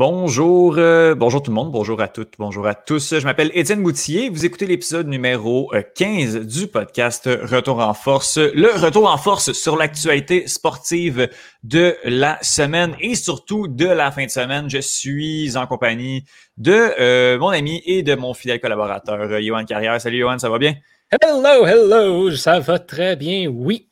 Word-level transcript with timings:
Bonjour, 0.00 0.76
euh, 0.78 1.14
bonjour 1.14 1.42
tout 1.42 1.50
le 1.50 1.54
monde, 1.56 1.70
bonjour 1.72 2.00
à 2.00 2.08
toutes, 2.08 2.32
bonjour 2.38 2.66
à 2.66 2.74
tous. 2.74 3.18
Je 3.18 3.24
m'appelle 3.26 3.50
Étienne 3.52 3.82
Boutier. 3.82 4.30
Vous 4.30 4.46
écoutez 4.46 4.64
l'épisode 4.64 5.06
numéro 5.06 5.70
15 5.94 6.36
euh, 6.36 6.40
du 6.42 6.68
podcast 6.68 7.28
Retour 7.42 7.80
en 7.80 7.92
force. 7.92 8.38
Le 8.38 8.82
retour 8.82 9.12
en 9.12 9.18
force 9.18 9.52
sur 9.52 9.76
l'actualité 9.76 10.46
sportive 10.46 11.28
de 11.64 11.98
la 12.04 12.38
semaine 12.40 12.96
et 12.98 13.14
surtout 13.14 13.68
de 13.68 13.84
la 13.84 14.10
fin 14.10 14.24
de 14.24 14.30
semaine. 14.30 14.70
Je 14.70 14.78
suis 14.78 15.58
en 15.58 15.66
compagnie 15.66 16.24
de 16.56 16.94
euh, 16.98 17.38
mon 17.38 17.50
ami 17.50 17.82
et 17.84 18.02
de 18.02 18.14
mon 18.14 18.32
fidèle 18.32 18.58
collaborateur, 18.58 19.38
Johan 19.42 19.66
Carrière. 19.66 20.00
Salut 20.00 20.20
Johan, 20.20 20.38
ça 20.38 20.48
va 20.48 20.56
bien? 20.56 20.76
Hello, 21.20 21.66
hello, 21.66 22.30
ça 22.30 22.58
va 22.58 22.78
très 22.78 23.16
bien, 23.16 23.48
oui. 23.48 23.89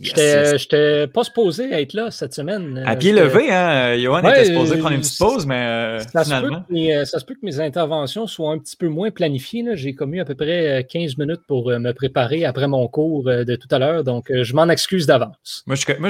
Je 0.00 0.52
n'étais 0.52 1.06
pas 1.06 1.24
supposé 1.24 1.72
être 1.72 1.94
là 1.94 2.10
cette 2.10 2.34
semaine. 2.34 2.82
À 2.86 2.96
pied 2.96 3.12
levé, 3.12 3.50
hein? 3.50 3.96
Johan 3.96 4.20
était 4.20 4.46
supposé 4.46 4.78
prendre 4.78 4.94
une 4.94 5.00
petite 5.00 5.18
pause, 5.18 5.46
mais 5.46 5.66
euh, 5.66 5.98
ça 6.00 6.24
finalement. 6.24 6.64
Se 6.68 6.74
peut, 6.74 7.04
ça 7.04 7.18
se 7.18 7.24
peut 7.24 7.34
que 7.34 7.44
mes 7.44 7.60
interventions 7.60 8.26
soient 8.26 8.52
un 8.52 8.58
petit 8.58 8.76
peu 8.76 8.88
moins 8.88 9.10
planifiées. 9.10 9.64
J'ai 9.74 9.94
commis 9.94 10.20
à 10.20 10.24
peu 10.24 10.34
près 10.34 10.86
15 10.88 11.12
euh, 11.12 11.24
minutes 11.24 11.42
pour 11.46 11.70
euh, 11.70 11.78
me 11.78 11.92
préparer 11.92 12.44
après 12.44 12.68
mon 12.68 12.86
cours 12.88 13.24
de 13.24 13.56
tout 13.56 13.68
à 13.70 13.78
l'heure, 13.78 14.04
donc 14.04 14.30
je 14.30 14.54
m'en 14.54 14.68
excuse 14.68 15.06
d'avance. 15.06 15.62
Moi, 15.66 15.76
je, 15.76 15.84
moi 15.98 16.08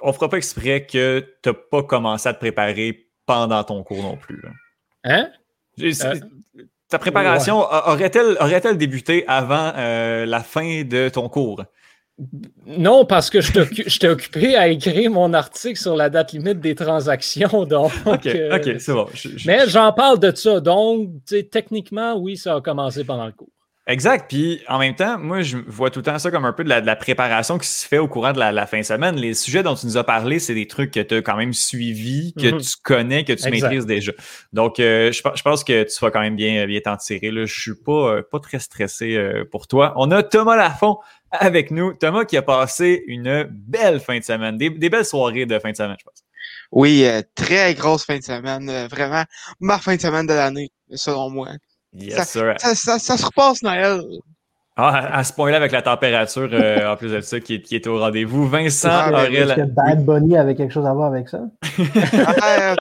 on 0.00 0.08
ne 0.08 0.12
fera 0.12 0.28
pas 0.28 0.36
exprès 0.36 0.86
que 0.86 1.24
tu 1.42 1.48
n'as 1.48 1.54
pas 1.54 1.82
commencé 1.82 2.28
à 2.28 2.34
te 2.34 2.40
préparer 2.40 3.06
pendant 3.26 3.62
ton 3.64 3.82
cours 3.82 4.02
non 4.02 4.16
plus. 4.16 4.42
Hein? 5.04 5.28
ta 6.88 6.98
préparation 6.98 7.60
aurait-elle 7.60 8.36
aurait 8.40 8.76
débuté 8.76 9.24
avant 9.26 9.72
la 9.76 10.40
fin 10.40 10.82
de 10.82 11.08
ton 11.08 11.28
cours? 11.28 11.64
Non, 12.66 13.04
parce 13.04 13.30
que 13.30 13.40
je 13.40 13.98
t'ai 13.98 14.08
occupé 14.08 14.54
à 14.54 14.68
écrire 14.68 15.10
mon 15.10 15.32
article 15.32 15.78
sur 15.78 15.96
la 15.96 16.10
date 16.10 16.32
limite 16.32 16.60
des 16.60 16.74
transactions. 16.74 17.64
Donc, 17.66 17.92
OK, 18.04 18.26
euh, 18.26 18.78
c'est 18.78 18.92
bon. 18.92 19.06
mais 19.46 19.68
j'en 19.68 19.92
parle 19.92 20.18
de 20.18 20.34
ça. 20.34 20.60
Donc, 20.60 21.08
techniquement, 21.50 22.14
oui, 22.16 22.36
ça 22.36 22.56
a 22.56 22.60
commencé 22.60 23.04
pendant 23.04 23.26
le 23.26 23.32
cours. 23.32 23.48
Exact. 23.88 24.26
Puis 24.28 24.60
en 24.68 24.78
même 24.78 24.94
temps, 24.94 25.18
moi, 25.18 25.42
je 25.42 25.56
vois 25.66 25.90
tout 25.90 25.98
le 25.98 26.04
temps 26.04 26.16
ça 26.16 26.30
comme 26.30 26.44
un 26.44 26.52
peu 26.52 26.62
de 26.62 26.68
la, 26.68 26.96
préparation 26.96 27.58
qui 27.58 27.66
se 27.66 27.84
fait 27.84 27.98
au 27.98 28.06
courant 28.06 28.32
de 28.32 28.38
la, 28.38 28.66
fin 28.66 28.78
de 28.78 28.84
semaine. 28.84 29.16
Les 29.16 29.34
sujets 29.34 29.64
dont 29.64 29.74
tu 29.74 29.86
nous 29.86 29.96
as 29.96 30.04
parlé, 30.04 30.38
c'est 30.38 30.54
des 30.54 30.68
trucs 30.68 30.92
que 30.92 31.00
tu 31.00 31.16
as 31.16 31.22
quand 31.22 31.36
même 31.36 31.52
suivis, 31.52 32.32
que 32.34 32.52
mhm. 32.52 32.60
tu 32.60 32.74
connais, 32.80 33.24
que 33.24 33.32
tu 33.32 33.50
maîtrises 33.50 33.86
déjà. 33.86 34.12
Donc, 34.52 34.78
euh, 34.78 35.10
je, 35.10 35.42
pense 35.42 35.64
que 35.64 35.82
tu 35.82 35.98
vas 36.00 36.12
quand 36.12 36.20
même 36.20 36.36
bien, 36.36 36.64
bien 36.66 36.78
t'en 36.78 36.96
tirer. 36.96 37.32
Là. 37.32 37.44
Je 37.44 37.60
suis 37.60 37.74
pas, 37.74 38.18
euh, 38.18 38.22
pas 38.22 38.38
très 38.38 38.60
stressé 38.60 39.20
pour 39.50 39.66
toi. 39.66 39.94
On 39.96 40.12
a 40.12 40.22
Thomas 40.22 40.54
Lafont 40.54 40.98
avec 41.32 41.70
nous. 41.70 41.94
Thomas 41.94 42.24
qui 42.24 42.36
a 42.36 42.42
passé 42.42 43.02
une 43.06 43.48
belle 43.50 44.00
fin 44.00 44.18
de 44.18 44.24
semaine, 44.24 44.56
des, 44.56 44.70
belles 44.70 45.04
soirées 45.04 45.46
de 45.46 45.58
fin 45.58 45.70
de 45.70 45.76
semaine, 45.76 45.96
je 45.98 46.04
pense. 46.04 46.22
Oui, 46.70 47.04
euh, 47.04 47.22
très 47.34 47.74
grosse 47.74 48.04
fin 48.04 48.18
de 48.18 48.22
semaine. 48.22 48.68
Euh, 48.68 48.86
vraiment, 48.88 49.24
ma 49.60 49.78
fin 49.78 49.96
de 49.96 50.00
semaine 50.00 50.26
de 50.26 50.34
l'année, 50.34 50.70
selon 50.94 51.30
moi. 51.30 51.48
Yes, 51.94 52.28
ça, 52.28 52.98
Ça, 52.98 53.16
se 53.16 53.24
repasse, 53.24 53.62
Noël. 53.62 54.00
Ah, 54.76 55.18
à 55.18 55.24
ce 55.24 55.34
point-là, 55.34 55.58
avec 55.58 55.70
la 55.70 55.82
température, 55.82 56.48
euh, 56.50 56.90
en 56.90 56.96
plus 56.96 57.12
de 57.12 57.20
ça, 57.20 57.40
qui, 57.40 57.60
qui 57.60 57.74
est 57.74 57.86
au 57.86 57.98
rendez-vous. 57.98 58.48
Vincent 58.48 58.88
ah, 58.90 59.28
Est-ce 59.30 59.54
que 59.54 59.62
Bad 59.62 60.04
Bunny 60.04 60.36
avait 60.36 60.54
quelque 60.54 60.72
chose 60.72 60.86
à 60.86 60.94
voir 60.94 61.12
avec 61.12 61.28
ça? 61.28 61.40
Ah, 62.42 62.74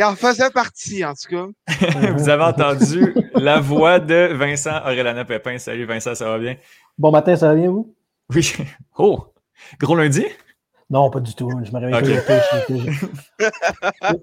il 0.00 0.04
en 0.04 0.16
faisait 0.16 0.48
partie, 0.48 1.04
en 1.04 1.12
tout 1.12 1.28
cas. 1.28 1.46
Vous 2.16 2.30
avez 2.30 2.44
entendu 2.44 3.14
la 3.34 3.60
voix 3.60 3.98
de 3.98 4.32
Vincent 4.32 4.78
Aurélana 4.86 5.26
Pépin. 5.26 5.58
Salut 5.58 5.84
Vincent, 5.84 6.14
ça 6.14 6.24
va 6.24 6.38
bien? 6.38 6.56
Bon 6.96 7.10
matin, 7.10 7.36
ça 7.36 7.48
va 7.48 7.54
bien, 7.54 7.68
vous? 7.68 7.94
Oui. 8.34 8.50
Oh! 8.96 9.26
Gros 9.78 9.94
lundi? 9.94 10.24
Non, 10.88 11.10
pas 11.10 11.20
du 11.20 11.34
tout. 11.34 11.50
Je 11.62 11.70
me 11.70 11.78
réveille 11.78 12.18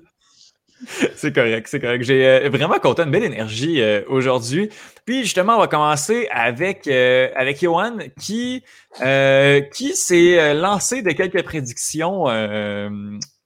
C'est 1.15 1.33
correct, 1.33 1.67
c'est 1.67 1.79
correct. 1.79 2.03
J'ai 2.03 2.27
euh, 2.27 2.49
vraiment 2.49 2.79
compté 2.79 3.03
une 3.03 3.11
belle 3.11 3.23
énergie 3.23 3.81
euh, 3.81 4.01
aujourd'hui. 4.07 4.69
Puis 5.05 5.23
justement, 5.23 5.57
on 5.57 5.59
va 5.59 5.67
commencer 5.67 6.27
avec, 6.31 6.87
euh, 6.87 7.29
avec 7.35 7.61
Johan 7.61 7.97
qui, 8.19 8.63
qui 9.73 9.95
s'est 9.95 10.55
lancé 10.55 11.03
de 11.03 11.11
quelques 11.11 11.43
prédictions 11.43 12.25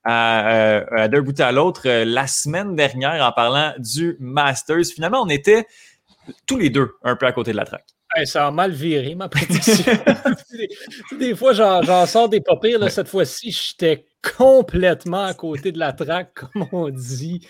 à, 0.03 1.07
d'un 1.07 1.21
bout 1.21 1.39
à 1.39 1.51
l'autre 1.51 1.83
euh, 1.85 2.05
la 2.05 2.27
semaine 2.27 2.75
dernière 2.75 3.23
en 3.23 3.31
parlant 3.31 3.73
du 3.77 4.17
Masters. 4.19 4.85
Finalement, 4.93 5.21
on 5.21 5.29
était 5.29 5.65
tous 6.45 6.57
les 6.57 6.69
deux 6.69 6.91
un 7.03 7.15
peu 7.15 7.25
à 7.25 7.31
côté 7.31 7.51
de 7.51 7.57
la 7.57 7.65
traque. 7.65 7.85
ça 8.25 8.47
a 8.47 8.51
mal 8.51 8.71
viré, 8.71 9.15
ma 9.15 9.29
prédiction. 9.29 9.93
des, 11.19 11.35
fois, 11.35 11.53
j'en 11.53 12.05
sors 12.05 12.29
des 12.29 12.41
pas 12.41 12.57
pires. 12.57 12.89
Cette 12.89 13.07
fois-ci, 13.07 13.51
j'étais 13.51 14.05
complètement 14.37 15.23
à 15.25 15.33
côté 15.33 15.71
de 15.71 15.79
la 15.79 15.93
traque, 15.93 16.33
comme 16.53 16.67
on 16.71 16.89
dit. 16.89 17.47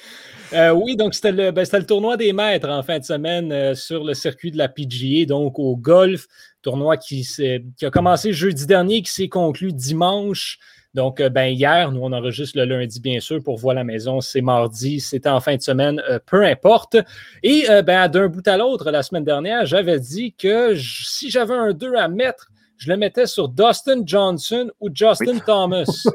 Euh, 0.53 0.71
oui, 0.71 0.95
donc 0.95 1.13
c'était 1.13 1.31
le, 1.31 1.51
ben, 1.51 1.65
le, 1.71 1.85
tournoi 1.85 2.17
des 2.17 2.33
maîtres 2.33 2.69
en 2.69 2.83
fin 2.83 2.99
de 2.99 3.03
semaine 3.05 3.51
euh, 3.51 3.75
sur 3.75 4.03
le 4.03 4.13
circuit 4.13 4.51
de 4.51 4.57
la 4.57 4.67
PGA, 4.67 5.25
donc 5.25 5.59
au 5.59 5.75
golf. 5.77 6.27
Tournoi 6.61 6.97
qui, 6.97 7.23
qui 7.23 7.85
a 7.85 7.89
commencé 7.89 8.33
jeudi 8.33 8.67
dernier, 8.67 9.01
qui 9.01 9.11
s'est 9.11 9.29
conclu 9.29 9.73
dimanche. 9.73 10.59
Donc, 10.93 11.21
euh, 11.21 11.29
ben, 11.29 11.45
hier, 11.45 11.91
nous, 11.91 12.01
on 12.01 12.11
enregistre 12.11 12.57
le 12.57 12.65
lundi, 12.65 12.99
bien 12.99 13.19
sûr, 13.19 13.41
pour 13.41 13.57
voir 13.57 13.75
la 13.75 13.83
maison. 13.83 14.19
C'est 14.19 14.41
mardi, 14.41 14.99
c'était 14.99 15.29
en 15.29 15.39
fin 15.39 15.55
de 15.55 15.61
semaine, 15.61 16.01
euh, 16.09 16.19
peu 16.25 16.45
importe. 16.45 16.97
Et 17.43 17.69
euh, 17.69 17.81
ben, 17.81 18.07
d'un 18.09 18.27
bout 18.27 18.45
à 18.47 18.57
l'autre, 18.57 18.91
la 18.91 19.03
semaine 19.03 19.23
dernière, 19.23 19.65
j'avais 19.65 19.99
dit 19.99 20.33
que 20.33 20.75
si 20.75 21.29
j'avais 21.29 21.53
un 21.53 21.71
2 21.71 21.95
à 21.95 22.07
mettre, 22.07 22.49
je 22.77 22.89
le 22.89 22.97
mettais 22.97 23.27
sur 23.27 23.47
Dustin 23.47 24.01
Johnson 24.05 24.69
ou 24.79 24.89
Justin 24.93 25.39
Thomas. 25.39 25.85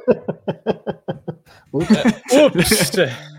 oups! 1.72 2.96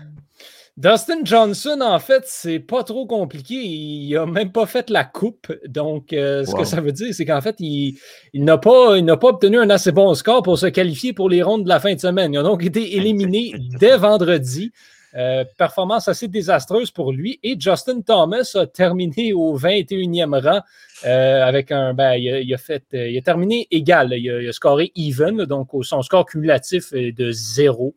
Dustin 0.78 1.24
Johnson, 1.24 1.80
en 1.82 1.98
fait, 1.98 2.22
c'est 2.26 2.60
pas 2.60 2.84
trop 2.84 3.04
compliqué. 3.04 3.56
Il 3.56 4.14
n'a 4.14 4.26
même 4.26 4.52
pas 4.52 4.64
fait 4.64 4.90
la 4.90 5.02
coupe. 5.02 5.52
Donc, 5.66 6.12
euh, 6.12 6.44
ce 6.44 6.54
que 6.54 6.62
ça 6.62 6.80
veut 6.80 6.92
dire, 6.92 7.12
c'est 7.12 7.24
qu'en 7.24 7.40
fait, 7.40 7.56
il, 7.58 7.98
n'a 8.32 8.58
pas, 8.58 8.94
pas 9.16 9.28
obtenu 9.28 9.58
un 9.58 9.70
assez 9.70 9.90
bon 9.90 10.14
score 10.14 10.44
pour 10.44 10.56
se 10.56 10.66
qualifier 10.66 11.12
pour 11.12 11.30
les 11.30 11.42
rondes 11.42 11.64
de 11.64 11.68
la 11.68 11.80
fin 11.80 11.92
de 11.92 11.98
semaine. 11.98 12.32
Il 12.32 12.38
a 12.38 12.44
donc 12.44 12.64
été 12.64 12.94
éliminé 12.94 13.54
dès 13.80 13.96
vendredi. 13.96 14.70
Euh, 15.16 15.44
performance 15.56 16.06
assez 16.06 16.28
désastreuse 16.28 16.92
pour 16.92 17.12
lui. 17.12 17.40
Et 17.42 17.56
Justin 17.58 18.00
Thomas 18.00 18.48
a 18.54 18.68
terminé 18.68 19.32
au 19.32 19.58
21e 19.58 20.40
rang 20.40 20.60
euh, 21.06 21.42
avec 21.42 21.72
un. 21.72 21.92
Ben, 21.92 22.12
il, 22.14 22.54
a, 22.54 22.58
fait, 22.58 22.84
il 22.92 23.18
a 23.18 23.22
terminé 23.22 23.66
égal. 23.72 24.12
Il 24.12 24.30
a, 24.48 24.52
scoré 24.52 24.92
even, 24.94 25.44
donc 25.44 25.70
son 25.82 26.02
score 26.02 26.24
cumulatif 26.24 26.92
est 26.92 27.10
de 27.10 27.32
zéro. 27.32 27.96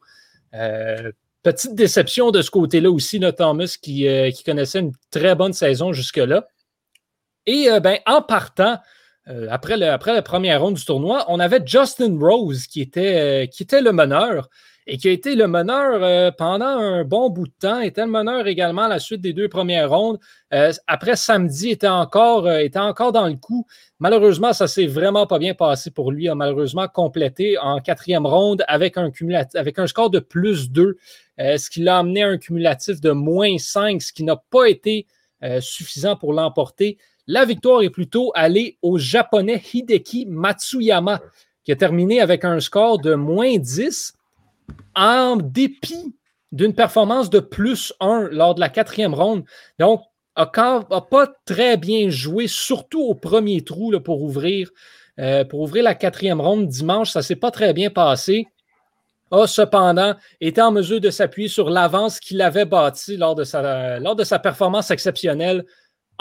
Petite 1.43 1.73
déception 1.73 2.31
de 2.31 2.41
ce 2.41 2.51
côté-là 2.51 2.91
aussi, 2.91 3.17
là, 3.17 3.31
Thomas, 3.31 3.77
qui, 3.81 4.07
euh, 4.07 4.29
qui, 4.29 4.43
connaissait 4.43 4.79
une 4.79 4.93
très 5.09 5.35
bonne 5.35 5.53
saison 5.53 5.91
jusque-là. 5.91 6.47
Et 7.47 7.69
euh, 7.69 7.79
ben, 7.79 7.99
en 8.05 8.21
partant, 8.21 8.77
euh, 9.27 9.47
après, 9.49 9.77
le, 9.77 9.85
la 9.85 10.21
première 10.21 10.61
ronde 10.61 10.75
du 10.75 10.85
tournoi, 10.85 11.25
on 11.27 11.39
avait 11.39 11.61
Justin 11.65 12.17
Rose 12.19 12.67
qui 12.67 12.81
était, 12.81 13.43
était 13.43 13.81
le 13.81 13.91
meneur 13.91 14.49
et 14.87 14.97
qui 14.97 15.07
a 15.07 15.11
été 15.11 15.35
le 15.35 15.47
meneur 15.47 16.33
pendant 16.35 16.65
un 16.65 17.03
bon 17.03 17.29
bout 17.29 17.45
de 17.45 17.53
temps, 17.59 17.81
était 17.81 18.01
le 18.01 18.11
meneur 18.11 18.47
également 18.47 18.81
à 18.81 18.87
la 18.87 18.97
suite 18.97 19.21
des 19.21 19.31
deux 19.31 19.47
premières 19.47 19.91
rondes. 19.91 20.17
après 20.87 21.15
samedi, 21.15 21.69
était 21.69 21.87
encore, 21.87 22.51
était 22.51 22.79
encore 22.79 23.11
dans 23.11 23.27
le 23.27 23.35
coup. 23.35 23.67
Malheureusement, 23.99 24.53
ça 24.53 24.67
s'est 24.67 24.87
vraiment 24.87 25.27
pas 25.27 25.37
bien 25.37 25.53
passé 25.53 25.91
pour 25.91 26.11
lui. 26.11 26.23
Il 26.23 26.29
a 26.29 26.35
malheureusement 26.35 26.87
complété 26.87 27.59
en 27.59 27.79
quatrième 27.79 28.25
ronde 28.25 28.63
avec 28.67 28.97
un, 28.97 29.11
score 29.85 30.09
de 30.09 30.17
plus 30.17 30.71
2 30.71 30.97
euh, 31.41 31.57
ce 31.57 31.69
qui 31.69 31.81
l'a 31.81 31.99
amené 31.99 32.23
à 32.23 32.27
un 32.27 32.37
cumulatif 32.37 33.01
de 33.01 33.11
moins 33.11 33.57
5, 33.57 34.01
ce 34.01 34.13
qui 34.13 34.23
n'a 34.23 34.35
pas 34.35 34.65
été 34.65 35.07
euh, 35.43 35.59
suffisant 35.61 36.15
pour 36.15 36.33
l'emporter. 36.33 36.97
La 37.31 37.45
victoire 37.45 37.81
est 37.81 37.89
plutôt 37.89 38.33
allée 38.35 38.77
au 38.81 38.97
japonais 38.97 39.63
Hideki 39.73 40.25
Matsuyama, 40.25 41.21
qui 41.63 41.71
a 41.71 41.77
terminé 41.77 42.19
avec 42.19 42.43
un 42.43 42.59
score 42.59 42.99
de 42.99 43.13
moins 43.13 43.57
10 43.57 44.15
en 44.97 45.37
dépit 45.37 46.13
d'une 46.51 46.75
performance 46.75 47.29
de 47.29 47.39
plus 47.39 47.93
1 48.01 48.27
lors 48.33 48.53
de 48.53 48.59
la 48.59 48.67
quatrième 48.67 49.13
ronde. 49.13 49.45
Donc, 49.79 50.01
n'a 50.35 51.01
pas 51.09 51.33
très 51.45 51.77
bien 51.77 52.09
joué, 52.09 52.47
surtout 52.47 53.01
au 53.01 53.15
premier 53.15 53.61
trou 53.61 53.97
pour, 54.01 54.23
ouvrir, 54.23 54.69
euh, 55.17 55.45
pour 55.45 55.61
ouvrir 55.61 55.85
la 55.85 55.95
quatrième 55.95 56.41
ronde 56.41 56.67
dimanche. 56.67 57.11
Ça 57.11 57.19
ne 57.19 57.23
s'est 57.23 57.37
pas 57.37 57.51
très 57.51 57.71
bien 57.71 57.89
passé 57.89 58.49
a 59.31 59.47
cependant 59.47 60.15
été 60.41 60.61
en 60.61 60.71
mesure 60.71 60.99
de 60.99 61.09
s'appuyer 61.09 61.47
sur 61.47 61.69
l'avance 61.69 62.19
qu'il 62.19 62.41
avait 62.41 62.65
bâtie 62.65 63.15
lors 63.15 63.35
de 63.35 63.45
sa, 63.45 63.99
lors 63.99 64.15
de 64.15 64.25
sa 64.25 64.39
performance 64.39 64.91
exceptionnelle 64.91 65.65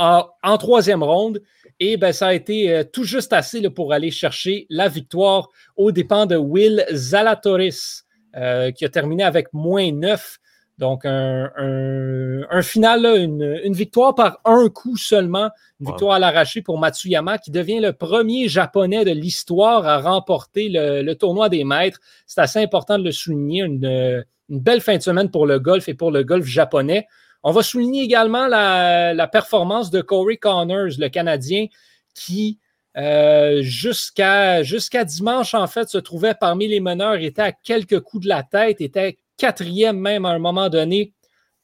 en, 0.01 0.59
troisième 0.59 1.03
ronde. 1.03 1.43
Et 1.79 1.97
ben, 1.97 2.13
ça 2.13 2.29
a 2.29 2.35
été 2.35 2.73
euh, 2.73 2.85
tout 2.85 3.05
juste 3.05 3.33
assez 3.33 3.69
pour 3.71 3.93
aller 3.93 4.11
chercher 4.11 4.67
la 4.69 4.89
victoire 4.89 5.49
aux 5.77 5.93
dépens 5.93 6.27
de 6.27 6.37
Will 6.37 6.85
Zalatoris, 6.93 8.05
euh, 8.37 8.71
qui 8.71 8.85
a 8.85 8.89
terminé 8.89 9.23
avec 9.23 9.53
moins 9.53 9.91
9. 9.91 10.39
Donc, 10.79 11.03
un, 11.05 12.63
final, 12.63 13.05
une, 13.05 13.73
victoire 13.75 14.15
par 14.15 14.41
un 14.47 14.71
coup 14.71 14.97
seulement, 14.97 15.51
une 15.79 15.89
victoire 15.89 16.15
à 16.15 16.19
l'arraché 16.19 16.63
pour 16.63 16.79
Matsuyama, 16.79 17.37
qui 17.37 17.51
devient 17.51 17.81
le 17.81 17.93
premier 17.93 18.49
japonais 18.49 19.05
de 19.05 19.11
l'histoire 19.11 19.87
à 19.87 20.01
remporter 20.01 20.71
le, 20.71 21.13
tournoi 21.13 21.51
des 21.51 21.65
maîtres. 21.65 22.01
C'est 22.27 22.41
assez 22.41 22.61
important 22.61 22.99
de 22.99 23.05
le 23.05 23.13
souligner. 23.13 23.65
Une, 23.65 24.25
belle 24.49 24.81
fin 24.81 24.97
de 24.97 25.03
semaine 25.03 25.31
pour 25.31 25.47
le 25.47 25.61
golf 25.61 25.89
et 25.89 25.95
pour 25.95 26.11
le 26.11 26.25
golf 26.25 26.47
japonais. 26.47 27.07
On 27.43 27.53
va 27.53 27.63
souligner 27.63 28.03
également 28.03 28.47
la, 28.47 29.29
performance 29.29 29.91
de 29.91 30.01
Corey 30.03 30.37
Connors, 30.37 30.99
le 30.99 31.09
Canadien, 31.09 31.67
qui 32.15 32.59
euh, 32.97 33.63
jusqu'à 33.63 34.63
dimanche, 35.05 35.55
en 35.55 35.67
fait, 35.67 35.89
se 35.89 35.99
trouvait 35.99 36.35
parmi 36.35 36.69
les 36.69 36.81
meneurs, 36.81 37.17
était 37.17 37.43
à 37.43 37.53
quelques 37.53 38.01
coups 38.01 38.25
de 38.25 38.29
la 38.29 38.43
tête, 38.43 38.81
était 38.81 39.19
quatrième 39.37 39.99
même 39.99 40.25
à 40.25 40.31
un 40.31 40.39
moment 40.39 40.69
donné. 40.69 41.13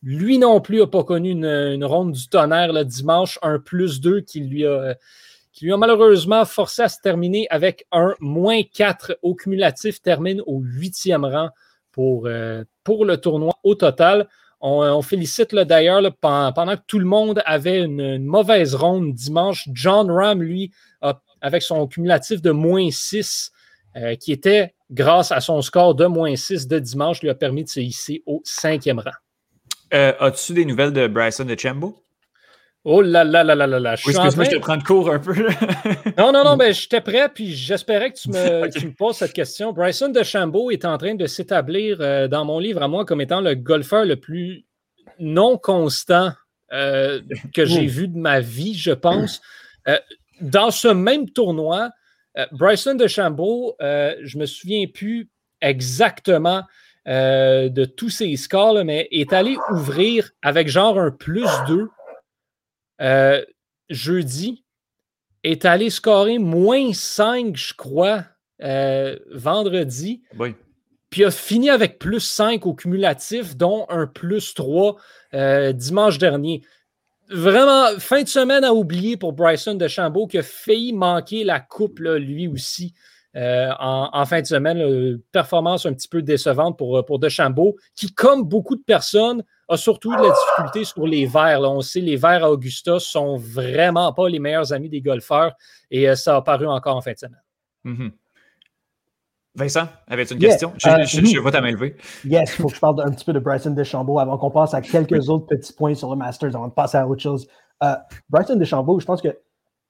Lui 0.02 0.38
non 0.38 0.60
plus 0.60 0.78
n'a 0.80 0.86
pas 0.86 1.04
connu 1.04 1.30
une, 1.30 1.84
ronde 1.84 2.12
du 2.12 2.28
tonnerre 2.28 2.72
le 2.72 2.84
dimanche, 2.84 3.38
un 3.42 3.58
plus 3.58 4.00
2 4.00 4.20
qui 4.20 4.40
lui 4.40 4.64
a, 4.64 4.96
malheureusement 5.76 6.44
forcé 6.44 6.82
à 6.82 6.88
se 6.88 7.00
terminer 7.00 7.46
avec 7.50 7.86
un 7.92 8.14
moins 8.20 8.62
4 8.62 9.18
au 9.22 9.34
cumulatif, 9.34 10.00
termine 10.00 10.42
au 10.46 10.60
huitième 10.60 11.24
rang 11.24 11.50
pour, 11.92 12.26
euh, 12.26 12.62
pour 12.84 13.04
le 13.04 13.16
tournoi 13.16 13.54
au 13.64 13.74
total. 13.74 14.28
On, 14.60 15.02
félicite 15.02 15.54
d'ailleurs 15.54 16.02
pendant, 16.20 16.76
que 16.76 16.82
tout 16.86 16.98
le 16.98 17.04
monde 17.04 17.42
avait 17.44 17.82
une, 17.82 18.24
mauvaise 18.24 18.74
ronde 18.74 19.12
dimanche. 19.12 19.68
John 19.72 20.10
Ram, 20.10 20.42
lui, 20.42 20.72
avec 21.40 21.62
son 21.62 21.86
cumulatif 21.86 22.42
de 22.42 22.50
moins 22.50 22.90
6, 22.90 23.52
euh, 23.96 24.14
qui 24.16 24.32
était 24.32 24.74
grâce 24.90 25.32
à 25.32 25.40
son 25.40 25.62
score 25.62 25.94
de 25.94 26.06
moins 26.06 26.36
6 26.36 26.66
de 26.66 26.78
dimanche, 26.78 27.22
lui 27.22 27.30
a 27.30 27.34
permis 27.34 27.64
de 27.64 27.68
se 27.68 27.80
hisser 27.80 28.22
au 28.26 28.40
cinquième 28.44 28.98
rang. 28.98 29.12
Euh, 29.94 30.12
as-tu 30.18 30.52
des 30.52 30.64
nouvelles 30.64 30.92
de 30.92 31.06
Bryson 31.06 31.44
de 31.44 31.56
Chambo? 31.58 32.05
Oh 32.88 33.02
là 33.02 33.24
là 33.24 33.42
là 33.42 33.56
là 33.56 33.66
là 33.66 33.80
là. 33.80 33.96
Oui, 34.06 34.12
excuse-moi, 34.12 34.44
je 34.44 34.50
te 34.50 34.58
prends 34.58 34.76
de 34.76 34.82
cours 34.82 35.10
un 35.10 35.18
peu. 35.18 35.34
non, 36.18 36.30
non, 36.30 36.44
non, 36.44 36.56
ben, 36.56 36.72
j'étais 36.74 37.00
prêt, 37.00 37.28
puis 37.28 37.52
j'espérais 37.52 38.12
que 38.12 38.16
tu 38.16 38.28
me, 38.30 38.90
poses 38.96 39.16
cette 39.16 39.32
question. 39.32 39.72
Bryson 39.72 40.10
de 40.10 40.22
Chambo 40.22 40.70
est 40.70 40.84
en 40.84 40.96
train 40.96 41.14
de 41.16 41.26
s'établir 41.26 41.98
euh, 42.00 42.28
dans 42.28 42.44
mon 42.44 42.60
livre 42.60 42.82
à 42.82 42.88
moi 42.88 43.04
comme 43.04 43.20
étant 43.20 43.40
le 43.40 43.56
golfeur 43.56 44.04
le 44.04 44.16
plus 44.16 44.66
non 45.18 45.58
constant 45.58 46.30
euh, 46.72 47.20
que 47.54 47.64
j'ai 47.64 47.86
vu 47.86 48.06
de 48.06 48.16
ma 48.16 48.40
vie, 48.40 48.74
je 48.74 48.92
pense. 48.92 49.40
dans 50.40 50.70
ce 50.70 50.88
même 50.88 51.28
tournoi, 51.30 51.90
euh, 52.38 52.46
Bryson 52.52 52.94
DeChambeau, 52.94 53.76
euh, 53.80 54.14
je 54.22 54.38
me 54.38 54.46
souviens 54.46 54.86
plus 54.86 55.30
exactement 55.60 56.62
euh, 57.08 57.68
de 57.68 57.84
tous 57.84 58.10
ses 58.10 58.36
scores, 58.36 58.84
mais 58.84 59.08
est 59.10 59.32
allé 59.32 59.56
ouvrir 59.70 60.30
avec 60.42 60.68
genre 60.68 60.98
un 60.98 61.10
plus 61.10 61.46
2 61.68 61.88
jeudi, 63.88 64.64
est 65.44 65.64
allé 65.64 65.90
scorer 65.90 66.38
moins 66.38 66.92
5, 66.92 67.56
je 67.56 67.74
crois, 67.74 68.24
vendredi. 69.32 70.22
Puis 71.10 71.24
a 71.24 71.30
fini 71.30 71.70
avec 71.70 71.98
plus 71.98 72.20
5 72.20 72.66
au 72.66 72.74
cumulatif, 72.74 73.56
dont 73.56 73.86
un 73.88 74.06
plus 74.06 74.54
3 74.54 74.96
dimanche 75.72 76.18
dernier 76.18 76.62
vraiment, 77.30 77.98
fin 77.98 78.22
de 78.22 78.28
semaine 78.28 78.64
à 78.64 78.72
oublier 78.72 79.16
pour 79.16 79.32
Bryson 79.32 79.74
DeChambeau 79.74 80.26
qui 80.26 80.38
a 80.38 80.42
failli 80.42 80.92
manquer 80.92 81.44
la 81.44 81.60
coupe, 81.60 81.98
lui 81.98 82.48
aussi, 82.48 82.94
euh, 83.36 83.70
en, 83.78 84.24
fin 84.24 84.40
de 84.40 84.46
semaine. 84.46 85.20
performance 85.32 85.86
un 85.86 85.92
petit 85.92 86.08
peu 86.08 86.22
décevante 86.22 86.78
pour, 86.78 87.04
pour 87.04 87.18
DeChambeau, 87.18 87.76
qui, 87.94 88.12
comme 88.12 88.44
beaucoup 88.44 88.76
de 88.76 88.82
personnes, 88.82 89.44
a 89.68 89.76
surtout 89.76 90.14
de 90.14 90.22
la 90.22 90.30
difficulté 90.30 90.84
sur 90.84 91.06
les 91.06 91.26
verts. 91.26 91.62
On 91.62 91.80
sait 91.80 92.00
les 92.00 92.16
verts 92.16 92.44
à 92.44 92.50
Augusta 92.50 92.98
sont 92.98 93.36
vraiment 93.36 94.12
pas 94.12 94.28
les 94.28 94.38
meilleurs 94.38 94.72
amis 94.72 94.88
des 94.88 95.00
golfeurs 95.00 95.54
et 95.90 96.08
euh, 96.08 96.14
ça 96.14 96.36
a 96.36 96.42
paru 96.42 96.66
encore 96.66 96.96
en 96.96 97.00
fin 97.00 97.12
de 97.12 97.18
semaine. 97.18 97.42
Mm-hmm. 97.84 98.10
Vincent, 99.56 99.88
avais-tu 100.06 100.34
une 100.34 100.40
question? 100.40 100.72
Je, 100.76 100.88
euh, 100.88 101.04
je, 101.04 101.40
vois 101.40 101.50
ta 101.50 101.62
main 101.62 101.70
levée. 101.70 101.96
Yes, 102.26 102.52
il 102.52 102.62
faut 102.62 102.68
que 102.68 102.74
je 102.74 102.80
parle 102.80 103.00
un 103.00 103.10
petit 103.10 103.24
peu 103.24 103.32
de 103.32 103.38
Bryson 103.38 103.70
DeChambeau 103.70 104.18
avant 104.18 104.36
qu'on 104.36 104.50
passe 104.50 104.74
à 104.74 104.82
quelques 104.82 105.30
autres 105.30 105.46
petits 105.46 105.72
points 105.72 105.94
sur 105.94 106.10
le 106.10 106.16
Masters 106.16 106.54
avant 106.54 106.68
de 106.68 106.74
passer 106.74 106.98
à 106.98 107.08
autre 107.08 107.22
chose. 107.22 107.48
Euh, 107.82 107.94
Bryson 108.28 108.56
DeChambeau, 108.56 109.00
je 109.00 109.06
pense 109.06 109.22
que 109.22 109.34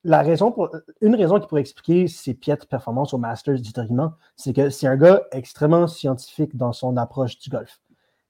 la 0.05 0.22
raison 0.22 0.52
pour, 0.52 0.70
une 1.00 1.17
raison 1.17 1.40
qui 1.40 1.49
pourrait 1.49 1.62
expliquer 1.62 2.06
ses 2.06 2.34
piètres 2.34 2.69
performances 2.69 3.12
au 3.12 3.19
Masters 3.19 3.58
d'Itoriment, 3.58 4.12
c'est 4.37 4.52
que 4.52 4.70
c'est 4.70 4.87
un 4.87 4.96
gars 4.96 5.22
extrêmement 5.32 5.88
scientifique 5.88 6.56
dans 6.56 6.72
son 6.72 6.96
approche 6.96 7.37
du 7.38 7.50
golf. 7.50 7.81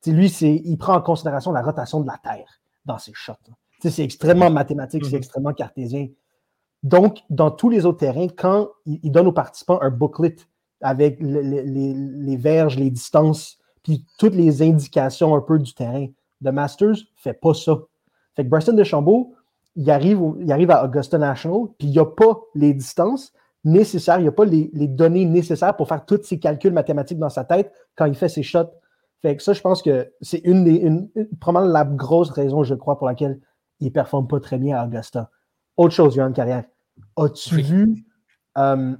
Lui, 0.07 0.29
il 0.29 0.77
prend 0.79 0.95
en 0.95 1.01
considération 1.01 1.53
la 1.53 1.63
rotation 1.63 2.01
de 2.01 2.07
la 2.07 2.19
Terre 2.23 2.61
dans 2.85 2.99
ses 2.99 3.13
shots. 3.15 3.33
C'est 3.81 4.05
extrêmement 4.05 4.51
mathématique, 4.51 5.05
c'est 5.05 5.13
mm-hmm. 5.13 5.17
extrêmement 5.17 5.53
cartésien. 5.53 6.09
Donc, 6.83 7.19
dans 7.31 7.51
tous 7.51 7.69
les 7.69 7.85
autres 7.85 7.99
terrains, 7.99 8.29
quand 8.29 8.69
il 8.87 9.11
donne 9.11 9.27
aux 9.27 9.33
participants 9.33 9.79
un 9.83 9.91
booklet 9.91 10.37
avec 10.81 11.19
les, 11.21 12.37
verges, 12.37 12.77
les 12.77 12.91
distances, 12.91 13.59
puis 13.83 14.05
toutes 14.19 14.35
les 14.35 14.63
indications 14.63 15.35
un 15.35 15.41
peu 15.41 15.59
du 15.59 15.73
terrain. 15.75 16.07
The 16.45 16.49
Masters 16.49 16.91
ne 16.91 16.97
fait 17.17 17.35
pas 17.35 17.55
ça. 17.55 17.79
Fait 18.35 18.45
que 18.45 18.49
Bryson 18.51 18.75
DeChambeau, 18.75 19.35
il 19.77 19.91
arrive, 19.91 20.21
il 20.41 20.51
arrive 20.53 20.71
à 20.71 20.85
Augusta 20.85 21.19
National, 21.19 21.69
puis 21.79 21.89
il 21.89 21.93
n'y 21.93 21.99
a 21.99 22.05
pas 22.05 22.41
les 22.55 22.75
distances 22.75 23.33
nécessaires, 23.65 24.19
il 24.19 24.23
n'y 24.23 24.29
a 24.29 24.33
pas 24.33 24.45
les, 24.45 24.71
données 24.89 25.25
nécessaires 25.25 25.77
pour 25.77 25.89
faire 25.89 26.05
tous 26.05 26.23
ces 26.23 26.39
calculs 26.39 26.73
mathématiques 26.73 27.19
dans 27.19 27.31
sa 27.31 27.45
tête 27.45 27.73
quand 27.95 28.07
il 28.07 28.15
fait 28.15 28.29
ses 28.29 28.43
shots. 28.43 28.71
Fait 29.23 29.37
que 29.37 29.43
ça, 29.43 29.53
je 29.53 29.61
pense 29.61 29.83
que 29.83 30.13
c'est 30.21 30.41
une 30.45 30.65
des, 30.65 30.91
probablement 31.41 31.73
la 31.73 31.85
grosse 31.85 32.31
raison, 32.31 32.63
je 32.63 32.75
crois, 32.75 32.99
pour 32.99 33.07
laquelle 33.07 33.41
il 33.81 33.87
ne 33.87 33.93
performe 33.93 34.29
pas 34.29 34.41
très 34.41 34.59
bien 34.59 34.77
à 34.79 34.87
Augusta. 34.87 35.31
Autre 35.77 35.95
chose, 35.95 36.17
Yohan 36.17 36.33
Carrière. 36.33 36.65
As-tu 37.17 37.61
vu 37.61 38.05
euh, 38.57 38.95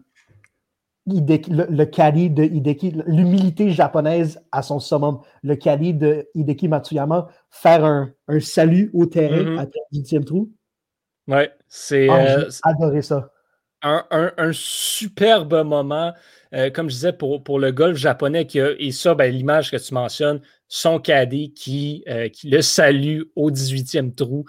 le, 1.07 1.85
caddie 1.85 2.31
de 2.31 2.45
Hideki, 2.45 3.03
l'humilité 3.07 3.71
japonaise 3.71 4.41
à 4.53 4.63
son 4.63 4.81
summum, 4.81 5.21
le 5.43 5.57
caddie 5.57 5.95
de 5.95 6.29
Hideki 6.35 6.69
Matsuyama, 6.69 7.29
faire 7.51 7.85
un, 7.85 8.11
salut 8.41 8.91
au 8.93 9.07
terrain 9.07 9.57
mm-hmm. 9.57 9.61
à 9.61 9.67
18e 9.93 10.25
trou. 10.25 10.51
Ouais, 11.29 11.51
c'est. 11.69 12.09
Euh, 12.11 12.49
adoré 12.63 13.03
ça. 13.03 13.31
Un, 13.83 14.51
superbe 14.53 15.63
moment, 15.65 16.13
euh, 16.55 16.71
comme 16.71 16.89
je 16.89 16.95
disais, 16.95 17.13
pour, 17.13 17.43
pour 17.43 17.59
le 17.59 17.73
golf 17.73 17.97
japonais, 17.97 18.47
qui 18.47 18.61
a, 18.61 18.71
et 18.79 18.93
ça, 18.93 19.15
ben, 19.15 19.33
l'image 19.33 19.71
que 19.71 19.77
tu 19.77 19.95
mentionnes, 19.95 20.41
son 20.69 20.99
caddie 20.99 21.53
qui, 21.53 22.05
euh, 22.09 22.29
qui 22.29 22.49
le 22.49 22.63
salue 22.63 23.23
au 23.35 23.51
18e 23.51 24.15
trou. 24.15 24.45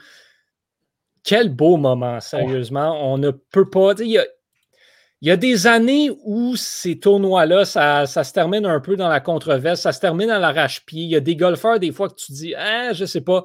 Quel 1.23 1.49
beau 1.49 1.77
moment, 1.77 2.19
sérieusement. 2.19 3.11
On 3.11 3.17
ne 3.17 3.31
peut 3.31 3.69
pas. 3.69 3.93
il 3.99 4.25
y 5.21 5.31
a 5.31 5.37
des 5.37 5.67
années 5.67 6.09
où 6.23 6.55
ces 6.55 6.99
tournois-là, 6.99 7.65
ça, 7.65 8.05
se 8.05 8.31
termine 8.31 8.65
un 8.65 8.79
peu 8.79 8.95
dans 8.95 9.09
la 9.09 9.19
controverse, 9.19 9.81
ça 9.81 9.91
se 9.91 9.99
termine 9.99 10.29
à 10.29 10.39
l'arrache-pied. 10.39 11.03
Il 11.03 11.09
y 11.09 11.15
a 11.15 11.19
des 11.19 11.35
golfeurs, 11.35 11.79
des 11.79 11.91
fois, 11.91 12.09
que 12.09 12.15
tu 12.15 12.31
dis, 12.31 12.55
ah, 12.55 12.93
je 12.93 13.05
sais 13.05 13.21
pas, 13.21 13.43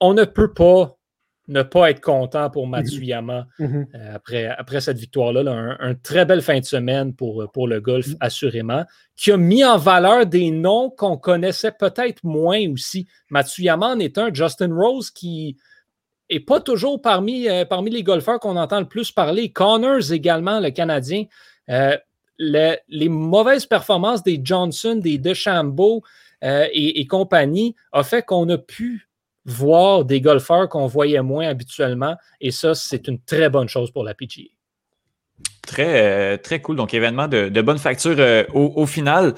on 0.00 0.14
ne 0.14 0.24
peut 0.24 0.52
pas 0.52 0.96
ne 1.48 1.62
pas 1.62 1.90
être 1.90 2.00
content 2.00 2.48
pour 2.50 2.66
Matsuyama 2.66 3.46
mm-hmm. 3.58 3.66
Mm-hmm. 3.66 3.86
Euh, 3.94 4.14
après, 4.14 4.46
après 4.46 4.80
cette 4.80 4.98
victoire-là. 4.98 5.76
un, 5.78 5.94
très 5.94 6.24
belle 6.24 6.42
fin 6.42 6.58
de 6.58 6.64
semaine 6.64 7.14
pour, 7.14 7.50
pour 7.52 7.68
le 7.68 7.80
golf, 7.80 8.08
mm-hmm. 8.08 8.16
assurément, 8.20 8.84
qui 9.16 9.32
a 9.32 9.36
mis 9.36 9.64
en 9.64 9.76
valeur 9.76 10.26
des 10.26 10.50
noms 10.50 10.90
qu'on 10.90 11.16
connaissait 11.16 11.72
peut-être 11.72 12.24
moins 12.24 12.68
aussi. 12.70 13.06
Matsuyama 13.30 13.88
en 13.88 13.98
est 13.98 14.18
un. 14.18 14.32
Justin 14.32 14.74
Rose 14.74 15.10
qui 15.10 15.56
et 16.30 16.40
pas 16.40 16.58
toujours 16.58 17.02
parmi, 17.02 17.48
euh, 17.48 17.66
parmi 17.66 17.90
les 17.90 18.02
golfeurs 18.02 18.40
qu'on 18.40 18.56
entend 18.56 18.80
le 18.80 18.88
plus 18.88 19.12
parler. 19.12 19.52
Connors 19.52 20.10
également, 20.10 20.58
le 20.58 20.70
Canadien. 20.70 21.24
Euh, 21.68 21.96
les 22.38 23.08
mauvaises 23.08 23.66
performances 23.66 24.22
des 24.22 24.40
Johnson, 24.42 24.96
des 24.96 25.18
DeChambeau 25.18 26.02
et, 26.42 27.06
compagnie 27.06 27.76
a 27.92 28.02
fait 28.02 28.22
qu'on 28.22 28.48
a 28.48 28.58
pu 28.58 29.08
voir 29.44 30.04
des 30.04 30.20
golfeurs 30.20 30.68
qu'on 30.68 30.86
voyait 30.86 31.22
moins 31.22 31.48
habituellement. 31.48 32.16
Et 32.40 32.50
ça, 32.50 32.74
c'est 32.74 33.08
une 33.08 33.20
très 33.20 33.48
bonne 33.48 33.68
chose 33.68 33.90
pour 33.90 34.04
la 34.04 34.14
PGA. 34.14 34.44
Très, 35.66 36.38
très 36.38 36.60
cool. 36.60 36.76
Donc, 36.76 36.94
événement 36.94 37.28
de, 37.28 37.60
bonne 37.60 37.78
facture 37.78 38.16
au, 38.52 38.72
au, 38.76 38.86
final. 38.86 39.34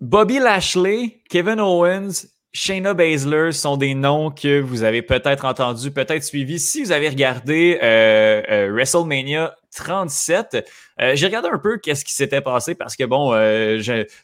Bobby 0.00 0.38
Lashley, 0.38 1.22
Kevin 1.28 1.60
Owens, 1.60 2.26
Shayna 2.52 2.94
Baszler 2.94 3.52
sont 3.52 3.76
des 3.76 3.94
noms 3.94 4.30
que 4.30 4.60
vous 4.60 4.82
avez 4.82 5.02
peut-être 5.02 5.44
entendus, 5.44 5.90
peut-être 5.90 6.24
suivis. 6.24 6.58
Si 6.58 6.82
vous 6.82 6.92
avez 6.92 7.08
regardé 7.08 7.78
euh, 7.82 8.42
euh, 8.50 8.72
WrestleMania 8.72 9.54
37, 9.74 10.66
euh, 11.00 11.12
j'ai 11.14 11.26
regardé 11.26 11.48
un 11.52 11.58
peu 11.58 11.78
qu'est-ce 11.78 12.04
qui 12.04 12.12
s'était 12.14 12.40
passé 12.40 12.74
parce 12.74 12.96
que 12.96 13.04
bon, 13.04 13.30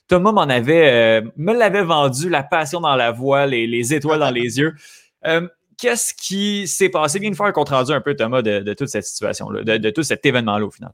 Thomas 0.08 0.32
m'en 0.32 0.42
avait, 0.42 1.22
me 1.36 1.52
l'avait 1.52 1.84
vendu, 1.84 2.28
la 2.28 2.42
passion 2.42 2.80
dans 2.80 2.96
la 2.96 3.10
voix, 3.12 3.46
les, 3.46 3.94
étoiles 3.94 4.20
dans 4.20 4.30
les 4.30 4.58
yeux. 4.58 4.74
qu'est-ce 5.78 6.14
qui 6.14 6.68
s'est 6.68 6.88
passé? 6.88 7.18
Viens 7.18 7.30
de 7.30 7.36
faire 7.36 7.46
un 7.46 7.52
compte 7.52 7.70
rendu 7.70 7.92
un 7.92 8.00
peu, 8.00 8.14
Thomas, 8.14 8.42
de, 8.42 8.74
toute 8.74 8.88
cette 8.88 9.04
situation-là, 9.04 9.78
de, 9.78 9.90
tout 9.90 10.02
cet 10.02 10.24
événement-là 10.24 10.64
au 10.64 10.70
final. 10.70 10.92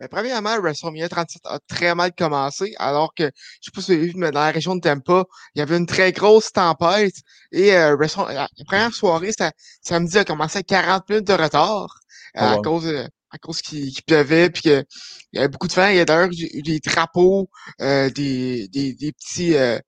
Ben, 0.00 0.08
premièrement, 0.08 0.58
WrestleMania 0.60 1.08
37 1.08 1.42
a 1.44 1.60
très 1.68 1.94
mal 1.94 2.12
commencé, 2.12 2.74
alors 2.78 3.14
que, 3.14 3.24
je 3.24 3.66
sais 3.66 3.70
pas 3.72 3.80
si 3.80 3.92
vous 3.92 3.98
avez 3.98 4.06
vu, 4.08 4.14
mais 4.16 4.32
dans 4.32 4.40
la 4.40 4.50
région 4.50 4.74
de 4.74 4.80
Tampa, 4.80 5.24
il 5.54 5.60
y 5.60 5.62
avait 5.62 5.76
une 5.76 5.86
très 5.86 6.10
grosse 6.10 6.52
tempête 6.52 7.14
et 7.52 7.76
euh, 7.76 7.96
la 7.96 8.48
première 8.66 8.92
soirée, 8.92 9.30
samedi, 9.82 10.18
a 10.18 10.24
commencé 10.24 10.58
à 10.58 10.62
40 10.64 11.08
minutes 11.08 11.28
de 11.28 11.34
retard 11.34 12.00
oh, 12.34 12.40
à 12.40 12.56
cause 12.62 12.92
à 13.34 13.38
cause 13.38 13.60
qu'il 13.60 13.92
pleuvait 14.06 14.48
puis 14.48 14.62
qu'il 14.62 14.84
y 15.32 15.38
avait 15.38 15.48
beaucoup 15.48 15.66
de 15.66 15.72
fans. 15.72 15.88
Il 15.88 15.96
y 15.96 16.00
a 16.00 16.04
d'ailleurs 16.04 16.30
eu 16.32 16.62
des 16.62 16.78
drapeaux, 16.78 17.50
euh, 17.80 18.08
des, 18.10 18.68
des, 18.68 18.94
des, 18.94 19.12
petits 19.12 19.56
euh, 19.56 19.78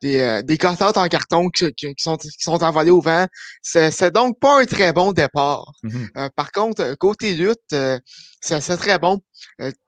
des, 0.00 0.20
euh, 0.20 0.42
des 0.42 0.58
en 0.64 1.08
carton 1.08 1.50
qui, 1.50 1.72
qui, 1.74 1.94
sont, 1.98 2.16
qui 2.16 2.30
sont 2.38 2.62
envolés 2.62 2.90
au 2.90 3.00
vent. 3.00 3.26
C'est 3.62 4.12
donc 4.12 4.38
pas 4.40 4.60
un 4.60 4.64
très 4.64 4.92
bon 4.92 5.12
départ. 5.12 5.72
Mm-hmm. 5.84 6.08
Euh, 6.16 6.28
par 6.34 6.52
contre, 6.52 6.82
euh, 6.82 6.94
côté 6.96 7.34
lutte, 7.34 7.58
euh, 7.72 7.98
c'est 8.40 8.60
très 8.76 8.98
bon. 8.98 9.20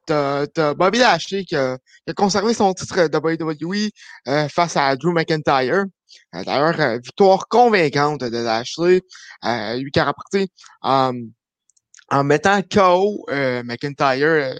T'as 0.06 0.46
as 0.56 0.74
Bobby 0.74 0.98
Lashley 0.98 1.44
qui 1.44 1.56
a, 1.56 1.78
qui 1.78 2.10
a, 2.10 2.14
conservé 2.14 2.54
son 2.54 2.72
titre 2.74 3.08
de 3.08 3.16
WWE 3.16 4.48
face 4.48 4.76
à 4.76 4.94
Drew 4.96 5.12
McIntyre. 5.12 5.84
D'ailleurs, 6.32 6.98
victoire 6.98 7.48
convaincante 7.48 8.20
de 8.20 8.36
Lashley, 8.36 9.00
lui 9.78 9.90
qui 9.90 10.00
a 10.00 10.04
rapporté 10.04 10.48
en 12.12 12.22
mettant 12.24 12.62
KO 12.62 13.26
McIntyre 13.64 14.54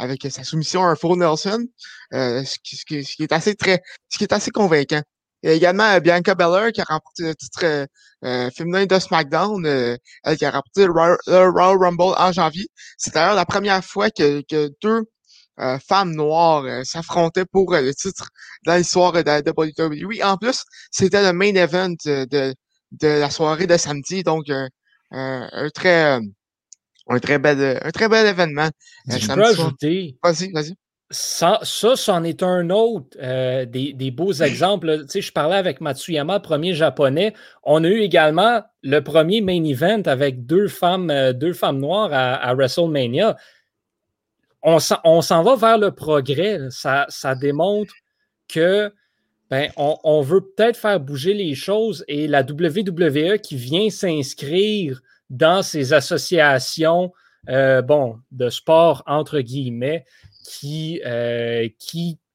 avec 0.00 0.26
sa 0.30 0.44
soumission 0.44 0.82
à 0.82 0.88
un 0.88 0.96
faux 0.96 1.14
Nelson, 1.16 1.66
euh, 2.14 2.42
ce, 2.44 2.56
qui, 2.58 3.22
est 3.22 3.32
assez 3.32 3.54
très, 3.54 3.82
ce 4.08 4.18
qui 4.18 4.24
est 4.24 4.32
assez 4.32 4.50
convaincant. 4.50 5.02
Il 5.42 5.50
y 5.50 5.52
a 5.52 5.56
également 5.56 5.84
euh, 5.84 6.00
Bianca 6.00 6.34
Belair 6.34 6.72
qui 6.72 6.80
a 6.80 6.84
remporté 6.84 7.24
le 7.24 7.34
titre 7.34 7.64
euh, 7.64 7.86
euh 8.24 8.50
féminin 8.50 8.86
de 8.86 8.98
SmackDown, 8.98 9.66
elle 9.66 10.36
qui 10.36 10.44
a 10.44 10.50
remporté 10.50 10.86
le 10.86 10.92
Royal, 10.92 11.78
Rumble 11.78 12.14
en 12.16 12.32
janvier. 12.32 12.66
C'est 12.96 13.14
d'ailleurs 13.14 13.34
la 13.34 13.46
première 13.46 13.84
fois 13.84 14.10
que, 14.10 14.42
que 14.48 14.70
deux 14.82 15.02
femmes 15.86 16.14
noires 16.14 16.64
s'affrontaient 16.86 17.44
pour 17.44 17.74
le 17.74 17.94
titre 17.94 18.28
dans 18.64 18.76
l'histoire 18.76 19.12
de 19.12 19.20
WWE. 19.20 20.24
En 20.24 20.38
plus, 20.38 20.62
c'était 20.90 21.22
le 21.22 21.34
main 21.34 21.54
event 21.54 21.94
de, 22.06 22.54
de 22.92 23.06
la 23.08 23.28
soirée 23.28 23.66
de 23.66 23.76
samedi, 23.76 24.22
donc 24.22 24.46
un 25.10 25.70
très 25.74 26.18
un 27.08 27.18
très 27.18 27.38
bel, 27.38 27.80
un 27.82 27.90
très 27.90 28.08
bel 28.08 28.26
événement. 28.26 28.68
Euh, 29.10 29.16
je 29.18 29.32
peux 29.32 29.44
ajouter. 29.44 30.16
Vas-y, 30.22 30.52
vas-y. 30.52 30.74
Ça, 31.12 31.58
ça, 31.64 31.96
c'en 31.96 32.22
est 32.22 32.44
un 32.44 32.70
autre 32.70 33.16
euh, 33.20 33.64
des, 33.64 33.92
des, 33.92 34.12
beaux 34.12 34.32
exemples. 34.32 35.00
Tu 35.02 35.08
sais, 35.08 35.20
je 35.20 35.32
parlais 35.32 35.56
avec 35.56 35.80
Matsuyama, 35.80 36.38
premier 36.38 36.72
japonais. 36.72 37.34
On 37.64 37.82
a 37.82 37.88
eu 37.88 38.00
également 38.00 38.62
le 38.84 39.00
premier 39.00 39.40
main 39.40 39.64
event 39.64 40.02
avec 40.06 40.46
deux 40.46 40.68
femmes, 40.68 41.10
euh, 41.10 41.32
deux 41.32 41.52
femmes 41.52 41.80
noires 41.80 42.10
à, 42.12 42.54
WrestleMania. 42.54 43.36
On 44.62 44.78
s'en 44.78 45.42
va 45.42 45.56
vers 45.56 45.78
le 45.78 45.90
progrès. 45.90 46.60
Ça, 46.70 47.06
ça 47.08 47.34
démontre 47.34 47.92
que 48.46 48.92
ben, 49.48 49.72
on, 49.76 49.96
on 50.04 50.20
veut 50.20 50.42
peut-être 50.42 50.76
faire 50.76 51.00
bouger 51.00 51.34
les 51.34 51.56
choses 51.56 52.04
et 52.06 52.28
la 52.28 52.42
WWE 52.42 53.38
qui 53.38 53.56
vient 53.56 53.90
s'inscrire 53.90 55.00
dans 55.30 55.62
ces 55.62 55.92
associations 55.92 57.12
euh, 57.48 57.82
de 58.32 58.50
sport, 58.50 59.02
entre 59.06 59.40
guillemets, 59.40 60.04
qui, 60.44 61.00
euh, 61.06 61.68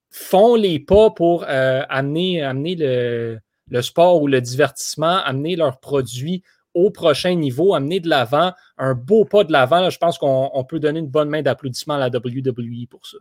font 0.09 0.55
les 0.55 0.79
pas 0.79 1.11
pour 1.11 1.43
euh, 1.47 1.83
amener, 1.89 2.41
amener 2.41 2.75
le, 2.75 3.39
le, 3.69 3.81
sport 3.81 4.21
ou 4.21 4.27
le 4.27 4.39
divertissement, 4.39 5.17
amener 5.25 5.57
leurs 5.57 5.79
produits 5.81 6.41
au 6.73 6.89
prochain 6.89 7.35
niveau, 7.35 7.73
amener 7.73 7.99
de 7.99 8.07
l'avant, 8.09 8.53
un 8.77 8.93
beau 8.93 9.25
pas 9.25 9.43
de 9.43 9.51
l'avant. 9.51 9.89
Je 9.89 9.97
pense 9.97 10.17
qu'on 10.17 10.65
peut 10.67 10.79
donner 10.79 10.99
une 10.99 11.09
bonne 11.09 11.29
main 11.29 11.41
d'applaudissement 11.41 11.95
à 11.95 11.97
la 11.97 12.07
WWE 12.07 12.87
pour 12.89 13.05
ça. 13.05 13.17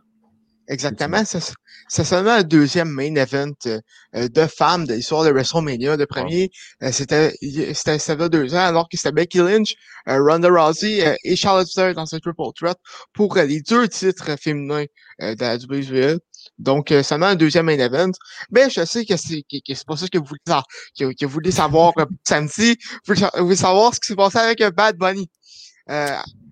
Exactement. 0.67 1.23
C'est 1.25 2.03
seulement 2.03 2.37
le 2.37 2.43
deuxième 2.43 2.89
main 2.89 3.13
event 3.15 3.51
euh, 3.67 3.79
euh, 4.15 4.27
de 4.27 4.47
femmes 4.47 4.87
de 4.87 4.95
l'histoire 4.95 5.23
de 5.23 5.29
WrestleMania. 5.29 5.95
Le 5.95 6.05
premier, 6.07 6.49
euh, 6.81 6.91
c'était 6.91 7.33
c'était 7.73 7.99
ça 7.99 8.15
deux 8.15 8.55
ans, 8.55 8.65
alors 8.65 8.89
que 8.89 8.97
c'était 8.97 9.11
Becky 9.11 9.37
Lynch, 9.37 9.75
Ronda 10.07 10.49
Rousey 10.49 11.15
et 11.23 11.35
Charlotte 11.35 11.67
Flair 11.71 11.93
dans 11.93 12.05
ce 12.05 12.15
triple 12.15 12.41
threat 12.55 12.77
pour 13.13 13.35
les 13.35 13.61
deux 13.61 13.87
titres 13.87 14.35
féminins 14.41 14.85
de 15.19 15.39
la 15.39 15.57
WWE. 15.57 16.19
Donc, 16.57 16.93
seulement 17.03 17.27
un 17.27 17.35
deuxième 17.35 17.65
main 17.65 17.77
event. 17.77 18.11
Mais 18.49 18.69
je 18.69 18.85
sais 18.85 19.05
que 19.05 19.17
c'est 19.17 19.41
que, 19.41 19.57
c'est 19.67 19.85
pas 19.85 19.97
ça 19.97 20.07
que 20.07 20.17
vous 20.17 20.25
voulez, 20.25 20.61
que, 20.97 21.13
que 21.13 21.25
vous 21.25 21.33
voulez 21.33 21.51
savoir 21.51 21.93
samedi. 22.23 22.77
Vous 23.05 23.15
voulez 23.37 23.55
savoir 23.55 23.93
ce 23.93 23.99
qui 23.99 24.07
s'est 24.07 24.15
passé 24.15 24.37
avec 24.37 24.63
Bad 24.75 24.97
Bunny. 24.97 25.29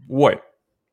ouais. 0.09 0.39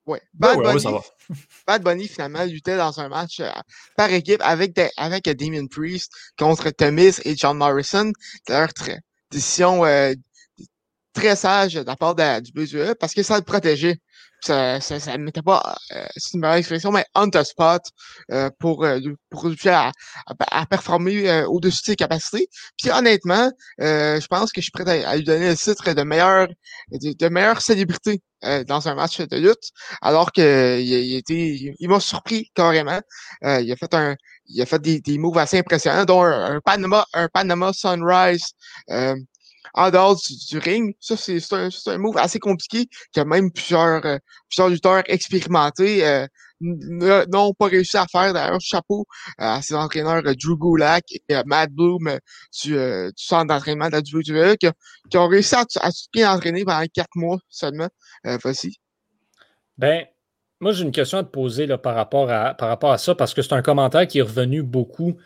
Ouais. 0.07 0.21
Bad, 0.35 0.59
Bunny, 0.59 0.85
Bad 1.67 1.83
Bunny, 1.83 2.09
finalement, 2.09 2.45
luttait 2.45 2.77
dans 2.77 2.99
un 3.01 3.09
match 3.09 3.41
euh, 3.41 3.51
par 3.97 4.11
équipe 4.13 4.41
avec, 4.43 4.79
avec 4.97 5.25
Damien 5.29 5.67
Priest 5.67 6.13
contre 6.39 6.71
Thomas 6.71 7.21
et 7.25 7.37
John 7.37 7.59
Morrison. 7.59 8.13
Très, 8.47 9.01
décision 9.31 9.85
euh, 9.85 10.15
très 11.13 11.37
sage 11.37 11.75
de 11.75 11.83
la 11.83 11.97
part 11.97 12.15
de, 12.15 12.41
du 12.41 12.53
BSE 12.53 12.95
parce 12.99 13.15
que 13.15 13.23
ça 13.23 13.37
le 13.37 13.45
protégeait 13.45 13.99
ça, 14.43 14.81
ça, 14.81 15.01
ça 15.01 15.19
mettait 15.19 15.43
pas, 15.43 15.77
euh, 15.93 16.05
c'est 16.17 16.35
une 16.35 16.41
mauvaise 16.41 16.61
expression, 16.61 16.91
mais 16.93 17.05
on 17.15 17.29
the 17.29 17.43
spot 17.43 17.83
euh, 18.33 18.51
pour, 18.59 18.85
euh, 18.85 19.01
pour 19.31 19.47
à, 19.67 19.93
à, 20.27 20.67
performer 20.67 21.29
euh, 21.29 21.47
au-dessus 21.47 21.83
de 21.83 21.87
ses 21.87 21.97
capacités. 21.97 22.49
Puis 22.79 22.91
honnêtement, 22.91 23.51
je 23.79 24.27
pense 24.27 24.53
que 24.53 24.61
je 24.61 24.65
suis 24.65 24.73
prêt 24.73 25.05
à, 25.05 25.17
lui 25.17 25.25
donner 25.25 25.49
le 25.51 25.57
titre 25.57 25.93
de 25.93 26.03
meilleure 26.03 26.49
de, 26.91 27.29
meilleure 27.29 27.61
célébrité 27.61 28.23
dans 28.67 28.89
un 28.89 28.95
match 28.95 29.21
de 29.21 29.37
lutte, 29.37 29.71
alors 30.01 30.33
que 30.33 30.81
il, 30.81 30.89
il 30.89 31.17
était, 31.17 31.75
il, 31.79 31.89
m'a 31.89 32.01
surpris 32.01 32.51
carrément. 32.55 33.01
il 33.43 33.71
a 33.71 33.77
fait 33.77 33.93
un, 33.95 34.17
il 34.47 34.63
a 34.63 34.67
fait 34.67 34.81
des, 34.81 35.01
des 35.01 35.19
moves 35.19 35.39
assez 35.39 35.59
impressionnants, 35.59 36.05
dont 36.05 36.23
un, 36.23 36.57
un 36.57 36.61
Panama, 36.61 37.05
un 37.13 37.29
Panama 37.29 37.73
Sunrise 37.75 38.55
en 39.75 39.91
dehors 39.91 40.17
du, 40.51 40.59
ring. 40.59 40.95
Ça, 41.01 41.17
c'est 41.17 41.41
un, 41.53 41.69
un, 41.87 41.99
move 41.99 42.17
assez 42.17 42.39
compliqué 42.39 42.89
que 43.15 43.21
même 43.21 43.51
plusieurs, 43.53 44.05
euh, 44.05 44.19
plusieurs 44.49 44.69
lutteurs 44.69 45.03
expérimentés 45.07 46.07
euh, 46.07 46.27
n'ont 46.61 47.55
pas 47.55 47.67
réussi 47.67 47.97
à 47.97 48.07
faire. 48.11 48.33
D'ailleurs, 48.33 48.61
chapeau 48.61 49.07
euh, 49.41 49.45
à 49.45 49.63
ses 49.63 49.75
entraîneurs 49.75 50.23
Drew 50.23 50.57
Gulak 50.59 51.05
et 51.11 51.35
Matt 51.47 51.71
Bloom 51.71 52.19
du, 52.63 52.77
centre 53.17 53.47
d'entraînement 53.47 53.89
de 53.89 53.93
la 53.93 54.01
WWE 54.01 54.57
qui, 54.57 54.69
qui, 55.11 55.19
ont 55.19 55.29
réussi 55.29 55.55
à, 55.55 55.65
à 55.81 55.91
bien 56.13 56.33
entraîner 56.33 56.65
pendant 56.65 56.85
quatre 56.93 57.15
mois 57.15 57.39
seulement. 57.49 57.89
voici. 58.43 58.79
Ben, 59.79 60.05
moi, 60.61 60.73
j'ai 60.73 60.85
une 60.85 60.93
question 60.93 61.19
à 61.19 61.25
te 61.25 61.31
poser 61.31 61.67
là, 61.67 61.79
par, 61.79 61.95
rapport 61.95 62.31
à, 62.31 62.53
par 62.53 62.69
rapport 62.69 62.93
à 62.93 62.99
ça, 62.99 63.15
parce 63.15 63.33
que 63.33 63.41
c'est 63.41 63.55
un 63.55 63.63
commentaire 63.63 64.07
qui 64.07 64.19
est 64.19 64.23
revenu 64.23 64.63
beaucoup, 64.63 65.17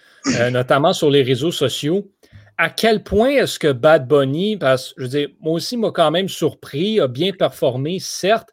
notamment 0.52 0.92
sur 0.92 1.10
les 1.10 1.22
réseaux 1.22 1.50
sociaux 1.50 2.12
à 2.58 2.70
quel 2.70 3.02
point 3.02 3.30
est-ce 3.30 3.58
que 3.58 3.72
Bad 3.72 4.06
Bunny, 4.06 4.56
parce 4.56 4.92
que 4.92 4.94
je 4.98 5.02
veux 5.02 5.08
dire, 5.08 5.28
moi 5.40 5.54
aussi, 5.54 5.76
m'a 5.76 5.90
quand 5.90 6.10
même 6.10 6.28
surpris, 6.28 7.00
a 7.00 7.08
bien 7.08 7.32
performé, 7.32 7.98
certes, 7.98 8.50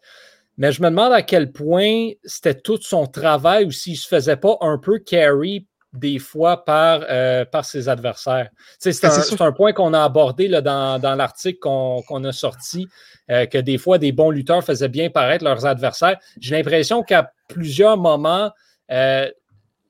mais 0.58 0.72
je 0.72 0.82
me 0.82 0.90
demande 0.90 1.14
à 1.14 1.22
quel 1.22 1.52
point 1.52 2.12
c'était 2.24 2.56
tout 2.56 2.80
son 2.82 3.08
travail 3.08 3.66
ou 3.66 3.72
s'il 3.72 3.94
ne 3.94 3.98
se 3.98 4.08
faisait 4.08 4.38
pas 4.38 4.58
un 4.62 4.78
peu 4.78 5.00
carry 5.00 5.68
des 5.94 6.20
fois 6.20 6.64
par, 6.64 7.04
euh, 7.10 7.44
par 7.46 7.66
ses 7.66 7.90
adversaires. 7.90 8.50
C'est 8.80 9.04
un, 9.04 9.46
un, 9.46 9.52
point 9.52 9.74
qu'on 9.74 9.94
a 9.94 10.04
abordé 10.04 10.48
là, 10.48 10.62
dans, 10.62 11.00
dans 11.00 11.16
l'article 11.16 11.60
qu'on 11.60 12.24
a 12.24 12.32
sorti, 12.32 12.88
euh, 13.30 13.46
que 13.46 13.58
des 13.58 13.78
fois, 13.78 13.98
des 13.98 14.12
bons 14.12 14.30
lutteurs 14.30 14.64
faisaient 14.64 14.90
bien 14.90 15.10
paraître 15.10 15.44
leurs 15.44 15.66
adversaires. 15.66 16.18
J'ai 16.40 16.56
l'impression 16.56 17.04
qu'à 17.04 17.32
plusieurs 17.50 17.98
moments, 17.98 18.52
euh, 18.92 19.30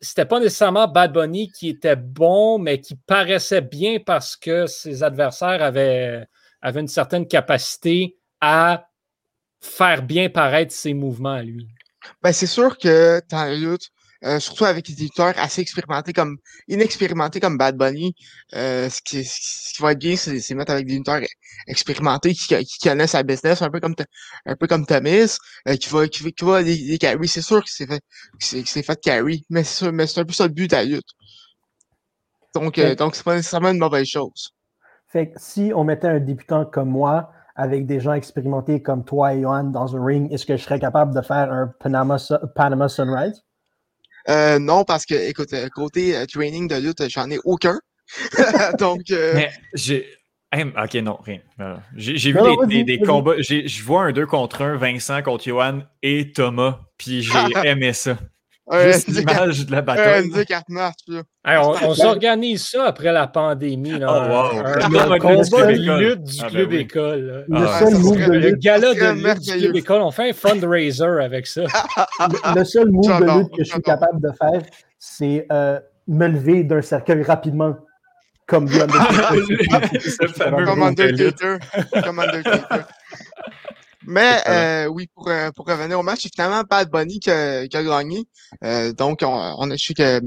c'était 0.02 0.26
pas 0.26 0.40
nécessairement 0.40 0.88
Bad 0.88 1.14
Bunny 1.14 1.52
qui 1.52 1.70
était 1.70 1.96
bon, 1.96 2.58
mais 2.58 2.82
qui 2.82 2.96
paraissait 2.96 3.62
bien 3.62 4.00
parce 4.04 4.36
que 4.36 4.66
ses 4.66 5.04
adversaires 5.04 5.62
avaient, 5.62 6.28
une 6.64 6.88
certaine 6.88 7.28
capacité 7.28 8.18
à 8.42 8.88
faire 9.62 10.02
bien 10.02 10.30
paraître 10.30 10.74
ses 10.74 10.96
mouvements 10.96 11.34
à 11.34 11.44
lui. 11.44 11.68
Ben, 12.24 12.34
c'est 12.34 12.48
sûr 12.48 12.80
que 12.80 13.22
dans 13.30 13.46
euh, 14.24 14.40
surtout 14.40 14.66
avec 14.66 14.86
des 14.86 14.94
éditeurs 14.94 15.34
assez 15.38 15.62
expérimentés 15.62 16.14
comme 16.14 16.38
inexpérimentés 16.68 17.40
comme 17.40 17.58
Bad 17.58 17.76
Bunny. 17.78 18.16
Euh, 18.54 18.90
ce, 18.90 19.02
qui, 19.02 19.24
ce, 19.24 19.74
qui, 19.74 19.82
va 19.82 19.94
être 19.94 20.00
bien, 20.00 20.16
c'est 20.16 20.54
mettre 20.54 20.72
avec 20.72 20.86
des 20.86 20.96
éditeurs 20.96 21.22
expérimentés 21.68 22.34
qui, 22.34 22.56
qui, 22.66 22.80
connaissent 22.80 23.12
sa 23.12 23.24
business, 23.24 23.62
un 23.62 23.70
peu 23.70 23.80
comme 23.80 23.96
un 24.46 24.56
peu 24.56 24.68
comme 24.68 24.86
Thomas, 24.86 25.38
euh, 25.68 25.76
qui 25.76 25.90
va 25.90 26.08
qui, 26.08 26.32
qui 26.34 26.46
va 26.46 26.62
les, 26.62 26.76
les 26.76 26.98
carry. 26.98 27.28
C'est 27.28 27.42
sûr 27.42 27.64
que 27.64 27.70
c'est 27.70 27.88
fait 27.88 28.00
que 28.00 28.66
c'est 28.66 28.84
fait 28.84 28.96
de 28.96 29.00
carry, 29.00 29.46
mais 29.50 29.64
c'est 29.64 29.86
un 29.86 30.26
peu 30.26 30.34
ça 30.34 30.48
le 30.48 30.54
but 30.54 30.70
de 30.70 30.76
la 30.76 30.84
lutte. 30.84 31.10
Donc, 32.54 32.78
euh, 32.78 32.96
donc 32.96 33.16
c'est 33.16 33.24
pas 33.24 33.36
nécessairement 33.36 33.70
une 33.70 33.80
mauvaise 33.80 34.08
chose. 34.08 34.54
Fait 35.08 35.30
que 35.30 35.40
si 35.40 35.72
on 35.76 35.84
mettait 35.84 36.08
un 36.08 36.20
débutant 36.20 36.66
comme 36.66 36.90
moi 36.90 37.32
avec 37.56 37.86
des 37.86 38.00
gens 38.00 38.14
expérimentés 38.14 38.82
comme 38.82 39.04
toi 39.04 39.34
et 39.34 39.42
Johan 39.42 39.66
dans 39.66 39.96
un 39.96 40.06
ring, 40.06 40.32
est-ce 40.32 40.46
que 40.46 40.56
je 40.56 40.64
serais 40.64 40.80
capable 40.80 41.14
de 41.14 41.22
faire 41.22 41.52
un 41.52 41.68
Panama, 41.80 42.18
Panama 42.56 42.88
Sunrise? 42.88 43.44
Euh, 44.30 44.60
non, 44.60 44.84
parce 44.84 45.06
que, 45.06 45.16
écoute, 45.16 45.54
euh, 45.54 45.68
côté 45.70 46.16
euh, 46.16 46.26
training 46.26 46.68
de 46.68 46.76
lutte, 46.76 47.04
j'en 47.10 47.30
ai 47.30 47.40
aucun. 47.44 47.80
Donc. 48.80 49.02
Mais 49.10 49.52
j'ai. 49.74 50.06
ok, 50.54 50.94
non, 50.96 51.18
rien. 51.24 51.40
J'ai 51.96 52.32
vu 52.32 52.40
des, 52.68 52.84
des, 52.84 53.00
combats. 53.00 53.40
Je 53.40 53.84
vois 53.84 54.04
un 54.04 54.12
2 54.12 54.26
contre 54.26 54.62
1, 54.62 54.78
Vincent 54.78 55.22
contre 55.22 55.46
Johan 55.46 55.84
et 56.02 56.32
Thomas, 56.32 56.80
puis 56.98 57.24
j'ai 57.24 57.32
aimé 57.66 57.94
ça. 57.94 58.18
Juste 58.70 59.08
l'image 59.08 59.66
de 59.66 59.72
la 59.72 59.82
bataille. 59.82 60.32
on, 61.46 61.94
s'organise 61.94 62.68
ça 62.70 62.86
après 62.86 63.12
la 63.12 63.28
pandémie. 63.28 63.98
Là, 63.98 64.08
oh, 64.10 64.30
wow. 64.30 65.14
un, 65.14 65.20
combat 65.20 65.66
de 65.66 66.00
lutte 66.00 66.24
du 66.24 66.38
ah, 66.40 66.44
ben 66.44 66.50
club 66.50 66.74
école. 66.74 67.46
Le, 67.50 67.58
ah, 67.58 67.80
seul 67.80 67.96
move 67.98 68.18
de 68.18 68.34
lutte. 68.34 68.60
gala 68.60 68.94
de 68.94 69.28
lutte 69.28 69.42
du 69.42 69.60
club 69.60 69.76
école. 69.76 70.02
On 70.02 70.12
fait 70.12 70.30
un 70.30 70.34
fundraiser 70.34 71.04
avec 71.04 71.48
ça. 71.48 71.64
le, 72.56 72.64
seul 72.64 72.90
move 72.92 73.08
de 73.08 73.40
lutte 73.40 73.52
que 73.58 73.64
je 73.64 73.72
suis 73.72 73.82
capable 73.82 74.22
de 74.22 74.32
faire, 74.32 74.62
c'est 75.00 75.48
euh, 75.52 75.80
me 76.08 76.28
lever 76.28 76.64
d'un 76.64 76.82
cercueil 76.82 77.24
rapidement. 77.24 77.76
Comme 78.48 78.66
The 78.70 78.82
Undertaker. 78.82 80.66
Comme 80.66 80.84
Undertaker. 80.84 81.60
Comme 82.04 82.20
Undertaker. 82.20 82.86
Mais 84.08 84.42
euh, 84.48 84.88
oui, 84.88 85.08
pour, 85.14 85.28
euh, 85.30 85.52
pour 85.52 85.68
revenir 85.68 86.00
au 86.00 86.04
match, 86.04 86.22
c'est 86.24 86.34
finalement 86.34 86.64
Bad 86.64 86.90
Bunny 86.90 87.20
qui 87.20 87.30
a, 87.30 87.68
qui 87.68 87.78
a 87.78 87.84
gagné. 87.84 88.24
Euh, 88.64 88.94
donc, 88.94 89.20
on, 89.24 89.56
on 89.58 89.70
a 89.72 89.78
su 89.78 89.94
que 89.94 90.22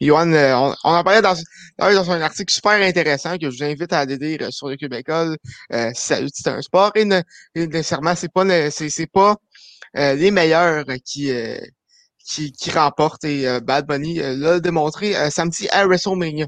Yohan, 0.00 0.32
euh, 0.32 0.54
on, 0.54 0.74
on, 0.84 0.94
en 0.94 1.04
parlait 1.04 1.22
dans, 1.22 1.34
dans 1.78 2.10
un 2.10 2.20
article 2.22 2.52
super 2.52 2.72
intéressant 2.72 3.36
que 3.36 3.50
je 3.50 3.56
vous 3.56 3.64
invite 3.64 3.92
à 3.92 4.00
aller 4.00 4.16
lire 4.16 4.52
sur 4.52 4.68
le 4.68 4.76
Québécois. 4.76 5.34
Euh, 5.72 5.90
c'est 5.94 6.46
un 6.46 6.62
sport 6.62 6.92
et, 6.94 7.04
nécessairement, 7.54 8.14
c'est 8.14 8.32
pas 8.32 8.70
c'est 8.70 9.10
pas 9.10 9.36
les 9.94 10.30
meilleurs 10.30 10.84
qui 11.04 11.30
qui, 12.28 12.52
qui 12.52 12.70
remporte 12.70 13.24
et 13.24 13.48
euh, 13.48 13.60
Bad 13.60 13.86
Bunny 13.86 14.20
euh, 14.20 14.36
l'a 14.36 14.60
démontré 14.60 15.16
euh, 15.16 15.30
samedi 15.30 15.66
à 15.70 15.86
WrestleMania. 15.86 16.46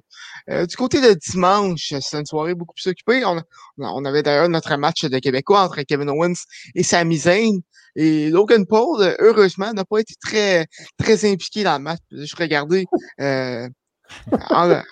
du 0.68 0.76
côté 0.76 1.00
de 1.00 1.14
dimanche, 1.14 1.94
c'est 2.00 2.18
une 2.18 2.26
soirée 2.26 2.54
beaucoup 2.54 2.75
plus 2.75 2.90
occupée. 2.90 3.25
On, 3.25 3.42
on 3.78 4.04
avait 4.04 4.22
d'ailleurs 4.22 4.49
notre 4.49 4.76
match 4.76 5.04
de 5.04 5.18
Québécois 5.18 5.62
entre 5.62 5.80
Kevin 5.82 6.10
Owens 6.10 6.44
et 6.75 6.82
Sami 6.82 7.16
Zayn. 7.18 7.60
Et 7.96 8.30
Logan 8.30 8.66
Paul, 8.66 9.16
heureusement, 9.18 9.72
n'a 9.72 9.84
pas 9.84 9.99
été 9.99 10.14
très 10.22 10.66
très 10.99 11.30
impliqué 11.30 11.64
dans 11.64 11.78
le 11.78 11.82
match. 11.82 12.00
Je 12.10 12.37
regardais 12.37 12.84
euh, 13.20 13.68
en, 14.50 14.82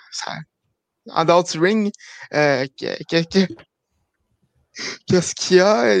en 1.07 1.25
dehors 1.25 1.43
du 1.43 1.59
ring 1.59 1.91
qu'est-ce 5.07 5.35
qu'il 5.35 5.57
y 5.57 5.59
a. 5.61 5.95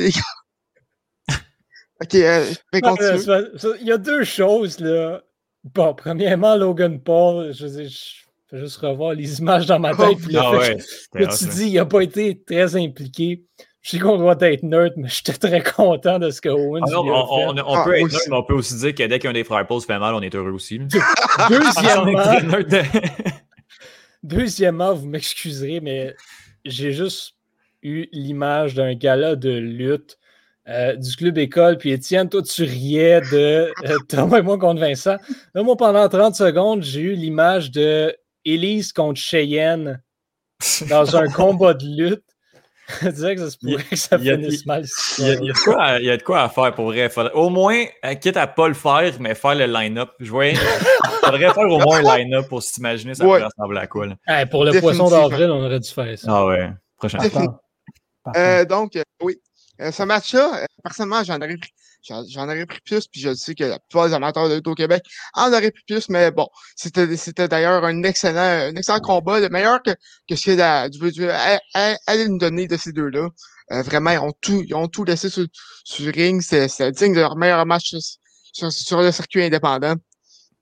Ok, 2.01 2.15
euh, 2.15 2.45
Il 2.73 3.87
y 3.87 3.91
a 3.91 3.97
deux 3.97 4.23
choses, 4.23 4.79
là. 4.79 5.21
Bon, 5.63 5.93
premièrement, 5.93 6.55
Logan 6.55 7.01
Paul, 7.01 7.53
je, 7.53 7.67
je, 7.67 7.83
je 8.51 8.55
vais 8.55 8.63
juste 8.63 8.77
revoir 8.77 9.13
les 9.13 9.39
images 9.39 9.65
dans 9.65 9.79
ma 9.79 9.95
tête. 9.95 10.17
Puis 10.17 10.35
ah 10.37 10.51
ouais, 10.51 10.77
que, 11.13 11.37
tu 11.37 11.45
dis, 11.45 11.67
il 11.67 11.73
n'a 11.75 11.85
pas 11.85 12.01
été 12.01 12.41
très 12.41 12.75
impliqué. 12.75 13.43
Je 13.81 13.91
sais 13.91 13.99
qu'on 13.99 14.17
doit 14.17 14.35
être 14.41 14.63
nerd, 14.63 14.93
mais 14.97 15.07
j'étais 15.07 15.33
très 15.33 15.61
content 15.61 16.19
de 16.19 16.31
ce 16.31 16.41
que 16.41 16.49
Owens 16.49 16.81
ah 16.85 16.99
on, 16.99 17.55
on, 17.55 17.75
ah, 17.75 17.83
peut 17.85 17.95
être 17.95 18.11
nerd, 18.11 18.23
mais 18.27 18.35
on 18.35 18.43
peut 18.43 18.55
aussi 18.55 18.75
dire 18.77 18.95
que 18.95 19.03
dès 19.03 19.19
qu'un 19.19 19.33
des 19.33 19.43
frères 19.43 19.65
Paul 19.67 19.79
se 19.79 19.85
fait 19.85 19.99
mal, 19.99 20.15
on 20.15 20.21
est 20.21 20.33
heureux 20.35 20.51
aussi. 20.51 20.79
Deuxièmement, 21.49 22.59
deuxièmement, 24.23 24.93
vous 24.93 25.07
m'excuserez, 25.07 25.79
mais 25.79 26.15
j'ai 26.65 26.91
juste 26.91 27.35
eu 27.81 28.07
l'image 28.11 28.73
d'un 28.73 28.95
gala 28.95 29.35
de 29.35 29.51
lutte 29.51 30.18
euh, 30.69 30.95
du 30.95 31.15
club 31.15 31.37
école. 31.37 31.77
Puis 31.77 31.91
Étienne, 31.91 32.29
toi, 32.29 32.41
tu 32.41 32.63
riais 32.63 33.21
de 33.21 33.71
euh, 33.85 33.97
Thomas 34.07 34.39
et 34.39 34.41
moi 34.41 34.57
contre 34.57 34.81
Vincent. 34.81 35.17
Là, 35.55 35.63
moi, 35.63 35.75
pendant 35.75 36.07
30 36.07 36.35
secondes, 36.35 36.83
j'ai 36.83 37.01
eu 37.01 37.13
l'image 37.13 37.71
de 37.71 38.15
Elise 38.45 38.93
contre 38.93 39.19
Cheyenne 39.19 40.01
dans 40.89 41.15
un 41.15 41.27
combat 41.31 41.73
de 41.73 41.85
lutte. 41.85 42.23
Je 43.01 43.09
disais 43.09 43.35
que 43.35 43.41
ça 43.41 43.51
se 43.51 43.57
pourrait 43.57 43.83
que 43.83 43.95
ça 43.95 44.17
finisse 44.17 44.65
mal. 44.65 44.83
Il 45.19 45.25
y, 45.25 45.29
a, 45.29 45.99
il, 45.99 46.05
y 46.05 46.09
a 46.09 46.17
de 46.17 46.23
quoi 46.23 46.41
à 46.41 46.49
faire 46.49 46.73
pour 46.73 46.85
vrai. 46.85 47.07
au 47.35 47.49
moins, 47.49 47.83
euh, 48.03 48.15
quitte 48.15 48.35
à 48.35 48.47
pas 48.47 48.67
le 48.67 48.73
faire, 48.73 49.13
mais 49.19 49.35
faire 49.35 49.53
le 49.53 49.67
line-up. 49.67 50.09
Je 50.19 50.31
voyais. 50.31 50.53
Il 50.53 51.25
faudrait 51.25 51.53
faire 51.53 51.69
au 51.69 51.79
moins 51.79 51.99
un 52.03 52.17
line-up 52.17 52.47
pour 52.47 52.63
s'imaginer 52.63 53.13
ça 53.13 53.23
pourrait 53.23 53.43
ressembler 53.43 53.79
à 53.79 53.87
quoi. 53.87 54.07
pour 54.49 54.65
le 54.65 54.79
poisson 54.79 55.07
d'avril, 55.07 55.51
on 55.51 55.63
aurait 55.63 55.79
dû 55.79 55.89
faire 55.89 56.17
ça. 56.17 56.27
Ah 56.31 56.45
ouais. 56.47 56.69
Prochain. 56.97 57.19
Euh, 58.35 58.65
donc, 58.65 58.97
oui. 59.21 59.39
Euh, 59.81 59.91
ce 59.91 60.03
match-là, 60.03 60.63
euh, 60.63 60.65
personnellement, 60.83 61.23
j'en 61.23 61.37
aurais 61.37 61.57
pris. 61.57 61.73
J'en 62.01 62.45
aurais 62.45 62.65
pris 62.65 62.79
plus, 62.85 63.07
puis 63.07 63.19
je 63.19 63.33
sais 63.33 63.53
que 63.55 63.65
la 63.65 63.77
plupart 63.77 64.07
des 64.07 64.13
amateurs 64.13 64.47
de 64.47 64.55
lutte 64.55 64.67
au 64.67 64.75
Québec 64.75 65.03
en 65.33 65.51
auraient 65.51 65.71
pris 65.71 65.83
plus, 65.85 66.07
mais 66.07 66.31
bon, 66.31 66.47
c'était 66.77 67.17
c'était 67.17 67.49
d'ailleurs 67.49 67.83
un 67.83 68.03
excellent 68.03 68.69
un 68.69 68.75
excellent 68.75 69.01
combat, 69.01 69.41
le 69.41 69.49
meilleur 69.49 69.83
que, 69.83 69.91
que 70.29 70.35
ce 70.37 70.51
que 70.51 72.07
allait 72.07 72.27
nous 72.29 72.37
donner 72.37 72.67
de 72.67 72.77
ces 72.77 72.93
deux-là. 72.93 73.27
Euh, 73.71 73.81
vraiment, 73.83 74.11
ils 74.11 74.19
ont 74.19 74.31
tout 74.41 74.63
ils 74.65 74.73
ont 74.75 74.87
tout 74.87 75.03
laissé 75.03 75.29
sur, 75.29 75.45
sur 75.83 76.05
le 76.05 76.11
ring, 76.11 76.41
c'est 76.41 76.91
digne 76.93 77.13
de 77.13 77.19
leur 77.19 77.35
meilleur 77.35 77.65
match 77.65 77.93
sur, 78.53 78.71
sur, 78.71 79.01
le 79.01 79.11
circuit 79.11 79.43
indépendant. 79.43 79.95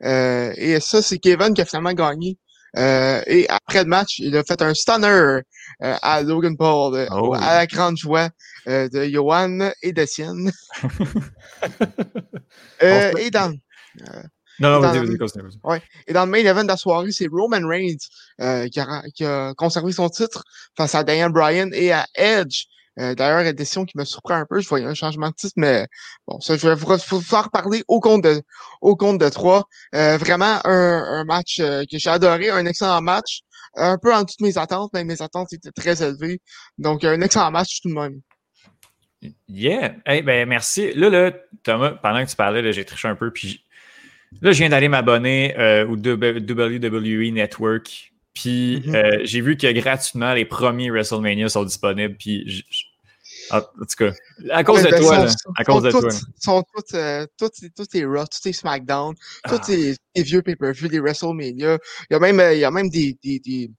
et 0.02 0.80
ça, 0.82 1.02
c'est 1.04 1.20
Kevin 1.20 1.54
qui 1.54 1.62
a 1.62 1.66
finalement 1.66 1.94
gagné. 1.94 2.38
Et 2.76 3.48
après 3.50 3.84
le 3.84 3.90
match, 3.90 4.20
il 4.20 4.36
a 4.38 4.44
fait 4.44 4.62
un 4.62 4.74
stunner 4.74 5.42
à 5.80 6.22
Logan 6.22 6.58
Paul, 6.58 7.08
oh. 7.12 7.34
à 7.34 7.58
la 7.58 7.68
grande 7.68 7.98
joie 7.98 8.30
euh, 8.68 8.90
de 8.90 9.06
Johan 9.06 9.72
et 9.82 9.94
de 9.94 10.06
Sienne. 10.06 10.52
euh, 12.84 13.12
et 13.18 13.32
dans. 13.32 13.54
Euh, 14.02 14.22
non, 14.60 14.72
non, 14.72 14.80
vas-y, 14.82 15.06
vas-y, 15.06 15.18
continue. 15.18 15.50
Ouais. 15.64 15.82
Et 16.08 16.14
dans 16.14 16.26
le 16.26 16.32
main 16.32 16.40
event 16.40 16.64
de 16.64 16.68
la 16.68 16.78
soirée, 16.78 17.12
c'est 17.12 17.28
Roman 17.32 17.66
Reigns 17.66 17.98
euh, 18.42 18.68
qui, 18.68 18.80
a, 18.80 19.04
qui, 19.16 19.24
a, 19.24 19.54
conservé 19.54 19.92
son 19.92 20.10
titre 20.10 20.44
face 20.76 20.96
à 20.96 21.04
Diane 21.04 21.32
Bryan 21.32 21.70
et 21.74 21.92
à 21.92 22.06
Edge. 22.16 22.66
Euh, 23.00 23.16
D'ailleurs, 23.16 23.44
la 23.44 23.54
décision 23.54 23.86
qui 23.86 23.98
me 23.98 24.06
surprend 24.06 24.36
un 24.36 24.46
peu, 24.46 24.60
je 24.60 24.68
voyais 24.68 24.86
un 24.86 24.94
changement 24.94 25.30
de 25.30 25.36
titre, 25.36 25.54
mais 25.56 25.88
bon, 26.28 26.40
ça, 26.40 26.58
je 26.58 26.68
vais 26.68 26.76
vous, 26.76 27.22
faire 27.22 27.50
parler 27.52 27.84
au 27.88 28.00
compte 28.00 28.24
de, 28.24 28.42
au 28.82 28.96
compte 28.96 29.20
de 29.20 29.30
trois. 29.30 29.68
Euh, 29.96 30.18
vraiment 30.18 30.60
un, 30.66 31.04
un 31.04 31.24
match 31.24 31.58
que 31.58 31.98
j'ai 31.98 32.10
adoré, 32.10 32.50
un 32.50 32.66
excellent 32.66 33.02
match. 33.02 33.42
Un 33.76 33.98
peu 33.98 34.14
en 34.14 34.26
toutes 34.26 34.42
mes 34.42 34.58
attentes, 34.58 34.90
mais 34.94 35.04
mes 35.04 35.22
attentes 35.22 35.54
étaient 35.54 35.72
très 35.72 36.02
élevées. 36.02 36.42
Donc, 36.78 37.04
un 37.04 37.22
excellent 37.22 37.52
match 37.52 37.82
tout 37.82 37.90
de 37.90 37.94
même. 37.94 38.22
Yeah. 39.48 39.96
ben, 40.06 40.48
merci. 40.48 40.94
Là, 40.94 41.10
là, 41.10 41.32
Thomas, 41.64 41.92
pendant 41.92 42.24
que 42.24 42.30
tu 42.30 42.36
parlais, 42.36 42.72
j'ai 42.74 42.86
triché 42.86 43.08
un 43.08 43.16
peu. 43.16 43.32
Puis 43.32 43.66
là, 44.42 44.52
je 44.52 44.60
viens 44.60 44.70
d'aller 44.70 44.90
m'abonner 44.90 45.58
euh, 45.58 45.88
au 45.88 45.96
WWE 45.96 47.32
Network. 47.34 48.14
Puis 48.34 48.80
mm-hmm. 48.80 48.96
euh, 48.96 49.20
j'ai 49.24 49.42
vu 49.42 49.58
que 49.58 49.72
gratuitement, 49.72 50.34
les 50.34 50.46
premiers 50.46 50.92
WrestleMania 50.92 51.50
sont 51.50 51.64
disponibles. 51.64 52.16
Puis 52.18 52.64
en 53.52 53.62
tout 53.62 53.86
cas, 53.98 54.12
à 54.52 54.64
cause 54.64 54.84
de 54.84 54.90
ben, 54.90 55.02
toi. 55.02 55.28
à 55.58 55.64
cause 55.64 55.84
de 55.84 55.92
toi. 55.92 56.10
sont 56.40 56.64
tous, 56.64 56.96
euh, 56.96 57.26
tous, 57.38 57.50
tous 57.76 57.88
les 57.94 58.06
Raw, 58.06 58.26
tous 58.26 58.46
les 58.46 58.54
SmackDown, 58.54 59.16
tous 59.48 59.60
ah. 59.62 59.72
les, 60.16 60.24
vieux 60.24 60.42
pay-per-view, 60.42 60.90
les 60.90 61.00
WrestleMania. 61.00 61.78
Il 62.10 62.14
y 62.14 62.16
a 62.16 62.20
même, 62.20 62.42
il 62.54 62.60
y 62.60 62.66
a 62.66 62.72
même 62.72 62.90
des, 62.90 63.18
des, 63.24 63.40
des, 63.40 63.72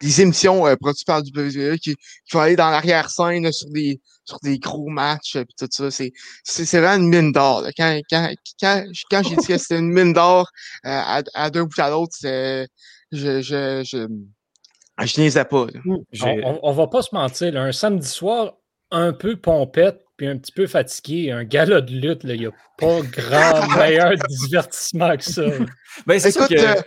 des 0.00 0.20
émissions 0.20 0.66
euh, 0.66 0.76
produites 0.76 1.06
par 1.06 1.20
WWE 1.20 1.76
qui, 1.76 1.94
qui 1.94 2.32
vont 2.32 2.40
aller 2.40 2.56
dans 2.56 2.70
l'arrière-scène 2.70 3.50
sur 3.52 3.70
des, 3.70 4.00
sur 4.24 4.38
des 4.40 4.58
gros 4.58 4.88
matchs 4.88 5.36
et 5.36 5.44
tout 5.58 5.66
ça. 5.70 5.90
C'est, 5.90 6.12
c'est, 6.44 6.80
vraiment 6.80 7.02
une 7.02 7.08
mine 7.08 7.32
d'or. 7.32 7.66
Quand, 7.76 8.00
quand, 8.10 8.30
quand, 8.60 8.84
quand 9.10 9.22
j'ai 9.22 9.36
dit 9.36 9.46
que 9.46 9.58
c'était 9.58 9.78
une 9.78 9.92
mine 9.92 10.12
d'or 10.12 10.48
euh, 10.86 10.90
à, 10.90 11.22
à 11.34 11.50
deux 11.50 11.64
bout 11.64 11.78
à 11.78 11.90
l'autre, 11.90 12.14
je, 12.22 12.66
je, 13.12 13.82
je, 13.84 14.08
je 15.02 15.20
niaisais 15.20 15.44
pas. 15.44 15.66
On, 15.86 16.60
on, 16.62 16.72
va 16.72 16.86
pas 16.86 17.02
se 17.02 17.14
mentir. 17.14 17.56
un 17.56 17.72
samedi 17.72 18.06
soir, 18.06 18.54
un 18.94 19.12
peu 19.12 19.36
pompette 19.36 20.04
puis 20.16 20.26
un 20.28 20.38
petit 20.38 20.52
peu 20.52 20.66
fatigué, 20.66 21.32
un 21.32 21.44
gala 21.44 21.80
de 21.80 21.92
lutte, 21.92 22.20
il 22.24 22.38
n'y 22.38 22.46
a 22.46 22.50
pas 22.78 23.00
grand 23.02 23.66
meilleur 23.78 24.12
divertissement 24.28 25.16
que 25.16 25.24
ça. 25.24 25.42
Ben, 26.06 26.20
c'est 26.20 26.30
Écoute, 26.30 26.48
que... 26.48 26.54
Euh, 26.54 26.82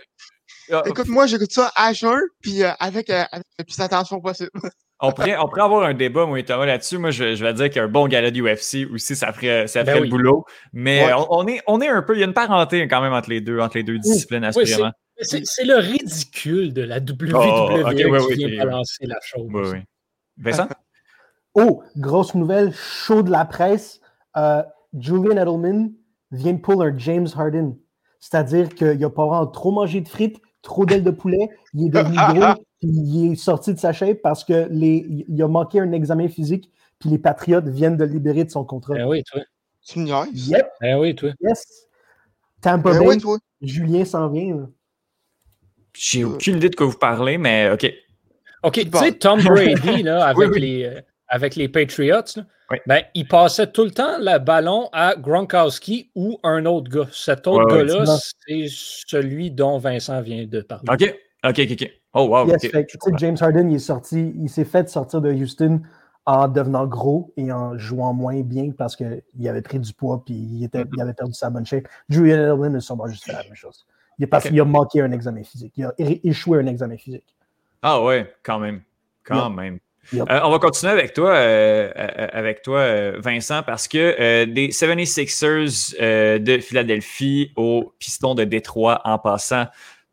ah, 0.72 0.82
écoute, 0.86 1.08
moi, 1.08 1.26
j'écoute 1.26 1.52
ça 1.52 1.70
à 1.76 1.92
jeun, 1.92 2.20
puis 2.42 2.62
euh, 2.62 2.70
avec, 2.78 3.10
euh, 3.10 3.24
avec 3.30 3.46
le 3.58 3.64
plus 3.64 3.76
d'attention 3.76 4.20
possible. 4.20 4.50
on, 5.00 5.12
pourrait, 5.12 5.36
on 5.36 5.46
pourrait 5.48 5.62
avoir 5.62 5.82
un 5.84 5.94
débat, 5.94 6.26
moi 6.26 6.38
et 6.38 6.44
Thomas, 6.44 6.66
là-dessus. 6.66 6.98
Moi, 6.98 7.10
je, 7.10 7.34
je 7.34 7.44
vais 7.44 7.52
dire 7.52 7.70
qu'un 7.70 7.88
bon 7.88 8.06
gala 8.08 8.30
UFC 8.30 8.86
aussi, 8.92 9.14
ça 9.14 9.32
ferait, 9.32 9.66
ça 9.66 9.84
ben 9.84 10.02
le 10.02 10.08
boulot. 10.08 10.44
Mais 10.72 11.10
on, 11.30 11.46
est, 11.46 11.60
on 11.66 11.80
est 11.80 11.88
un 11.88 12.02
peu, 12.02 12.16
il 12.16 12.20
y 12.20 12.22
a 12.22 12.26
une 12.26 12.34
parenté 12.34 12.86
quand 12.88 13.02
même 13.02 13.12
entre 13.12 13.30
les 13.30 13.40
deux, 13.40 13.60
entre 13.60 13.76
les 13.76 13.82
deux 13.82 13.98
disciplines, 13.98 14.44
assurément. 14.44 14.92
c'est 15.20 15.64
le 15.64 15.76
ridicule 15.76 16.72
de 16.72 16.82
la 16.82 16.98
WWE 16.98 18.34
qui 18.34 18.46
vient 18.46 18.64
balancer 18.64 19.06
la 19.06 19.18
chose. 19.22 19.48
Oui, 19.52 19.68
oui. 19.72 19.78
Vincent? 20.38 20.68
Oh, 21.58 21.82
grosse 21.96 22.34
nouvelle, 22.34 22.72
chaud 22.72 23.22
de 23.22 23.30
la 23.30 23.44
presse. 23.44 24.00
Euh, 24.36 24.62
Julian 24.98 25.36
Edelman 25.36 25.92
vient 26.30 26.52
de 26.52 26.58
pull 26.58 26.82
un 26.82 26.96
James 26.96 27.28
Harden. 27.36 27.76
C'est-à-dire 28.20 28.74
qu'il 28.74 29.04
a 29.04 29.10
pas 29.10 29.50
trop 29.52 29.70
mangé 29.70 30.00
de 30.00 30.08
frites, 30.08 30.40
trop 30.62 30.84
d'ailes 30.84 31.04
de 31.04 31.10
poulet, 31.10 31.50
il 31.74 31.86
est 31.86 31.90
devenu 31.90 32.16
gros, 32.16 32.54
puis 32.80 32.88
il 32.90 33.32
est 33.32 33.36
sorti 33.36 33.74
de 33.74 33.78
sa 33.78 33.92
shape 33.92 34.20
parce 34.22 34.44
que 34.44 34.68
les, 34.70 35.24
il 35.28 35.42
a 35.42 35.48
manqué 35.48 35.80
un 35.80 35.92
examen 35.92 36.28
physique, 36.28 36.70
puis 36.98 37.10
les 37.10 37.18
Patriotes 37.18 37.68
viennent 37.68 37.96
de 37.96 38.04
le 38.04 38.12
libérer 38.12 38.44
de 38.44 38.50
son 38.50 38.64
contrat. 38.64 38.94
Ben 38.94 39.06
oui, 39.06 39.22
toi. 39.24 39.42
Tu 39.86 40.00
me 40.00 40.06
Yep. 40.06 40.68
Ben 40.80 40.98
oui, 40.98 41.14
toi. 41.14 41.30
Yes. 41.40 41.86
Tampa 42.60 42.92
ben 42.92 43.06
Bay, 43.06 43.18
Julien 43.62 44.04
s'en 44.04 44.28
vient. 44.28 44.68
J'ai 45.94 46.24
aucune 46.24 46.56
idée 46.56 46.68
de 46.68 46.76
quoi 46.76 46.86
vous 46.86 46.98
parlez, 46.98 47.38
mais 47.38 47.70
OK. 47.70 47.90
OK, 48.64 48.74
tu 48.74 48.98
sais, 48.98 49.12
Tom 49.12 49.40
Brady, 49.42 50.02
là, 50.02 50.26
avec, 50.26 50.56
Les, 50.56 50.84
euh, 50.84 51.00
avec 51.28 51.56
les 51.56 51.68
Patriots, 51.68 52.42
ben, 52.86 53.02
il 53.14 53.26
passait 53.26 53.70
tout 53.70 53.84
le 53.84 53.90
temps 53.90 54.18
le 54.18 54.38
ballon 54.38 54.88
à 54.92 55.14
Gronkowski 55.16 56.10
ou 56.14 56.38
un 56.42 56.66
autre 56.66 56.90
gars. 56.90 57.08
Cet 57.12 57.46
autre 57.46 57.66
gars-là, 57.66 58.04
c'est 58.46 58.66
celui 58.68 59.50
dont 59.50 59.78
Vincent 59.78 60.20
vient 60.20 60.46
de 60.46 60.60
parler. 60.60 60.86
OK, 60.90 61.14
OK, 61.44 61.60
OK. 61.70 61.90
Oh, 62.14 62.26
wow. 62.28 62.56
James 63.16 63.36
Harden, 63.40 63.70
il 63.70 63.76
est 63.76 63.78
sorti, 63.78 64.34
il 64.36 64.48
s'est 64.48 64.64
fait 64.64 64.88
sortir 64.88 65.20
de 65.20 65.32
Houston 65.32 65.80
en 66.26 66.46
devenant 66.46 66.86
gros 66.86 67.32
et 67.36 67.50
en 67.52 67.78
jouant 67.78 68.12
moins 68.12 68.42
bien 68.42 68.70
parce 68.76 68.96
qu'il 68.96 69.48
avait 69.48 69.62
pris 69.62 69.78
du 69.78 69.92
poids 69.94 70.22
et 70.28 70.32
il, 70.32 70.64
était, 70.64 70.84
il 70.92 71.00
avait 71.00 71.14
perdu 71.14 71.32
sa 71.32 71.48
bonne 71.48 71.64
shape. 71.64 71.88
Julian 72.10 72.36
Edelman 72.36 72.76
a 72.76 72.80
sûrement 72.80 73.06
juste 73.06 73.24
fait 73.24 73.32
la 73.32 73.44
même 73.44 73.54
chose. 73.54 73.86
Il, 74.18 74.28
parce 74.28 74.46
qu'il 74.46 74.60
a 74.60 74.64
manqué 74.64 75.00
un 75.00 75.12
examen 75.12 75.42
physique. 75.42 75.72
Il 75.76 75.84
a 75.84 75.94
échoué 75.98 76.58
un 76.58 76.66
examen 76.66 76.98
physique. 76.98 77.24
Ah 77.80 78.02
ouais, 78.02 78.34
quand 78.42 78.58
même. 78.58 78.82
Quand 79.22 79.48
même. 79.48 79.78
Euh, 80.14 80.40
on 80.44 80.50
va 80.50 80.58
continuer 80.58 80.92
avec 80.92 81.12
toi, 81.12 81.30
euh, 81.30 81.90
euh, 81.96 82.28
avec 82.32 82.62
toi 82.62 83.12
Vincent, 83.18 83.62
parce 83.62 83.88
que 83.88 84.44
des 84.44 84.68
76ers 84.68 86.38
de 86.38 86.58
Philadelphie 86.58 87.52
au 87.56 87.92
Piston 87.98 88.34
de 88.34 88.44
Détroit 88.44 89.00
en 89.04 89.18
passant 89.18 89.66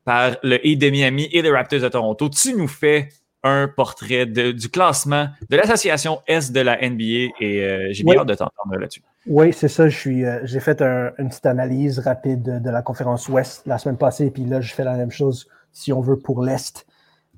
par 0.03 0.35
le 0.43 0.65
Heat 0.65 0.79
de 0.79 0.89
Miami 0.89 1.29
et 1.31 1.41
les 1.41 1.51
Raptors 1.51 1.79
de 1.79 1.87
Toronto, 1.87 2.29
tu 2.29 2.53
nous 2.53 2.67
fais 2.67 3.09
un 3.43 3.67
portrait 3.67 4.25
du 4.25 4.69
classement 4.69 5.27
de 5.49 5.57
l'association 5.57 6.19
S 6.27 6.51
de 6.51 6.61
la 6.61 6.77
NBA 6.77 7.33
et 7.39 7.89
j'ai 7.91 8.03
bien 8.03 8.19
hâte 8.19 8.27
de 8.27 8.35
t'entendre 8.35 8.77
là-dessus. 8.77 9.01
Oui, 9.27 9.53
c'est 9.53 9.67
ça. 9.67 9.87
j'ai 9.89 10.59
fait 10.59 10.81
une 10.81 11.29
petite 11.29 11.45
analyse 11.45 11.99
rapide 11.99 12.61
de, 12.61 12.69
la 12.69 12.81
conférence 12.81 13.27
Ouest 13.29 13.65
la 13.65 13.77
semaine 13.77 13.97
passée, 13.97 14.29
puis 14.29 14.45
là, 14.45 14.61
je 14.61 14.73
fais 14.73 14.83
la 14.83 14.95
même 14.95 15.11
chose, 15.11 15.47
si 15.71 15.93
on 15.93 16.01
veut, 16.01 16.19
pour 16.19 16.43
l'Est. 16.43 16.85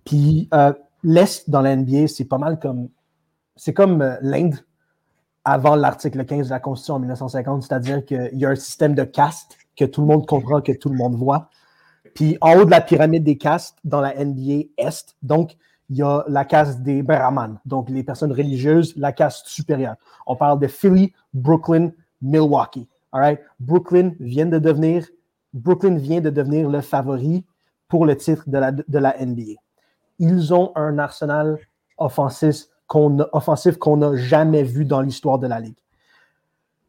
Puis 0.06 0.50
l'Est 1.04 1.50
dans 1.50 1.62
la 1.62 1.76
NBA, 1.76 2.08
c'est 2.08 2.26
pas 2.26 2.38
mal 2.38 2.60
comme. 2.60 2.90
C'est 3.56 3.74
comme 3.74 4.02
euh, 4.02 4.16
l'Inde 4.22 4.56
avant 5.44 5.76
l'article 5.76 6.26
15 6.26 6.48
de 6.48 6.52
la 6.52 6.60
Constitution 6.60 6.96
en 6.96 7.00
1950, 7.00 7.64
c'est-à-dire 7.64 8.06
qu'il 8.06 8.32
y 8.34 8.46
a 8.46 8.50
un 8.50 8.56
système 8.56 8.94
de 8.94 9.04
castes 9.04 9.58
que 9.78 9.86
tout 9.86 10.02
le 10.02 10.08
monde 10.08 10.28
comprend, 10.28 10.62
que 10.62 10.74
tout 10.74 10.90
le 10.90 10.98
monde 10.98 11.16
voit. 11.16 11.50
Puis 12.14 12.38
en 12.42 12.58
haut 12.58 12.66
de 12.66 12.72
la 12.72 12.82
pyramide 12.82 13.24
des 13.24 13.38
castes, 13.38 13.78
dans 13.86 14.02
la 14.02 14.14
NBA 14.14 14.66
Est, 14.78 15.16
donc, 15.24 15.56
il 15.90 15.98
y 15.98 16.02
a 16.02 16.26
la 16.28 16.44
caste 16.44 16.82
des 16.82 17.02
Brahmanes, 17.02 17.60
donc 17.66 17.90
les 17.90 18.04
personnes 18.04 18.34
religieuses, 18.34 18.94
la 18.98 19.14
caste 19.14 19.48
supérieure. 19.48 19.96
On 20.26 20.36
parle 20.36 20.60
de 20.60 20.68
Philly, 20.68 21.14
Brooklyn, 21.34 21.92
Milwaukee. 22.22 22.90
All 23.14 23.40
Brooklyn 23.60 24.12
vient 24.20 24.48
de 24.48 24.60
devenir 24.60 25.08
Brooklyn 25.54 25.96
vient 25.96 26.20
de 26.20 26.30
devenir 26.30 26.70
le 26.70 26.82
favori 26.82 27.46
pour 27.88 28.06
le 28.06 28.18
titre 28.18 28.44
de 28.48 29.00
la 29.00 29.26
NBA 29.26 29.62
ils 30.20 30.54
ont 30.54 30.72
un 30.76 30.98
arsenal 31.00 31.60
offensif 31.98 32.68
qu'on 32.88 33.98
n'a 33.98 34.16
jamais 34.16 34.64
vu 34.64 34.86
dans 34.86 35.02
l'histoire 35.02 35.40
de 35.40 35.48
la 35.48 35.60
Ligue. 35.60 35.78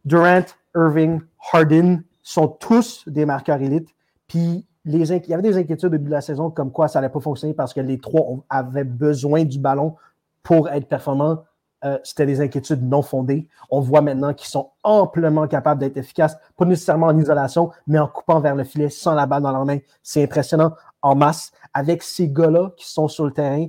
Durant, 0.05 0.45
Irving, 0.75 1.21
Harden 1.53 2.03
sont 2.23 2.49
tous 2.49 3.09
des 3.09 3.27
marqueurs 3.27 3.61
élites. 3.61 3.89
Puis 4.27 4.67
il 4.85 4.97
y 4.97 5.35
avait 5.35 5.43
des 5.43 5.57
inquiétudes 5.57 5.87
au 5.87 5.91
début 5.91 6.07
de 6.07 6.11
la 6.11 6.21
saison 6.21 6.51
comme 6.51 6.73
quoi 6.73 6.89
ça 6.89 7.01
n'allait 7.01 7.13
pas 7.13 7.21
fonctionner 7.21 7.53
parce 7.53 7.75
que 7.75 7.81
les 7.81 7.99
trois 7.99 8.39
avaient 8.49 8.85
besoin 8.85 9.45
du 9.45 9.59
ballon 9.59 9.97
pour 10.43 10.69
être 10.71 10.89
performants. 10.89 11.45
Euh, 11.85 11.97
c'était 12.03 12.27
des 12.27 12.41
inquiétudes 12.41 12.83
non 12.83 13.03
fondées. 13.03 13.49
On 13.71 13.81
voit 13.81 14.01
maintenant 14.01 14.35
qu'ils 14.35 14.49
sont 14.49 14.71
amplement 14.83 15.47
capables 15.47 15.81
d'être 15.81 15.97
efficaces, 15.97 16.37
pas 16.57 16.65
nécessairement 16.65 17.07
en 17.07 17.17
isolation, 17.17 17.71
mais 17.87 18.01
en 18.01 18.09
coupant 18.09 18.41
vers 18.41 18.57
le 18.57 18.65
filet 18.65 18.89
sans 18.89 19.15
la 19.15 19.27
balle 19.27 19.45
dans 19.45 19.53
leurs 19.53 19.65
mains. 19.65 19.79
C'est 20.03 20.25
impressionnant 20.25 20.75
en 21.03 21.15
masse 21.15 21.53
avec 21.73 22.03
ces 22.03 22.29
gars-là 22.29 22.73
qui 22.77 22.91
sont 22.91 23.07
sur 23.07 23.27
le 23.27 23.33
terrain, 23.33 23.69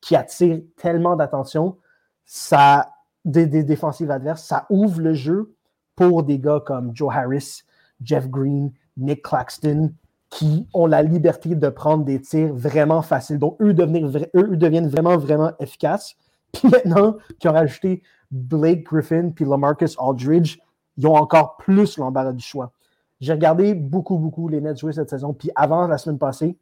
qui 0.00 0.16
attirent 0.16 0.62
tellement 0.76 1.16
d'attention, 1.16 1.76
ça, 2.24 2.88
des, 3.26 3.46
défensives 3.46 4.10
adverses, 4.10 4.44
ça 4.44 4.64
ouvre 4.70 5.00
le 5.00 5.12
jeu 5.12 5.54
pour 5.96 6.22
des 6.22 6.38
gars 6.38 6.62
comme 6.64 6.92
Joe 6.94 7.12
Harris, 7.14 7.64
Jeff 8.02 8.26
Green, 8.28 8.72
Nick 8.96 9.22
Claxton, 9.22 9.92
qui 10.30 10.66
ont 10.72 10.86
la 10.86 11.02
liberté 11.02 11.54
de 11.54 11.68
prendre 11.68 12.04
des 12.04 12.22
tirs 12.22 12.54
vraiment 12.54 13.02
faciles. 13.02 13.38
Donc, 13.38 13.60
eux 13.60 13.74
deviennent 13.74 14.88
vraiment, 14.88 15.18
vraiment 15.18 15.52
efficaces. 15.58 16.16
Puis 16.52 16.68
maintenant 16.68 17.16
qui 17.38 17.48
ont 17.48 17.52
rajouté 17.52 18.02
Blake 18.30 18.84
Griffin 18.84 19.30
puis 19.30 19.44
Lamarcus 19.44 19.96
Aldridge, 19.98 20.58
ils 20.96 21.06
ont 21.06 21.14
encore 21.14 21.56
plus 21.56 21.96
l'embarras 21.98 22.32
du 22.32 22.44
choix. 22.44 22.72
J'ai 23.20 23.32
regardé 23.32 23.74
beaucoup, 23.74 24.18
beaucoup 24.18 24.48
les 24.48 24.60
Nets 24.60 24.78
jouer 24.78 24.92
cette 24.92 25.10
saison. 25.10 25.34
Puis 25.34 25.50
avant 25.54 25.86
la 25.86 25.98
semaine 25.98 26.18
passée, 26.18 26.56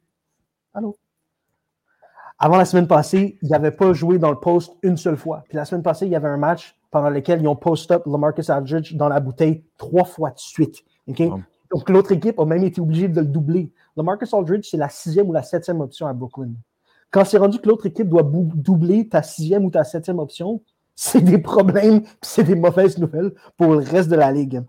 Allô? 0.73 0.95
Avant 2.37 2.57
la 2.57 2.65
semaine 2.65 2.87
passée, 2.87 3.37
ils 3.41 3.49
n'avaient 3.49 3.71
pas 3.71 3.91
joué 3.91 4.17
dans 4.17 4.29
le 4.29 4.39
post 4.39 4.73
une 4.81 4.95
seule 4.95 5.17
fois. 5.17 5.43
Puis 5.49 5.57
la 5.57 5.65
semaine 5.65 5.83
passée, 5.83 6.05
il 6.05 6.11
y 6.11 6.15
avait 6.15 6.29
un 6.29 6.37
match 6.37 6.77
pendant 6.89 7.09
lequel 7.09 7.41
ils 7.41 7.47
ont 7.47 7.55
post-up 7.55 8.03
Lamarcus 8.05 8.49
Aldridge 8.49 8.95
dans 8.95 9.09
la 9.09 9.19
bouteille 9.19 9.65
trois 9.77 10.05
fois 10.05 10.31
de 10.31 10.39
suite. 10.39 10.83
Donc 11.71 11.89
l'autre 11.89 12.13
équipe 12.13 12.39
a 12.39 12.45
même 12.45 12.63
été 12.63 12.79
obligée 12.79 13.09
de 13.09 13.19
le 13.19 13.27
doubler. 13.27 13.73
Lamarcus 13.97 14.33
Aldridge, 14.33 14.69
c'est 14.71 14.77
la 14.77 14.89
sixième 14.89 15.27
ou 15.27 15.33
la 15.33 15.43
septième 15.43 15.81
option 15.81 16.07
à 16.07 16.13
Brooklyn. 16.13 16.51
Quand 17.11 17.25
c'est 17.25 17.37
rendu 17.37 17.59
que 17.59 17.67
l'autre 17.67 17.87
équipe 17.87 18.07
doit 18.07 18.23
doubler 18.23 19.07
ta 19.07 19.23
sixième 19.23 19.65
ou 19.65 19.71
ta 19.71 19.83
septième 19.83 20.19
option, 20.19 20.61
c'est 20.95 21.21
des 21.21 21.37
problèmes, 21.37 22.03
c'est 22.21 22.43
des 22.43 22.55
mauvaises 22.55 22.97
nouvelles 22.97 23.33
pour 23.57 23.73
le 23.73 23.79
reste 23.79 24.09
de 24.09 24.15
la 24.15 24.31
ligue. 24.31 24.63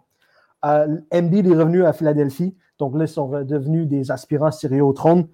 Euh, 0.64 0.98
MB 1.12 1.34
est 1.34 1.56
revenu 1.56 1.84
à 1.84 1.92
Philadelphie, 1.92 2.54
donc 2.78 2.96
là, 2.96 3.04
ils 3.04 3.08
sont 3.08 3.28
devenus 3.44 3.86
des 3.86 4.10
aspirants 4.10 4.50
sérieux 4.50 4.84
au 4.84 4.92
trône. 4.92 5.28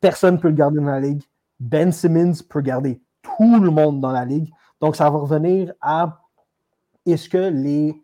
Personne 0.00 0.36
ne 0.36 0.40
peut 0.40 0.48
le 0.48 0.54
garder 0.54 0.78
dans 0.78 0.86
la 0.86 1.00
ligue. 1.00 1.22
Ben 1.60 1.92
Simmons 1.92 2.32
peut 2.48 2.62
garder 2.62 3.00
tout 3.22 3.60
le 3.60 3.70
monde 3.70 4.00
dans 4.00 4.10
la 4.10 4.24
ligue. 4.24 4.50
Donc, 4.80 4.96
ça 4.96 5.10
va 5.10 5.18
revenir 5.18 5.72
à 5.82 6.22
est-ce 7.04 7.28
que 7.28 7.50
les, 7.50 8.02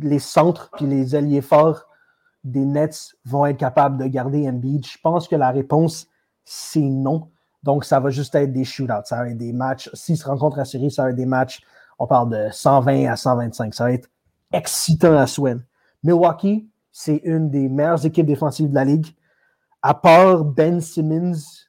les 0.00 0.18
centres 0.20 0.70
puis 0.76 0.86
les 0.86 1.14
alliés 1.14 1.40
forts 1.40 1.86
des 2.44 2.64
Nets 2.64 3.14
vont 3.24 3.46
être 3.46 3.56
capables 3.56 3.98
de 3.98 4.06
garder 4.06 4.48
Embiid? 4.48 4.86
Je 4.86 4.98
pense 5.02 5.26
que 5.26 5.36
la 5.36 5.50
réponse, 5.50 6.06
c'est 6.44 6.80
non. 6.80 7.31
Donc, 7.62 7.84
ça 7.84 8.00
va 8.00 8.10
juste 8.10 8.34
être 8.34 8.52
des 8.52 8.64
shootouts. 8.64 9.04
Ça 9.04 9.16
va 9.16 9.28
être 9.28 9.38
des 9.38 9.52
matchs. 9.52 9.90
S'ils 9.94 10.16
se 10.16 10.24
rencontrent 10.24 10.58
à 10.58 10.64
série, 10.64 10.90
ça 10.90 11.04
va 11.04 11.10
être 11.10 11.16
des 11.16 11.26
matchs, 11.26 11.60
on 11.98 12.06
parle 12.06 12.30
de 12.30 12.48
120 12.50 13.06
à 13.06 13.16
125. 13.16 13.74
Ça 13.74 13.84
va 13.84 13.92
être 13.92 14.08
excitant 14.52 15.16
à 15.16 15.26
souhait. 15.26 15.56
Milwaukee, 16.02 16.68
c'est 16.90 17.20
une 17.24 17.50
des 17.50 17.68
meilleures 17.68 18.04
équipes 18.04 18.26
défensives 18.26 18.70
de 18.70 18.74
la 18.74 18.84
ligue 18.84 19.14
à 19.82 19.94
part 19.94 20.44
Ben 20.44 20.80
Simmons, 20.80 21.66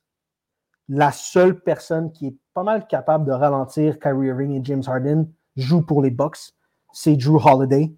la 0.87 1.11
seule 1.11 1.59
personne 1.59 2.11
qui 2.11 2.27
est 2.27 2.35
pas 2.53 2.63
mal 2.63 2.87
capable 2.87 3.25
de 3.25 3.31
ralentir 3.31 3.99
Kyrie 3.99 4.27
Irving 4.27 4.51
et 4.51 4.61
James 4.63 4.83
Harden 4.85 5.25
joue 5.55 5.81
pour 5.81 6.01
les 6.01 6.11
Bucks, 6.11 6.53
c'est 6.91 7.15
Drew 7.15 7.39
Holiday. 7.43 7.93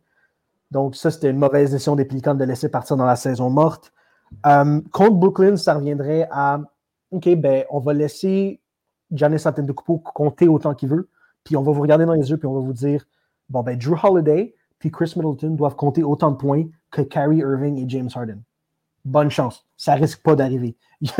Donc, 0.72 0.96
ça, 0.96 1.12
c'était 1.12 1.30
une 1.30 1.38
mauvaise 1.38 1.72
décision 1.72 1.96
des 1.96 2.06
Pelicans 2.06 2.36
de 2.36 2.44
laisser 2.44 2.70
partir 2.70 2.96
dans 2.96 3.06
la 3.06 3.16
saison 3.16 3.50
morte. 3.50 3.92
Euh, 4.46 4.82
contre 4.92 5.16
Brooklyn, 5.16 5.58
ça 5.58 5.74
reviendrait 5.76 6.28
à 6.32 6.60
OK, 7.16 7.36
ben, 7.36 7.66
on 7.70 7.80
va 7.80 7.94
laisser 7.94 8.62
Giannis 9.12 9.46
Antetokounmpo 9.46 10.00
compter 10.00 10.48
autant 10.48 10.74
qu'il 10.74 10.90
veut, 10.90 11.10
puis 11.44 11.56
on 11.56 11.64
va 11.64 11.72
vous 11.72 11.82
regarder 11.82 12.06
dans 12.06 12.14
les 12.14 12.30
yeux, 12.30 12.38
puis 12.38 12.48
on 12.48 12.54
va 12.54 12.62
vous 12.62 12.74
dire 12.74 13.06
bon, 13.50 13.64
ben, 13.64 13.78
Drew 13.78 13.98
Holiday 14.02 14.56
puis 14.80 14.92
Chris 14.92 15.14
Middleton 15.16 15.52
doivent 15.52 15.76
compter 15.76 16.04
autant 16.04 16.32
de 16.32 16.38
points 16.38 16.66
que 16.92 17.02
Kyrie 17.02 17.38
Irving 17.38 17.78
et 17.78 17.86
James 17.88 18.10
Harden 18.14 18.42
bonne 19.06 19.30
chance. 19.30 19.66
Ça 19.78 19.94
risque 19.94 20.22
pas 20.22 20.36
d'arriver. 20.36 20.76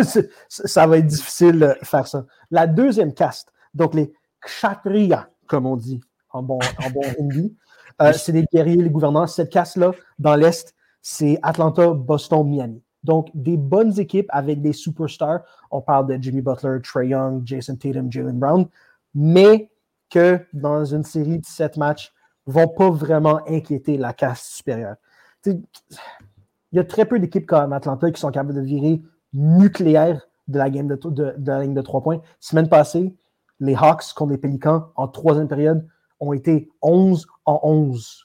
ça 0.50 0.88
va 0.88 0.98
être 0.98 1.06
difficile 1.06 1.60
de 1.60 1.76
faire 1.84 2.08
ça. 2.08 2.26
La 2.52 2.68
deuxième 2.68 3.14
caste, 3.14 3.54
donc 3.74 3.94
les 3.94 4.12
kshatriya, 4.42 5.30
comme 5.48 5.66
on 5.66 5.78
dit 5.78 6.02
en 6.32 6.44
bon, 6.44 6.60
en 6.84 6.90
bon 6.90 7.02
hindi, 7.20 7.56
euh, 8.02 8.12
c'est 8.12 8.32
les 8.32 8.46
guerriers, 8.52 8.82
les 8.82 8.90
gouvernants. 8.90 9.28
Cette 9.28 9.52
caste-là, 9.52 9.92
dans 10.20 10.36
l'Est, 10.36 10.76
c'est 11.02 11.40
Atlanta, 11.44 11.94
Boston, 11.94 12.46
Miami. 12.46 12.84
Donc, 13.06 13.30
des 13.34 13.56
bonnes 13.56 13.98
équipes 14.00 14.28
avec 14.30 14.62
des 14.62 14.74
superstars. 14.74 15.42
On 15.72 15.82
parle 15.82 16.08
de 16.08 16.22
Jimmy 16.22 16.42
Butler, 16.42 16.80
Trey 16.84 17.10
Young, 17.10 17.42
Jason 17.46 17.76
Tatum, 17.76 18.12
Jalen 18.12 18.38
Brown, 18.38 18.68
mais 19.14 19.70
que 20.10 20.40
dans 20.54 20.84
une 20.84 21.04
série 21.04 21.40
de 21.40 21.46
sept 21.46 21.78
matchs, 21.78 22.14
vont 22.46 22.68
pas 22.68 22.90
vraiment 22.90 23.40
inquiéter 23.48 23.98
la 23.98 24.14
caste 24.14 24.46
supérieure 24.46 24.98
il 25.46 26.78
y 26.78 26.80
a 26.80 26.84
très 26.84 27.06
peu 27.06 27.20
d'équipes 27.20 27.46
comme 27.46 27.74
Atlanta 27.74 28.12
qui 28.12 28.20
sont 28.20 28.32
capables 28.32 28.54
de 28.54 28.62
virer 28.62 29.02
nucléaire 29.34 30.28
de 30.48 30.58
la 30.58 30.70
game 30.70 30.88
de, 30.88 31.36
la 31.46 31.62
ligne 31.62 31.74
de 31.74 31.82
trois 31.82 32.02
points. 32.02 32.22
Semaine 32.40 32.70
passée, 32.70 33.16
les 33.60 33.76
Hawks 33.76 34.14
contre 34.14 34.32
les 34.32 34.38
Pélicans 34.38 34.90
en 34.96 35.08
troisième 35.08 35.48
période 35.48 35.88
ont 36.20 36.34
été 36.34 36.70
11 36.82 37.28
en 37.46 37.60
11 37.64 38.25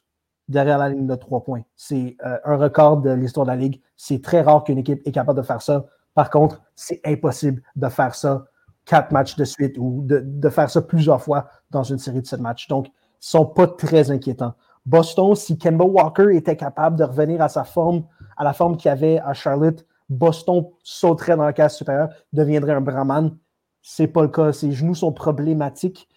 derrière 0.51 0.79
la 0.79 0.91
ligne 0.91 1.07
de 1.07 1.15
trois 1.15 1.43
points. 1.43 1.63
C'est 1.77 2.17
euh, 2.27 2.39
un 2.45 2.57
record 2.57 2.99
de 2.99 3.11
l'histoire 3.11 3.47
de 3.47 3.51
la 3.53 3.57
Ligue. 3.57 3.81
C'est 3.97 4.23
très 4.23 4.43
rare 4.43 4.65
qu'une 4.65 4.79
équipe 4.79 5.01
est 5.07 5.13
capable 5.13 5.39
de 5.39 5.45
faire 5.45 5.63
ça. 5.63 5.87
Par 6.15 6.29
contre, 6.29 6.61
c'est 6.75 7.01
impossible 7.07 7.63
de 7.77 7.89
faire 7.89 8.15
ça 8.15 8.47
quatre 8.85 9.13
matchs 9.13 9.37
de 9.37 9.45
suite 9.45 9.77
ou 9.79 10.03
de, 10.05 10.21
de, 10.25 10.49
faire 10.49 10.69
ça 10.69 10.83
plusieurs 10.83 11.23
fois 11.23 11.49
dans 11.71 11.85
une 11.85 11.99
série 11.99 12.21
de 12.21 12.27
sept 12.27 12.41
matchs. 12.41 12.67
Donc, 12.69 12.89
ils 12.89 12.91
ne 12.91 12.93
sont 13.21 13.47
pas 13.47 13.69
très 13.69 14.11
inquiétants. 14.11 14.55
Boston, 14.85 15.35
si 15.35 15.57
Kemba 15.57 15.85
Walker 15.85 16.35
était 16.35 16.57
capable 16.57 16.97
de 16.97 17.05
revenir 17.05 17.41
à 17.41 17.49
sa 17.49 17.65
forme 17.65 18.05
à 18.37 18.45
la 18.45 18.55
forme 18.55 18.79
qu'il 18.79 18.91
avait 18.91 19.21
à 19.21 19.35
Charlotte, 19.35 19.87
Boston 20.09 20.67
sauterait 20.83 21.37
dans 21.37 21.45
la 21.45 21.53
case 21.53 21.77
supérieure, 21.77 22.09
deviendrait 22.33 22.73
un 22.73 22.81
Brahman. 22.81 23.37
C'est 23.83 24.09
pas 24.09 24.23
le 24.23 24.29
cas. 24.29 24.53
Ses 24.53 24.73
genoux 24.73 24.95
sont 24.95 25.13
problématiques. 25.13 26.09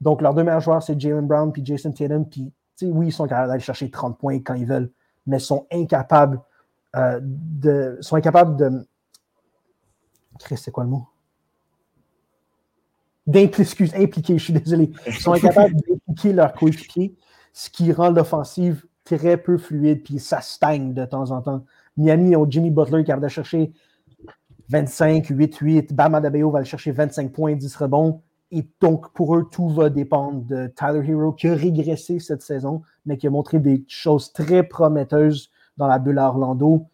Donc, 0.00 0.22
leurs 0.22 0.32
deux 0.32 0.44
meilleurs 0.44 0.60
joueurs, 0.60 0.82
c'est 0.82 0.98
Jalen 0.98 1.26
Brown 1.26 1.52
puis 1.52 1.62
Jason 1.64 1.92
Tatum. 1.92 2.24
Puis, 2.24 2.52
oui, 2.90 3.08
ils 3.08 3.12
sont 3.12 3.26
capables 3.26 3.48
d'aller 3.48 3.60
chercher 3.60 3.90
30 3.90 4.18
points 4.18 4.38
quand 4.40 4.54
ils 4.54 4.66
veulent, 4.66 4.90
mais 5.26 5.38
sont 5.38 5.66
incapables 5.72 6.40
euh, 6.96 7.20
de. 7.22 7.98
sont 8.00 8.16
incapables 8.16 8.56
de. 8.56 8.86
Chris, 10.38 10.56
c'est 10.56 10.70
quoi 10.70 10.84
le 10.84 10.90
mot? 10.90 11.06
D'impliquer, 13.26 13.94
impliquer, 13.94 14.38
je 14.38 14.44
suis 14.44 14.52
désolé. 14.52 14.90
Ils 15.06 15.12
sont 15.14 15.32
incapables 15.32 15.74
d'impliquer 15.74 16.32
leurs 16.32 16.52
coéquipiers, 16.52 17.14
ce 17.52 17.70
qui 17.70 17.92
rend 17.92 18.10
l'offensive 18.10 18.84
très 19.04 19.36
peu 19.36 19.58
fluide, 19.58 20.02
puis 20.02 20.18
ça 20.18 20.40
stagne 20.40 20.94
de 20.94 21.04
temps 21.04 21.30
en 21.30 21.40
temps. 21.40 21.64
Miami 21.96 22.34
ont 22.36 22.48
Jimmy 22.48 22.70
Butler 22.70 23.04
qui 23.04 23.12
a 23.12 23.16
de 23.16 23.28
chercher 23.28 23.72
25, 24.68 25.30
8-8. 25.30 25.92
Bam 25.92 26.14
Adebayo 26.14 26.50
va 26.50 26.58
aller 26.58 26.68
chercher 26.68 26.92
25 26.92 27.32
points, 27.32 27.54
10 27.54 27.76
rebonds. 27.76 28.22
Et 28.54 28.68
donc, 28.82 29.12
pour 29.14 29.34
eux, 29.34 29.48
tout 29.50 29.70
va 29.70 29.88
dépendre 29.88 30.44
de 30.44 30.66
Tyler 30.76 31.08
Hero 31.08 31.32
qui 31.32 31.48
a 31.48 31.54
régressé 31.54 32.18
cette 32.18 32.42
saison, 32.42 32.82
mais 33.06 33.16
qui 33.16 33.26
a 33.26 33.30
montré 33.30 33.58
des 33.58 33.82
choses 33.88 34.30
très 34.32 34.62
prometteuses 34.62 35.50
dans 35.78 35.86
la 35.86 35.98
bulle 35.98 36.18
à 36.18 36.28
Orlando. 36.28 36.86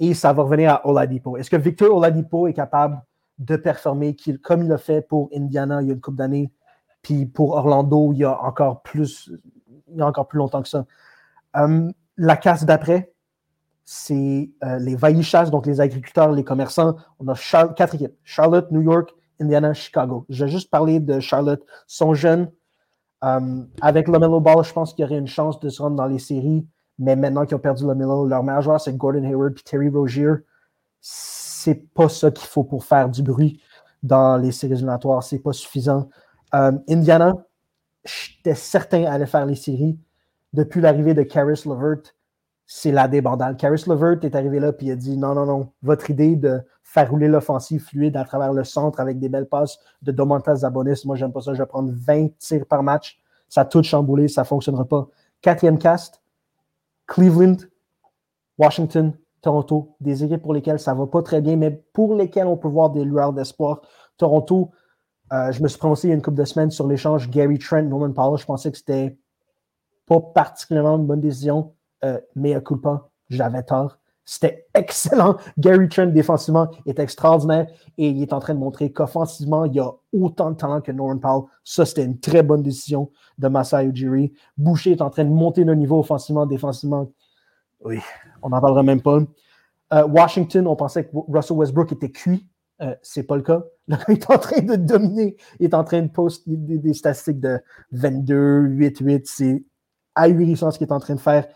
Et 0.00 0.12
ça 0.12 0.32
va 0.32 0.42
revenir 0.42 0.72
à 0.72 0.88
Oladipo. 0.88 1.36
Est-ce 1.36 1.50
que 1.50 1.56
Victor 1.56 1.96
Oladipo 1.96 2.48
est 2.48 2.52
capable 2.52 3.00
de 3.38 3.54
performer 3.54 4.16
comme 4.42 4.62
il 4.62 4.68
l'a 4.68 4.76
fait 4.76 5.02
pour 5.02 5.30
Indiana 5.32 5.82
il 5.82 5.88
y 5.88 5.90
a 5.90 5.94
une 5.94 6.00
couple 6.00 6.18
d'années, 6.18 6.52
puis 7.00 7.26
pour 7.26 7.52
Orlando 7.52 8.12
il 8.12 8.18
y 8.18 8.24
a 8.24 8.42
encore 8.42 8.82
plus, 8.82 9.32
il 9.88 9.98
y 9.98 10.02
a 10.02 10.06
encore 10.06 10.26
plus 10.26 10.38
longtemps 10.38 10.62
que 10.62 10.68
ça? 10.68 10.84
Euh, 11.56 11.90
la 12.16 12.36
casse 12.36 12.64
d'après, 12.64 13.12
c'est 13.84 14.50
euh, 14.64 14.78
les 14.78 14.96
vaillichasses, 14.96 15.50
donc 15.50 15.66
les 15.66 15.80
agriculteurs, 15.80 16.32
les 16.32 16.44
commerçants. 16.44 16.96
On 17.20 17.28
a 17.28 17.36
quatre 17.76 17.94
équipes 17.94 18.14
Charlotte, 18.24 18.70
New 18.72 18.82
York, 18.82 19.14
Indiana, 19.40 19.74
Chicago. 19.74 20.24
Je 20.28 20.44
vais 20.44 20.50
juste 20.50 20.70
parler 20.70 21.00
de 21.00 21.20
Charlotte. 21.20 21.62
Ils 21.62 21.94
sont 21.94 22.14
jeunes. 22.14 22.50
Euh, 23.22 23.62
avec 23.80 24.08
LaMelo 24.08 24.40
Ball, 24.40 24.64
je 24.64 24.72
pense 24.72 24.92
qu'il 24.92 25.02
y 25.02 25.06
aurait 25.06 25.18
une 25.18 25.26
chance 25.26 25.58
de 25.60 25.68
se 25.68 25.80
rendre 25.80 25.96
dans 25.96 26.06
les 26.06 26.18
séries. 26.18 26.66
Mais 26.98 27.16
maintenant 27.16 27.44
qu'ils 27.44 27.56
ont 27.56 27.60
perdu 27.60 27.86
LaMelo, 27.86 28.26
leur 28.26 28.42
meilleur 28.42 28.62
joueur, 28.62 28.80
c'est 28.80 28.96
Gordon 28.96 29.24
Hayward 29.24 29.54
et 29.58 29.62
Terry 29.62 29.88
Rozier. 29.88 30.34
C'est 31.00 31.92
pas 31.94 32.08
ça 32.08 32.30
qu'il 32.30 32.46
faut 32.46 32.64
pour 32.64 32.84
faire 32.84 33.08
du 33.08 33.22
bruit 33.22 33.60
dans 34.02 34.36
les 34.36 34.52
séries 34.52 34.74
éliminatoires. 34.74 35.22
C'est 35.22 35.38
pas 35.38 35.52
suffisant. 35.52 36.08
Euh, 36.54 36.72
Indiana, 36.88 37.32
j'étais 38.04 38.54
certain 38.54 39.04
aller 39.04 39.26
faire 39.26 39.46
les 39.46 39.56
séries. 39.56 39.98
Depuis 40.52 40.80
l'arrivée 40.80 41.14
de 41.14 41.22
Caris 41.24 41.62
LeVert, 41.66 42.13
c'est 42.66 42.92
la 42.92 43.08
débandale. 43.08 43.56
Caris 43.56 43.84
LeVert 43.86 44.24
est 44.24 44.34
arrivé 44.34 44.60
là 44.60 44.68
et 44.70 44.84
il 44.84 44.90
a 44.90 44.96
dit 44.96 45.16
non, 45.16 45.34
non, 45.34 45.46
non, 45.46 45.70
votre 45.82 46.10
idée 46.10 46.36
de 46.36 46.60
faire 46.82 47.10
rouler 47.10 47.28
l'offensive 47.28 47.82
fluide 47.82 48.16
à 48.16 48.24
travers 48.24 48.52
le 48.52 48.64
centre 48.64 49.00
avec 49.00 49.18
des 49.18 49.28
belles 49.28 49.48
passes 49.48 49.78
de 50.02 50.12
Domantas 50.12 50.56
Zabonis. 50.56 51.02
Moi, 51.04 51.16
j'aime 51.16 51.32
pas 51.32 51.40
ça. 51.40 51.52
Je 51.54 51.58
vais 51.58 51.66
prendre 51.66 51.92
20 51.92 52.38
tirs 52.38 52.66
par 52.66 52.82
match. 52.82 53.20
Ça 53.48 53.62
a 53.62 53.64
tout 53.64 53.82
chamboulé, 53.82 54.28
ça 54.28 54.42
ne 54.42 54.46
fonctionnera 54.46 54.84
pas. 54.84 55.08
Quatrième 55.40 55.78
cast, 55.78 56.22
Cleveland, 57.06 57.56
Washington, 58.58 59.12
Toronto, 59.42 59.96
des 60.00 60.24
équipes 60.24 60.42
pour 60.42 60.54
lesquelles 60.54 60.78
ça 60.78 60.94
va 60.94 61.06
pas 61.06 61.22
très 61.22 61.40
bien, 61.40 61.56
mais 61.56 61.70
pour 61.92 62.14
lesquelles 62.14 62.46
on 62.46 62.56
peut 62.56 62.68
voir 62.68 62.90
des 62.90 63.04
lueurs 63.04 63.32
d'espoir. 63.32 63.82
Toronto, 64.16 64.70
euh, 65.32 65.52
je 65.52 65.62
me 65.62 65.68
suis 65.68 65.78
prononcé 65.78 66.08
il 66.08 66.10
y 66.10 66.12
a 66.12 66.16
une 66.16 66.22
couple 66.22 66.38
de 66.38 66.44
semaines 66.44 66.70
sur 66.70 66.86
l'échange 66.86 67.28
Gary 67.28 67.58
Trent, 67.58 67.82
Norman 67.82 68.12
Powell. 68.12 68.38
Je 68.38 68.46
pensais 68.46 68.70
que 68.70 68.78
c'était 68.78 69.18
pas 70.06 70.20
particulièrement 70.20 70.96
une 70.96 71.06
bonne 71.06 71.20
décision, 71.20 71.73
euh, 72.04 72.60
coup 72.60 72.76
pas, 72.76 73.10
j'avais 73.30 73.62
tort. 73.62 73.98
C'était 74.26 74.66
excellent. 74.72 75.36
Gary 75.58 75.88
Trent, 75.88 76.06
défensivement, 76.06 76.70
est 76.86 76.98
extraordinaire 76.98 77.66
et 77.98 78.08
il 78.08 78.22
est 78.22 78.32
en 78.32 78.40
train 78.40 78.54
de 78.54 78.58
montrer 78.58 78.90
qu'offensivement, 78.90 79.66
il 79.66 79.74
y 79.74 79.80
a 79.80 79.90
autant 80.14 80.50
de 80.50 80.56
talent 80.56 80.80
que 80.80 80.92
Norman 80.92 81.18
Powell. 81.18 81.42
Ça, 81.62 81.84
c'était 81.84 82.04
une 82.04 82.18
très 82.18 82.42
bonne 82.42 82.62
décision 82.62 83.10
de 83.36 83.48
Masai 83.48 83.84
Ujiri. 83.84 84.32
Boucher 84.56 84.92
est 84.92 85.02
en 85.02 85.10
train 85.10 85.24
de 85.24 85.30
monter 85.30 85.64
le 85.64 85.74
niveau 85.74 85.98
offensivement, 85.98 86.46
défensivement. 86.46 87.10
Oui, 87.84 88.00
on 88.42 88.48
n'en 88.48 88.60
parlera 88.60 88.82
même 88.82 89.02
pas. 89.02 89.18
Euh, 89.92 90.06
Washington, 90.06 90.66
on 90.66 90.76
pensait 90.76 91.04
que 91.04 91.10
Russell 91.28 91.58
Westbrook 91.58 91.92
était 91.92 92.10
cuit. 92.10 92.48
Euh, 92.80 92.94
c'est 93.02 93.24
pas 93.24 93.36
le 93.36 93.42
cas. 93.42 93.62
il 94.08 94.14
est 94.14 94.30
en 94.30 94.38
train 94.38 94.62
de 94.62 94.76
dominer. 94.76 95.36
Il 95.60 95.66
est 95.66 95.74
en 95.74 95.84
train 95.84 96.00
de 96.00 96.08
poster 96.08 96.56
des, 96.56 96.94
statistiques 96.94 97.40
de 97.40 97.60
22, 97.92 98.60
8, 98.68 98.98
8. 99.00 99.26
C'est 99.26 99.64
ahurissant 100.14 100.70
ce 100.70 100.78
qu'il 100.78 100.86
est 100.86 100.92
en 100.92 101.00
train 101.00 101.14
de 101.14 101.20
faire. 101.20 101.46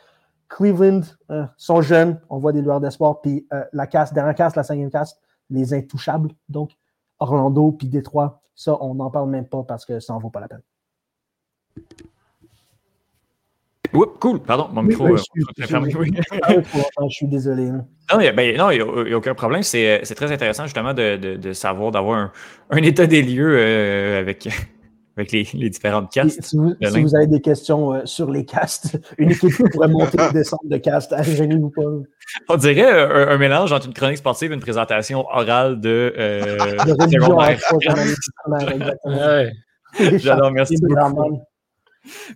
Cleveland 0.49 1.03
euh, 1.31 1.45
sont 1.57 1.83
jeunes, 1.83 2.21
on 2.31 2.39
voit 2.39 2.53
des 2.53 2.63
lueurs 2.63 2.81
d'espoir. 2.81 3.21
Puis 3.21 3.47
euh, 3.53 3.65
la 3.73 3.87
casse, 3.87 4.13
dernière 4.13 4.35
casse, 4.35 4.57
la 4.57 4.63
cinquième 4.63 4.91
casse, 4.91 5.19
les 5.51 5.75
intouchables. 5.75 6.31
Donc 6.49 6.73
Orlando 7.19 7.73
puis 7.73 7.89
Détroit, 7.89 8.41
ça, 8.55 8.77
on 8.81 8.95
n'en 8.95 9.11
parle 9.11 9.31
même 9.31 9.47
pas 9.47 9.63
parce 9.63 9.85
que 9.85 10.01
ça 10.01 10.13
n'en 10.13 10.19
vaut 10.19 10.31
pas 10.31 10.41
la 10.41 10.49
peine. 10.49 10.63
Oups, 13.95 14.19
cool, 14.21 14.41
pardon, 14.41 14.69
mon 14.73 14.83
micro. 14.83 15.17
je, 15.17 15.23
suis, 17.09 17.27
désolé. 17.27 17.71
Non, 17.71 18.21
il 18.21 18.33
n'y 18.35 19.13
a, 19.13 19.17
aucun 19.17 19.35
problème. 19.35 19.63
C'est 19.63 20.15
très 20.15 20.31
intéressant 20.31 20.65
justement 20.65 20.93
de, 20.93 21.53
savoir, 21.53 21.91
d'avoir 21.91 22.33
un, 22.71 22.83
état 22.83 23.07
des 23.07 23.23
lieux 23.23 23.57
euh, 23.59 24.21
avec 24.21 24.49
avec 25.19 25.33
les, 25.33 25.69
différentes 25.69 26.13
castes. 26.13 26.43
Si 26.43 26.57
vous, 26.57 27.17
avez 27.17 27.27
des 27.27 27.41
questions 27.41 27.93
euh, 27.93 28.03
sur 28.05 28.31
les 28.31 28.45
castes, 28.45 28.99
une 29.19 29.33
équipe 29.33 29.53
pourrait 29.73 29.89
monter 29.89 30.17
et 30.23 30.33
descendre 30.33 30.63
de 30.65 30.77
castes, 30.77 31.13
gênez-vous 31.23 31.71
pas. 31.71 31.83
On 32.49 32.57
dirait 32.57 32.93
euh, 32.93 33.31
un, 33.31 33.37
mélange 33.37 33.73
entre 33.73 33.87
une 33.87 33.95
chronique 33.95 34.19
sportive 34.19 34.53
et 34.53 34.55
une 34.55 34.61
présentation 34.61 35.27
orale 35.29 35.81
de, 35.81 36.15
euh, 36.17 36.59
J'adore, 40.19 40.53
merci 40.53 40.77
beaucoup. 40.81 41.41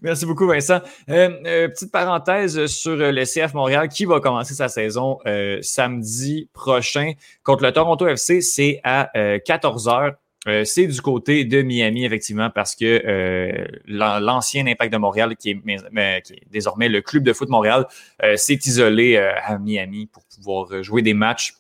Merci 0.03 0.27
beaucoup, 0.27 0.47
Vincent. 0.49 0.81
petite 1.07 1.93
parenthèse 1.93 2.67
sur 2.67 2.97
le 2.97 3.25
CF 3.25 3.55
Montréal 3.55 3.89
qui 3.89 4.05
va 4.07 4.21
commencer 4.21 4.55
sa 4.55 4.69
saison 4.69 5.19
samedi 5.61 6.51
prochain 6.53 7.13
contre 7.45 7.63
le 7.63 7.73
Toronto 7.73 8.07
FC. 8.07 8.41
C'est 8.41 8.81
à 8.83 9.11
14h. 9.15 10.15
Euh, 10.49 10.65
c'est 10.65 10.87
du 10.87 11.01
côté 11.01 11.45
de 11.45 11.63
Miami, 11.63 12.05
effectivement, 12.05 12.51
parce 12.51 12.75
que 12.75 12.85
euh, 13.07 13.65
l'ancien 13.87 14.67
Impact 14.67 14.93
de 14.93 14.99
Montréal, 14.99 15.37
qui 15.37 15.51
est, 15.51 16.43
désormais 16.51 16.89
le 16.89 17.01
club 17.01 17.23
de 17.23 17.33
foot 17.33 17.49
Montréal, 17.49 17.87
euh, 18.23 18.37
s'est 18.37 18.59
isolé 18.65 19.17
à 19.17 19.59
Miami 19.59 20.07
pour 20.07 20.25
pouvoir 20.25 20.83
jouer 20.83 21.03
des 21.03 21.15
matchs. 21.15 21.55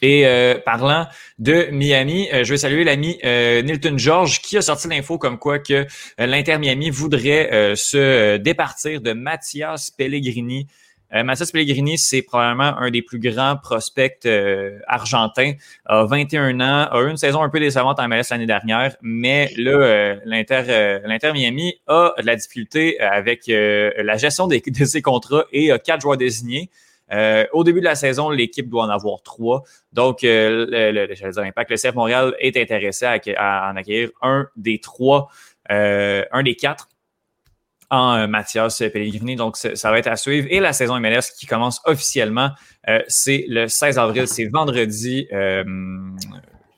Et 0.00 0.24
parlant 0.64 1.08
de 1.40 1.70
Miami, 1.72 2.28
je 2.30 2.48
vais 2.48 2.56
saluer 2.56 2.84
l'ami 2.84 3.18
Nilton 3.24 3.98
George 3.98 4.40
qui 4.40 4.56
a 4.56 4.62
sorti 4.62 4.86
l'info 4.86 5.18
comme 5.18 5.40
quoi 5.40 5.58
que 5.58 5.88
l'Inter 6.18 6.58
Miami 6.58 6.90
voudrait 6.90 7.74
se 7.74 8.36
départir 8.36 9.00
de 9.00 9.12
Mathias 9.12 9.90
Pellegrini, 9.90 10.68
euh, 11.14 11.22
Mathias 11.22 11.50
Pellegrini, 11.50 11.96
c'est 11.96 12.22
probablement 12.22 12.76
un 12.78 12.90
des 12.90 13.02
plus 13.02 13.18
grands 13.18 13.56
prospects 13.56 14.26
euh, 14.26 14.78
argentins. 14.86 15.52
A 15.86 16.04
21 16.04 16.60
ans, 16.60 16.88
a 16.90 17.00
eu 17.02 17.10
une 17.10 17.16
saison 17.16 17.42
un 17.42 17.48
peu 17.48 17.60
décevante 17.60 17.98
en 17.98 18.08
MLS 18.08 18.24
l'année 18.30 18.46
dernière, 18.46 18.94
mais 19.00 19.50
là, 19.56 19.70
euh, 19.70 20.16
l'Inter, 20.24 21.00
l'Inter 21.04 21.32
Miami 21.32 21.80
a 21.86 22.12
de 22.18 22.26
la 22.26 22.36
difficulté 22.36 23.00
avec 23.00 23.44
la 23.46 24.16
gestion 24.16 24.46
des, 24.46 24.60
de 24.66 24.84
ses 24.84 25.02
contrats 25.02 25.44
et 25.52 25.72
a 25.72 25.78
quatre 25.78 26.02
joueurs 26.02 26.18
désignés. 26.18 26.70
au 27.52 27.64
début 27.64 27.80
de 27.80 27.86
la 27.86 27.94
saison, 27.94 28.28
l'équipe 28.28 28.68
doit 28.68 28.84
en 28.84 28.90
avoir 28.90 29.22
trois. 29.22 29.62
Donc, 29.92 30.20
le, 30.22 30.66
le, 30.70 31.06
dire, 31.06 31.42
Impact, 31.42 31.70
le 31.70 31.76
CF 31.76 31.94
Montréal 31.94 32.34
est 32.38 32.56
intéressé 32.58 33.06
à, 33.06 33.70
en 33.72 33.76
acquérir 33.76 34.10
un 34.20 34.46
des 34.56 34.78
trois, 34.78 35.28
un 35.70 36.42
des 36.42 36.54
quatre 36.54 36.88
en 37.90 38.14
euh, 38.16 38.26
Mathias 38.26 38.78
Pellegrini. 38.78 39.36
Donc, 39.36 39.56
ça 39.56 39.90
va 39.90 39.98
être 39.98 40.06
à 40.06 40.16
suivre. 40.16 40.46
Et 40.50 40.60
la 40.60 40.72
saison 40.72 40.98
MLS 41.00 41.32
qui 41.36 41.46
commence 41.46 41.80
officiellement, 41.84 42.50
euh, 42.88 43.00
c'est 43.08 43.44
le 43.48 43.68
16 43.68 43.98
avril, 43.98 44.26
c'est 44.28 44.46
vendredi. 44.46 45.26
Euh, 45.32 45.64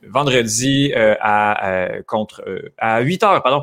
vendredi 0.02 0.92
à, 0.94 1.88
contre, 2.06 2.42
à 2.78 3.00
8 3.00 3.22
heures 3.22 3.42
pardon, 3.44 3.62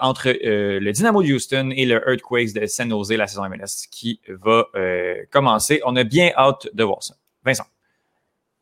entre 0.00 0.28
le 0.28 0.92
Dynamo 0.92 1.22
de 1.24 1.32
Houston 1.32 1.72
et 1.74 1.86
le 1.86 1.96
Earthquakes 2.08 2.52
de 2.52 2.66
San 2.66 2.88
Jose, 2.88 3.10
la 3.10 3.26
saison 3.26 3.48
MLS 3.48 3.88
qui 3.90 4.20
va 4.28 4.66
commencer. 5.30 5.80
On 5.84 5.96
a 5.96 6.04
bien 6.04 6.30
hâte 6.36 6.68
de 6.72 6.84
voir 6.84 7.02
ça. 7.02 7.14
Vincent. 7.44 7.64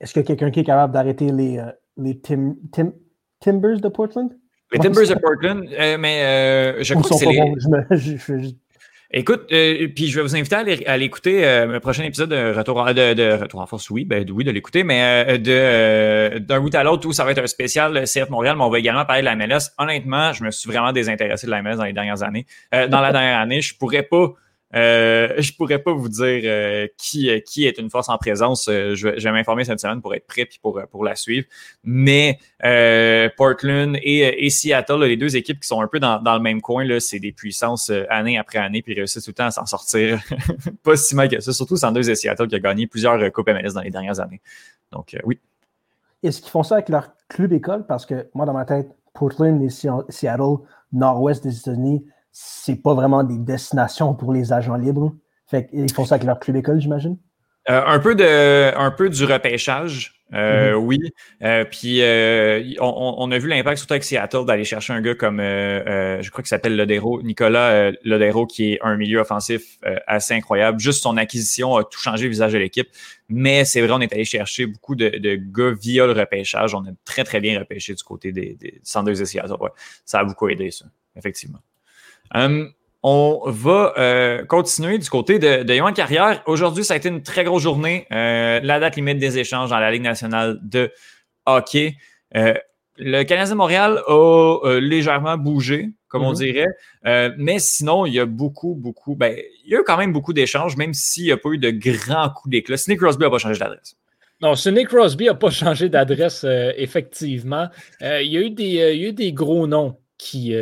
Est-ce 0.00 0.18
a 0.18 0.22
quelqu'un 0.22 0.50
qui 0.50 0.60
est 0.60 0.64
capable 0.64 0.94
d'arrêter 0.94 1.30
les, 1.30 1.62
les 1.98 2.18
Timbers 2.20 3.80
de 3.80 3.88
Portland? 3.88 4.30
Les 4.72 4.78
Timbers 4.78 5.08
de 5.08 5.14
Portland, 5.14 5.64
euh, 5.78 5.96
mais 5.98 6.22
euh, 6.22 6.82
je 6.82 6.94
crois 6.94 7.08
que 7.08 7.16
c'est 7.16 7.26
les... 7.26 8.54
Écoute, 9.12 9.44
euh, 9.52 9.86
puis 9.94 10.08
je 10.08 10.16
vais 10.16 10.22
vous 10.22 10.34
inviter 10.34 10.56
à 10.56 10.58
aller, 10.58 11.04
écouter 11.04 11.42
le 11.64 11.78
prochain 11.78 12.02
épisode 12.02 12.30
de 12.30 12.52
Retour, 12.52 12.84
de, 12.86 13.14
de 13.14 13.32
Retour 13.40 13.60
en 13.60 13.66
force, 13.66 13.88
oui, 13.88 14.04
ben 14.04 14.28
oui, 14.28 14.42
de 14.42 14.50
l'écouter, 14.50 14.82
mais 14.82 15.38
de 15.38 16.38
d'un 16.38 16.60
bout 16.60 16.74
à 16.74 16.82
l'autre 16.82 17.06
où 17.06 17.12
ça 17.12 17.24
va 17.24 17.30
être 17.30 17.38
un 17.38 17.46
spécial 17.46 18.02
CF 18.04 18.28
Montréal, 18.30 18.56
mais 18.58 18.64
on 18.64 18.68
va 18.68 18.80
également 18.80 19.04
parler 19.04 19.22
de 19.22 19.26
la 19.26 19.36
MLS. 19.36 19.70
Honnêtement, 19.78 20.32
je 20.32 20.42
me 20.42 20.50
suis 20.50 20.68
vraiment 20.68 20.92
désintéressé 20.92 21.46
de 21.46 21.52
la 21.52 21.62
MLS 21.62 21.76
dans 21.76 21.84
les 21.84 21.92
dernières 21.92 22.24
années. 22.24 22.46
dans 22.72 23.00
la 23.00 23.12
dernière 23.12 23.38
année, 23.38 23.60
je 23.60 23.76
pourrais 23.78 24.02
pas 24.02 24.34
Euh, 24.74 25.34
je 25.38 25.52
pourrais 25.52 25.78
pas 25.78 25.92
vous 25.92 26.08
dire 26.08 26.40
euh, 26.44 26.88
qui, 26.98 27.30
euh, 27.30 27.38
qui 27.38 27.66
est 27.66 27.78
une 27.78 27.88
force 27.88 28.08
en 28.08 28.18
présence. 28.18 28.68
Euh, 28.68 28.94
je, 28.94 29.08
vais, 29.08 29.32
m'informer 29.32 29.64
cette 29.64 29.78
semaine 29.78 30.02
pour 30.02 30.14
être 30.14 30.26
prêt 30.26 30.44
puis 30.44 30.58
pour, 30.60 30.80
pour 30.90 31.04
la 31.04 31.14
suivre. 31.14 31.46
Mais 31.84 32.38
Portland 33.36 33.96
et, 34.02 34.50
Seattle, 34.50 35.04
les 35.04 35.16
deux 35.16 35.36
équipes 35.36 35.60
qui 35.60 35.68
sont 35.68 35.80
un 35.80 35.86
peu 35.86 36.00
dans, 36.00 36.20
dans 36.20 36.34
le 36.34 36.42
même 36.42 36.60
coin, 36.60 36.84
c'est 36.98 37.20
des 37.20 37.32
puissances 37.32 37.90
année 38.10 38.38
après 38.38 38.58
année 38.58 38.82
puis 38.82 38.94
réussissent 38.94 39.24
tout 39.24 39.30
le 39.30 39.34
temps 39.34 39.46
à 39.46 39.50
s'en 39.52 39.66
sortir. 39.66 40.20
pas 40.82 40.96
si 40.96 41.14
mal 41.14 41.28
que 41.28 41.40
ça. 41.40 41.52
Surtout 41.52 41.76
Sanders 41.76 42.08
et 42.08 42.14
Seattle 42.14 42.48
qui 42.48 42.56
a 42.56 42.60
gagné 42.60 42.86
plusieurs 42.86 43.32
Coupes 43.32 43.48
MLS 43.48 43.72
dans 43.74 43.82
les 43.82 43.90
dernières 43.90 44.18
années. 44.20 44.40
Donc 44.90 45.16
oui. 45.24 45.38
Est-ce 46.22 46.40
qu'ils 46.40 46.50
font 46.50 46.62
ça 46.62 46.76
avec 46.76 46.88
leur 46.88 47.10
club 47.28 47.52
école? 47.52 47.86
Parce 47.86 48.04
que 48.04 48.28
moi, 48.34 48.46
dans 48.46 48.52
ma 48.52 48.64
tête, 48.64 48.88
Portland 49.14 49.62
et 49.62 49.70
Seattle, 49.70 50.56
nord-ouest 50.92 51.44
des 51.44 51.56
États-Unis, 51.56 52.04
c'est 52.38 52.76
pas 52.82 52.92
vraiment 52.92 53.24
des 53.24 53.38
destinations 53.38 54.12
pour 54.12 54.30
les 54.30 54.52
agents 54.52 54.76
libres. 54.76 55.14
Fait 55.46 55.66
qu'ils 55.66 55.90
font 55.90 56.04
ça 56.04 56.16
avec 56.16 56.26
leur 56.26 56.38
club 56.38 56.56
école, 56.56 56.78
j'imagine? 56.78 57.16
Euh, 57.70 57.82
un 57.86 57.98
peu 57.98 58.14
de, 58.14 58.76
un 58.76 58.90
peu 58.90 59.08
du 59.08 59.24
repêchage, 59.24 60.20
euh, 60.34 60.72
mm-hmm. 60.72 60.74
oui. 60.74 61.00
Euh, 61.42 61.64
puis 61.64 62.02
on, 62.78 63.30
a 63.30 63.38
vu 63.38 63.48
l'impact 63.48 63.78
surtout 63.78 63.94
avec 63.94 64.04
Seattle 64.04 64.44
d'aller 64.44 64.64
chercher 64.64 64.92
un 64.92 65.00
gars 65.00 65.14
comme, 65.14 65.38
je 65.38 66.28
crois 66.28 66.42
qu'il 66.42 66.48
s'appelle 66.48 66.76
Lodero, 66.76 67.22
Nicolas 67.22 67.90
Lodero, 68.04 68.46
qui 68.46 68.74
est 68.74 68.78
un 68.82 68.96
milieu 68.96 69.20
offensif 69.20 69.78
assez 70.06 70.34
incroyable. 70.34 70.78
Juste 70.78 71.02
son 71.02 71.16
acquisition 71.16 71.74
a 71.76 71.84
tout 71.84 71.98
changé 71.98 72.24
le 72.24 72.30
visage 72.30 72.52
de 72.52 72.58
l'équipe. 72.58 72.88
Mais 73.30 73.64
c'est 73.64 73.80
vrai, 73.80 73.92
on 73.92 74.00
est 74.00 74.12
allé 74.12 74.26
chercher 74.26 74.66
beaucoup 74.66 74.94
de, 74.94 75.36
gars 75.36 75.72
via 75.80 76.04
le 76.04 76.12
repêchage. 76.12 76.74
On 76.74 76.84
a 76.84 76.90
très 77.06 77.24
très 77.24 77.40
bien 77.40 77.58
repêché 77.58 77.94
du 77.94 78.02
côté 78.02 78.30
des, 78.30 78.56
des 78.60 78.78
Sanders 78.82 79.22
et 79.22 79.24
Seattle. 79.24 79.54
Ça 80.04 80.18
a 80.20 80.24
beaucoup 80.24 80.50
aidé 80.50 80.70
ça, 80.70 80.84
effectivement. 81.16 81.60
Euh, 82.34 82.66
on 83.02 83.42
va 83.46 83.94
euh, 83.98 84.44
continuer 84.44 84.98
du 84.98 85.08
côté 85.08 85.38
de, 85.38 85.62
de 85.62 85.92
Carrière. 85.92 86.42
Aujourd'hui, 86.46 86.84
ça 86.84 86.94
a 86.94 86.96
été 86.96 87.08
une 87.08 87.22
très 87.22 87.44
grosse 87.44 87.62
journée. 87.62 88.06
Euh, 88.10 88.60
la 88.62 88.80
date 88.80 88.96
limite 88.96 89.18
des 89.18 89.38
échanges 89.38 89.70
dans 89.70 89.78
la 89.78 89.90
Ligue 89.90 90.02
nationale 90.02 90.58
de 90.62 90.90
hockey. 91.44 91.96
le 92.32 93.22
Canadien 93.22 93.54
de 93.54 93.58
Montréal 93.58 94.02
a 94.08 94.78
légèrement 94.80 95.36
bougé, 95.36 95.90
comme 96.08 96.24
on 96.24 96.32
mm-hmm. 96.32 96.64
dirait. 97.04 97.34
mais 97.38 97.60
sinon, 97.60 98.06
il 98.06 98.14
y 98.14 98.20
a 98.20 98.26
beaucoup, 98.26 98.74
beaucoup. 98.74 99.14
Ben, 99.14 99.36
il 99.64 99.70
y 99.70 99.76
a 99.76 99.80
eu 99.80 99.84
quand 99.84 99.98
même 99.98 100.12
beaucoup 100.12 100.32
d'échanges, 100.32 100.76
même 100.76 100.92
s'il 100.92 101.24
n'y 101.24 101.32
a 101.32 101.36
pas 101.36 101.50
eu 101.50 101.58
de 101.58 101.70
grands 101.70 102.30
coups 102.30 102.50
d'éclat. 102.50 102.76
Sidney 102.76 102.96
Crosby 102.96 103.22
n'a 103.22 103.30
pas 103.30 103.38
changé 103.38 103.58
d'adresse. 103.60 103.96
Non, 104.40 104.56
Sidney 104.56 104.84
Crosby 104.84 105.26
n'a 105.26 105.34
pas 105.34 105.50
changé 105.50 105.88
d'adresse, 105.88 106.44
effectivement. 106.76 107.68
il, 108.00 108.26
y 108.26 108.36
a 108.36 108.40
eu 108.40 108.50
des, 108.50 108.64
il 108.64 109.00
y 109.00 109.04
a 109.04 109.08
eu 109.10 109.12
des 109.12 109.32
gros 109.32 109.68
noms 109.68 109.96
qui, 110.18 110.52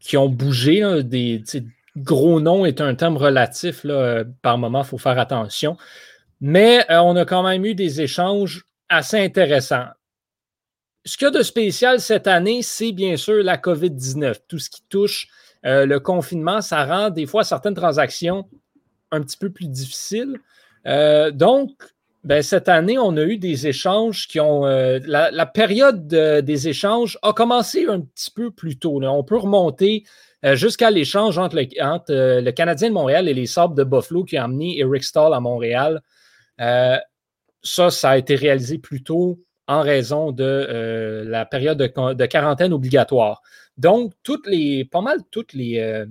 qui 0.00 0.16
ont 0.16 0.28
bougé. 0.28 1.02
des 1.02 1.42
gros 1.96 2.40
noms 2.40 2.64
est 2.64 2.80
un 2.80 2.94
terme 2.94 3.16
relatif. 3.16 3.84
Là, 3.84 4.24
par 4.42 4.58
moment, 4.58 4.82
il 4.82 4.86
faut 4.86 4.98
faire 4.98 5.18
attention. 5.18 5.76
Mais 6.40 6.84
euh, 6.90 7.00
on 7.00 7.16
a 7.16 7.24
quand 7.24 7.42
même 7.42 7.64
eu 7.64 7.74
des 7.74 8.00
échanges 8.00 8.64
assez 8.88 9.18
intéressants. 9.18 9.88
Ce 11.04 11.16
qu'il 11.16 11.26
y 11.26 11.28
a 11.28 11.30
de 11.30 11.42
spécial 11.42 12.00
cette 12.00 12.26
année, 12.26 12.62
c'est 12.62 12.92
bien 12.92 13.16
sûr 13.16 13.42
la 13.42 13.56
COVID-19. 13.56 14.36
Tout 14.46 14.58
ce 14.58 14.70
qui 14.70 14.82
touche 14.88 15.28
euh, 15.64 15.86
le 15.86 16.00
confinement, 16.00 16.60
ça 16.60 16.84
rend 16.84 17.10
des 17.10 17.26
fois 17.26 17.44
certaines 17.44 17.74
transactions 17.74 18.48
un 19.10 19.22
petit 19.22 19.36
peu 19.36 19.50
plus 19.50 19.68
difficiles. 19.68 20.38
Euh, 20.86 21.30
donc, 21.30 21.70
ben, 22.24 22.42
cette 22.42 22.68
année, 22.68 22.98
on 22.98 23.16
a 23.16 23.22
eu 23.22 23.38
des 23.38 23.68
échanges 23.68 24.26
qui 24.26 24.40
ont. 24.40 24.66
Euh, 24.66 24.98
la, 25.04 25.46
période 25.46 26.08
des 26.08 26.68
échanges 26.68 27.16
a 27.22 27.32
commencé 27.32 27.86
un 27.86 28.00
petit 28.00 28.30
peu 28.30 28.50
plus 28.50 28.76
tôt. 28.78 29.00
On 29.02 29.22
peut 29.22 29.36
remonter 29.36 30.04
euh, 30.44 30.56
jusqu'à 30.56 30.90
l'échange 30.90 31.38
entre, 31.38 31.56
euh, 31.56 32.40
le, 32.40 32.50
Canadien 32.50 32.88
de 32.88 32.94
Montréal 32.94 33.28
et 33.28 33.34
les 33.34 33.46
Sabres 33.46 33.74
de 33.74 33.84
Buffalo 33.84 34.24
qui 34.24 34.36
a 34.36 34.44
amené 34.44 34.78
Eric 34.78 35.04
Stahl 35.04 35.32
à 35.32 35.40
Montréal. 35.40 36.02
ça, 36.58 37.90
ça 37.90 38.10
a 38.10 38.18
été 38.18 38.34
réalisé 38.34 38.78
plus 38.78 39.02
tôt 39.02 39.38
en 39.68 39.82
raison 39.82 40.32
de 40.32 41.24
la 41.26 41.44
période 41.46 41.78
de, 41.78 42.14
de, 42.14 42.26
quarantaine 42.26 42.72
obligatoire. 42.72 43.42
Donc, 43.76 44.12
toutes 44.24 44.46
les, 44.46 44.84
pas 44.84 45.02
mal 45.02 45.20
toutes 45.30 45.52
les, 45.52 46.04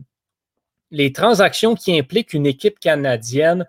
les 0.91 1.12
transactions 1.12 1.76
qui 1.76 1.98
impliquent 1.98 2.34
une 2.34 2.46
équipe 2.46 2.80
canadienne 2.80 3.65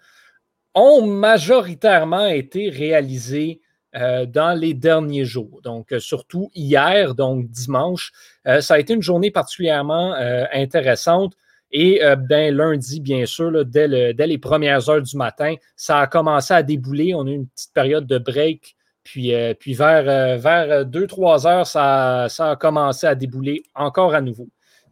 ont 0.79 1.07
majoritairement 1.07 2.27
été 2.27 2.71
réalisés 2.71 3.61
euh, 3.97 4.27
dans 4.27 4.53
les 4.53 4.75
derniers 4.75 5.25
jours. 5.25 5.61
Donc, 5.63 5.93
euh, 5.93 5.99
surtout 5.99 6.51
hier, 6.55 7.15
donc 7.15 7.49
dimanche, 7.49 8.13
euh, 8.47 8.61
ça 8.61 8.75
a 8.75 8.79
été 8.79 8.93
une 8.93 9.03
journée 9.03 9.31
particulièrement 9.31 10.15
intéressante. 10.53 11.35
Et 11.71 12.01
ben, 12.31 12.55
lundi, 12.55 12.99
bien 12.99 13.27
sûr, 13.27 13.65
dès, 13.67 13.89
les 13.89 14.39
premières 14.39 14.89
heures 14.89 15.03
du 15.03 15.17
matin, 15.19 15.55
ça 15.77 16.01
a 16.01 16.07
commencé 16.07 16.55
à 16.55 16.63
débouler. 16.63 17.15
On 17.15 17.27
a 17.27 17.31
eu 17.31 17.35
une 17.35 17.47
petite 17.47 17.75
période 17.75 18.07
de 18.07 18.17
break. 18.17 18.75
Puis, 19.05 19.35
puis 19.61 19.75
vers, 19.75 20.39
vers 20.39 20.87
2-3 20.87 21.47
heures, 21.47 21.67
ça, 21.67 22.25
a 22.25 22.57
commencé 22.57 23.07
à 23.07 23.15
débouler 23.15 23.65
encore 23.75 24.15
à 24.15 24.23
nouveau. 24.23 24.49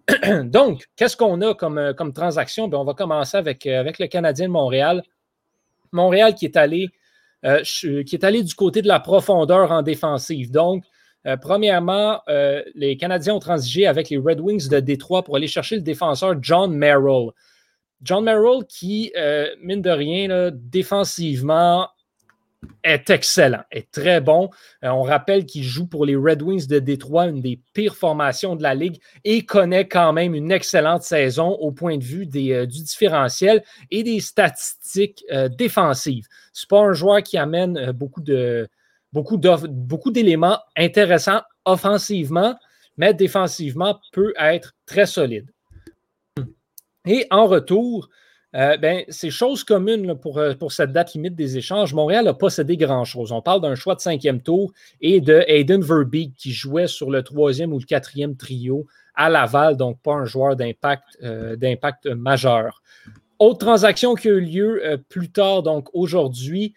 Donc, 0.45 0.85
qu'est-ce 0.97 1.17
qu'on 1.17 1.41
a 1.41 1.55
comme, 1.55 1.95
comme 1.97 2.13
transaction? 2.13 2.69
Ben, 2.69 2.77
on 2.77 2.85
va 2.85 2.93
commencer 2.93 3.39
avec, 3.39 3.67
avec 3.67 3.99
le 3.99 4.07
Canadien 4.07 4.47
de 4.49 4.53
Montréal. 4.53 5.03
Montréal 5.97 6.35
qui 6.35 6.45
est 6.45 6.57
allé, 6.57 6.91
euh, 7.45 7.63
qui 7.63 8.15
est 8.15 8.25
allé 8.25 8.43
du 8.43 8.55
côté 8.55 8.83
de 8.83 8.89
la 8.89 9.01
profondeur 9.01 9.73
en 9.73 9.83
défensive. 9.83 10.51
Donc, 10.53 10.85
euh, 11.27 11.37
premièrement, 11.37 12.21
euh, 12.29 12.63
les 12.75 12.97
Canadiens 12.97 13.35
ont 13.35 13.41
transigé 13.41 13.87
avec 13.87 14.11
les 14.11 14.19
Red 14.19 14.41
Wings 14.41 14.69
de 14.69 14.79
Détroit 14.79 15.25
pour 15.25 15.37
aller 15.37 15.49
chercher 15.49 15.77
le 15.77 15.83
défenseur 15.83 16.37
John 16.41 16.73
Merrill. 16.73 17.31
John 18.03 18.25
Merrill 18.25 18.65
qui, 18.69 19.11
mine 19.63 19.81
de 19.81 19.91
rien, 19.91 20.51
défensivement, 20.53 21.89
est 22.85 23.11
excellent, 23.11 23.63
est 23.71 23.91
très 23.91 24.21
bon. 24.21 24.51
Euh, 24.85 24.89
on 24.89 25.03
rappelle 25.03 25.47
qu'il 25.47 25.65
joue 25.65 25.87
pour 25.87 26.07
les 26.07 26.17
Red 26.17 26.43
Wings 26.43 26.67
de 26.67 26.79
Détroit, 26.79 27.27
une 27.27 27.41
des 27.41 27.61
pires 27.75 27.97
formations 27.97 28.57
de 28.57 28.63
la 28.63 28.75
Ligue, 28.75 29.01
et 29.25 29.45
connaît 29.45 29.89
quand 29.89 30.13
même 30.13 30.35
une 30.35 30.53
excellente 30.53 31.03
saison 31.03 31.49
au 31.49 31.73
point 31.73 31.99
de 31.99 32.05
vue 32.05 32.27
des, 32.27 32.53
euh, 32.53 32.67
du 32.67 32.83
différentiel 32.83 33.63
et 33.91 34.03
des 34.03 34.21
statistiques 34.21 35.25
euh, 35.33 35.49
défensives. 35.49 36.27
Ce 36.53 36.65
n'est 36.65 36.69
pas 36.69 36.81
un 36.81 36.93
joueur 36.93 37.23
qui 37.23 37.39
amène 37.39 37.93
beaucoup 37.93 38.21
de 38.23 38.69
beaucoup, 39.13 39.39
beaucoup 39.39 40.11
d'éléments 40.11 40.59
intéressants 40.77 41.41
offensivement, 41.65 42.55
mais 42.97 43.15
défensivement 43.15 43.99
peut 44.13 44.35
être 44.39 44.75
très 44.85 45.07
solide. 45.07 45.51
Et 47.07 47.27
en 47.31 47.47
retour, 47.47 48.09
euh, 48.55 48.77
ben, 48.77 49.05
c'est 49.09 49.31
chose 49.31 49.65
commune 49.65 50.15
pour, 50.15 50.39
euh, 50.39 50.55
pour 50.55 50.73
cette 50.73 50.93
date 50.93 51.15
limite 51.15 51.35
des 51.35 51.59
échanges. 51.59 51.93
Montréal 51.93 52.25
n'a 52.25 52.35
pas 52.35 52.49
cédé 52.49 52.77
grand-chose. 52.77 53.33
On 53.33 53.43
parle 53.43 53.61
d'un 53.61 53.75
choix 53.75 53.95
de 53.95 54.01
cinquième 54.01 54.41
tour 54.41 54.73
et 55.01 55.21
de 55.21 55.45
Aiden 55.49 55.83
Verbeek 55.83 56.35
qui 56.37 56.53
jouait 56.53 56.87
sur 56.87 57.11
le 57.11 57.23
troisième 57.23 57.73
ou 57.73 57.79
le 57.79 57.85
quatrième 57.85 58.37
trio 58.37 58.87
à 59.15 59.29
Laval, 59.29 59.77
donc 59.77 60.01
pas 60.01 60.15
un 60.15 60.25
joueur 60.27 60.57
d'impact 60.57 61.05
euh, 61.23 62.15
majeur. 62.15 62.83
Autre 63.39 63.59
transaction 63.59 64.15
qui 64.15 64.29
a 64.29 64.33
eu 64.33 64.41
lieu 64.41 65.05
plus 65.11 65.31
tard, 65.31 65.63
donc 65.63 65.89
aujourd'hui, 65.93 66.75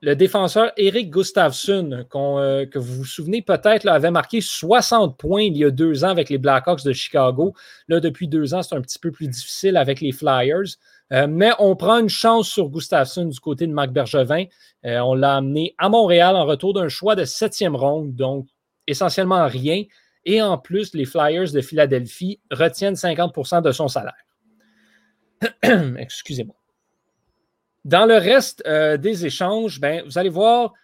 le 0.00 0.14
défenseur 0.14 0.70
Eric 0.76 1.10
Gustafsson, 1.10 2.04
que 2.10 2.78
vous 2.78 2.94
vous 2.94 3.04
souvenez 3.04 3.42
peut-être, 3.42 3.86
avait 3.88 4.10
marqué 4.10 4.40
60 4.40 5.18
points 5.18 5.42
il 5.42 5.56
y 5.56 5.64
a 5.64 5.70
deux 5.70 6.04
ans 6.04 6.10
avec 6.10 6.30
les 6.30 6.38
Blackhawks 6.38 6.84
de 6.84 6.92
Chicago. 6.92 7.54
Là, 7.88 7.98
depuis 7.98 8.28
deux 8.28 8.54
ans, 8.54 8.62
c'est 8.62 8.76
un 8.76 8.80
petit 8.80 8.98
peu 8.98 9.10
plus 9.10 9.28
difficile 9.28 9.76
avec 9.76 10.00
les 10.00 10.12
Flyers. 10.12 10.76
Euh, 11.12 11.26
mais 11.26 11.50
on 11.58 11.74
prend 11.74 11.98
une 11.98 12.08
chance 12.08 12.48
sur 12.48 12.68
Gustafsson 12.68 13.24
du 13.26 13.40
côté 13.40 13.66
de 13.66 13.72
Marc 13.72 13.90
Bergevin. 13.90 14.44
Euh, 14.84 14.98
on 15.00 15.14
l'a 15.14 15.36
amené 15.36 15.74
à 15.78 15.88
Montréal 15.88 16.36
en 16.36 16.44
retour 16.44 16.74
d'un 16.74 16.88
choix 16.88 17.16
de 17.16 17.24
septième 17.24 17.74
ronde, 17.74 18.14
donc 18.14 18.46
essentiellement 18.86 19.46
rien. 19.46 19.84
Et 20.24 20.42
en 20.42 20.58
plus, 20.58 20.94
les 20.94 21.06
Flyers 21.06 21.50
de 21.52 21.60
Philadelphie 21.60 22.40
retiennent 22.50 22.94
50% 22.94 23.62
de 23.62 23.72
son 23.72 23.88
salaire. 23.88 24.14
Excusez-moi. 25.98 26.57
Dans 27.88 28.04
le 28.04 28.18
reste 28.18 28.62
euh, 28.66 28.98
des 28.98 29.24
échanges, 29.24 29.80
ben, 29.80 30.02
vous 30.04 30.18
allez 30.18 30.28
voir, 30.28 30.74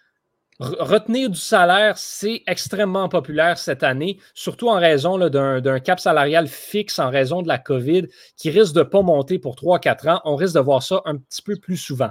retenir 0.59 1.29
du 1.29 1.39
salaire, 1.39 1.99
c'est 1.99 2.41
extrêmement 2.47 3.09
populaire 3.09 3.59
cette 3.59 3.83
année, 3.83 4.17
surtout 4.33 4.69
en 4.69 4.79
raison 4.79 5.19
d'un 5.29 5.79
cap 5.81 5.99
salarial 5.99 6.47
fixe 6.47 6.97
en 6.97 7.11
raison 7.11 7.43
de 7.43 7.47
la 7.47 7.59
COVID 7.59 8.07
qui 8.37 8.49
risque 8.49 8.73
de 8.73 8.79
ne 8.79 8.85
pas 8.85 9.03
monter 9.03 9.37
pour 9.37 9.55
3-4 9.55 10.09
ans. 10.15 10.21
On 10.25 10.35
risque 10.35 10.55
de 10.55 10.59
voir 10.61 10.81
ça 10.81 11.03
un 11.05 11.17
petit 11.17 11.43
peu 11.43 11.57
plus 11.57 11.77
souvent. 11.77 12.09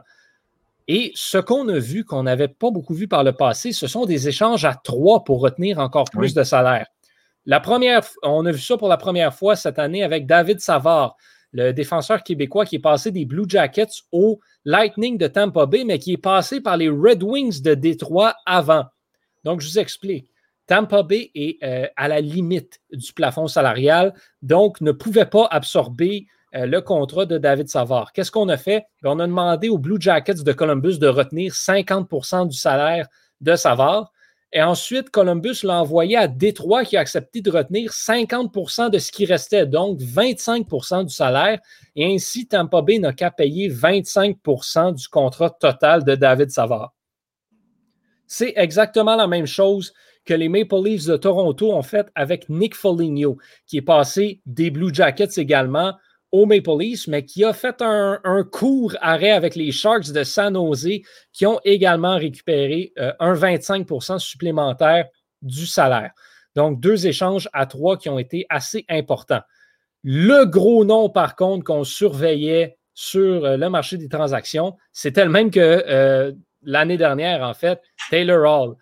Et 0.87 1.11
ce 1.17 1.39
qu'on 1.39 1.69
a 1.71 1.79
vu, 1.81 2.05
qu'on 2.05 2.23
n'avait 2.23 2.47
pas 2.47 2.71
beaucoup 2.71 2.95
vu 2.95 3.09
par 3.09 3.25
le 3.25 3.33
passé, 3.33 3.73
ce 3.73 3.89
sont 3.89 4.07
des 4.07 4.29
échanges 4.29 4.65
à 4.65 4.77
trois 4.77 5.25
pour 5.25 5.41
retenir 5.41 5.81
encore 5.81 6.05
plus 6.05 6.35
de 6.35 6.45
salaire. 6.45 6.87
La 7.47 7.59
première, 7.59 8.03
on 8.23 8.47
a 8.47 8.53
vu 8.53 8.61
ça 8.61 8.77
pour 8.77 8.87
la 8.87 8.97
première 8.97 9.35
fois 9.35 9.57
cette 9.57 9.81
année 9.81 10.05
avec 10.05 10.25
David 10.25 10.61
Savard, 10.61 11.17
le 11.55 11.73
défenseur 11.73 12.23
québécois 12.25 12.67
qui 12.67 12.77
est 12.77 12.81
passé 12.81 13.13
des 13.13 13.25
Blue 13.25 13.45
Jackets 13.49 14.03
au 14.11 14.41
Lightning 14.65 15.17
de 15.17 15.29
Tampa 15.29 15.67
Bay, 15.67 15.85
mais 15.85 16.01
qui 16.01 16.13
est 16.13 16.19
passé 16.19 16.61
par 16.61 16.77
les 16.77 16.89
Red 16.89 17.23
Wings 17.23 17.63
de 17.63 17.75
Détroit 17.75 18.35
avant. 18.45 18.85
Donc, 19.45 19.61
je 19.61 19.69
vous 19.69 19.79
explique. 19.79 20.31
Tampa 20.67 21.05
Bay 21.05 21.31
est 21.35 21.63
euh, 21.63 21.87
à 21.97 22.09
la 22.09 22.21
limite 22.21 22.81
du 22.91 23.13
plafond 23.13 23.47
salarial, 23.47 24.15
donc 24.43 24.81
ne 24.81 24.91
pouvait 24.91 25.27
pas 25.27 25.47
absorber 25.51 26.27
euh, 26.57 26.67
le 26.67 26.81
contrat 26.81 27.25
de 27.25 27.39
David 27.39 27.69
Savard. 27.69 28.13
Qu'est-ce 28.13 28.33
qu'on 28.33 28.49
a 28.49 28.57
fait? 28.57 28.87
Ben, 29.03 29.11
on 29.11 29.21
a 29.21 29.27
demandé 29.27 29.69
aux 29.69 29.79
Blue 29.79 30.01
Jackets 30.01 30.43
de 30.43 30.53
Columbus 30.53 30.99
de 30.99 31.07
retenir 31.07 31.53
50% 31.53 32.49
du 32.49 32.57
salaire 32.57 33.07
de 33.41 33.55
Savard. 33.55 34.11
Et 34.57 34.63
ensuite, 34.63 35.11
Columbus 35.11 35.65
l'a 35.65 35.81
envoyé 35.81 36.17
à 36.17 36.29
Détroit 36.29 36.85
qui 36.85 36.97
a 36.97 37.01
accepté 37.01 37.41
de 37.41 37.51
retenir 37.51 37.91
50% 37.91 38.89
de 38.89 38.99
ce 38.99 39.11
qui 39.11 39.27
restait, 39.27 39.67
donc 39.67 39.99
25% 39.99 41.07
du 41.07 41.13
salaire. 41.13 41.59
Et 41.97 42.15
ainsi, 42.15 42.47
Tampa 42.47 42.81
Bay 42.81 43.01
n'a 43.01 43.13
qu'à 43.13 43.33
payer 43.33 43.69
25% 43.69 44.95
du 44.95 45.09
contrat 45.09 45.51
total 45.51 46.05
de 46.05 46.15
David 46.15 46.53
Savard. 46.53 46.95
C'est 48.29 48.53
exactement 48.55 49.17
la 49.17 49.27
même 49.27 49.47
chose 49.47 49.93
que 50.25 50.35
les 50.35 50.49
Maple 50.49 50.85
Leafs 50.85 51.07
de 51.07 51.17
Toronto 51.17 51.73
ont 51.73 51.83
fait 51.83 52.07
avec 52.15 52.49
Nick 52.49 52.77
Foligno, 52.77 53.39
qui 53.67 53.79
est 53.79 53.83
passé 53.83 54.41
des 54.47 54.71
Blue 54.71 54.95
Jackets 54.95 55.37
également 55.37 55.95
au 56.35 56.47
Maple 56.47 56.77
Leafs, 56.81 57.07
mais 57.07 57.25
qui 57.25 57.45
a 57.45 57.53
fait 57.53 57.81
un, 57.81 58.19
court 58.51 58.97
arrêt 59.01 59.31
avec 59.31 59.55
les 59.55 59.71
Sharks 59.71 60.11
de 60.11 60.25
San 60.25 60.53
Jose, 60.55 60.89
qui 61.33 61.47
ont 61.47 61.61
également 61.65 62.17
récupéré 62.17 62.93
euh, 62.99 63.13
un 63.21 63.35
25% 63.35 64.19
supplémentaire 64.19 65.07
du 65.43 65.65
salaire. 65.65 66.11
Donc, 66.57 66.81
deux 66.81 67.07
échanges 67.07 67.49
à 67.53 67.67
trois 67.67 67.97
qui 67.97 68.09
ont 68.09 68.19
été 68.19 68.47
assez 68.49 68.85
importants. 68.89 69.43
Le 70.03 70.45
gros 70.45 70.85
nom, 70.85 71.09
par 71.09 71.37
contre, 71.37 71.63
qu'on 71.63 71.85
surveillait 71.85 72.79
sur 72.95 73.45
euh, 73.45 73.57
le 73.57 73.71
marché 73.71 73.97
des 73.97 74.09
transactions, 74.09 74.75
c'était 74.93 75.25
le 75.25 75.31
même 75.31 75.53
que 75.53 75.85
euh, 75.87 76.33
l'année 76.65 76.97
dernière, 76.97 77.45
en 77.45 77.55
fait, 77.55 77.81
Taylor 78.11 78.43
Hall. 78.43 78.75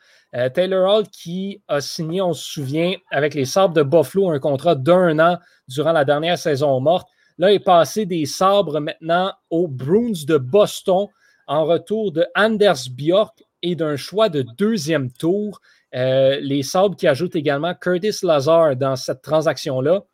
Taylor 0.54 0.90
Hall 0.90 1.08
qui 1.08 1.62
a 1.68 1.82
signé, 1.82 2.22
on 2.22 2.32
se 2.32 2.50
souvient, 2.50 2.94
avec 3.10 3.34
les 3.34 3.44
Sabres 3.44 3.74
de 3.74 3.82
Buffalo, 3.82 4.30
un 4.30 4.38
contrat 4.38 4.74
d'un 4.74 5.18
an 5.18 5.36
durant 5.68 5.92
la 5.92 6.06
dernière 6.06 6.38
saison 6.38 6.80
morte. 6.80 7.11
Là, 7.38 7.52
il 7.52 7.56
est 7.56 7.60
passé 7.60 8.06
des 8.06 8.26
sabres 8.26 8.80
maintenant 8.80 9.32
aux 9.50 9.68
Bruins 9.68 10.24
de 10.26 10.36
Boston 10.36 11.06
en 11.46 11.64
retour 11.64 12.12
de 12.12 12.26
Anders 12.34 12.88
Bjork 12.90 13.42
et 13.62 13.74
d'un 13.74 13.96
choix 13.96 14.28
de 14.28 14.42
deuxième 14.56 15.10
tour. 15.10 15.60
Euh, 15.94 16.38
les 16.40 16.62
sabres 16.62 16.96
qui 16.96 17.06
ajoutent 17.06 17.36
également 17.36 17.74
Curtis 17.74 18.18
Lazar 18.22 18.76
dans 18.76 18.96
cette 18.96 19.22
transaction-là. 19.22 20.04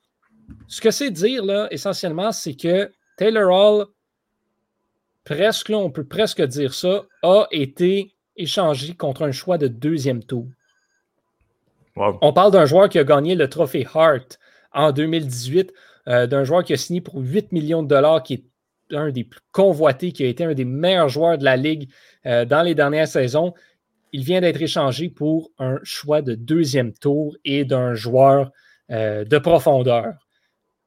Ce 0.66 0.80
que 0.80 0.90
c'est 0.90 1.10
dire, 1.10 1.44
là, 1.44 1.68
essentiellement, 1.70 2.32
c'est 2.32 2.54
que 2.54 2.90
Taylor 3.16 3.50
Hall, 3.52 3.86
presque, 5.24 5.70
on 5.70 5.90
peut 5.90 6.06
presque 6.06 6.42
dire 6.42 6.74
ça, 6.74 7.04
a 7.22 7.46
été 7.50 8.14
échangé 8.36 8.94
contre 8.94 9.22
un 9.22 9.32
choix 9.32 9.58
de 9.58 9.68
deuxième 9.68 10.22
tour. 10.22 10.46
On 11.96 12.32
parle 12.32 12.52
d'un 12.52 12.64
joueur 12.64 12.88
qui 12.88 12.98
a 12.98 13.04
gagné 13.04 13.34
le 13.34 13.48
trophée 13.48 13.86
Hart 13.92 14.38
en 14.72 14.92
2018. 14.92 15.72
Euh, 16.08 16.26
d'un 16.26 16.44
joueur 16.44 16.64
qui 16.64 16.72
a 16.72 16.76
signé 16.76 17.00
pour 17.00 17.16
8 17.16 17.52
millions 17.52 17.82
de 17.82 17.88
dollars, 17.88 18.22
qui 18.22 18.34
est 18.34 18.96
un 18.96 19.10
des 19.10 19.24
plus 19.24 19.40
convoités, 19.52 20.12
qui 20.12 20.24
a 20.24 20.26
été 20.26 20.44
un 20.44 20.54
des 20.54 20.64
meilleurs 20.64 21.10
joueurs 21.10 21.36
de 21.36 21.44
la 21.44 21.56
Ligue 21.56 21.90
euh, 22.24 22.46
dans 22.46 22.62
les 22.62 22.74
dernières 22.74 23.08
saisons. 23.08 23.52
Il 24.12 24.24
vient 24.24 24.40
d'être 24.40 24.62
échangé 24.62 25.10
pour 25.10 25.50
un 25.58 25.78
choix 25.82 26.22
de 26.22 26.34
deuxième 26.34 26.94
tour 26.94 27.36
et 27.44 27.66
d'un 27.66 27.92
joueur 27.92 28.50
euh, 28.90 29.24
de 29.24 29.36
profondeur. 29.36 30.14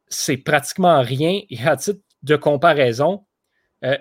C'est 0.07 0.37
pratiquement 0.37 1.01
rien. 1.01 1.41
Et 1.51 1.59
à 1.63 1.77
titre 1.77 2.01
de 2.23 2.35
comparaison, 2.35 3.25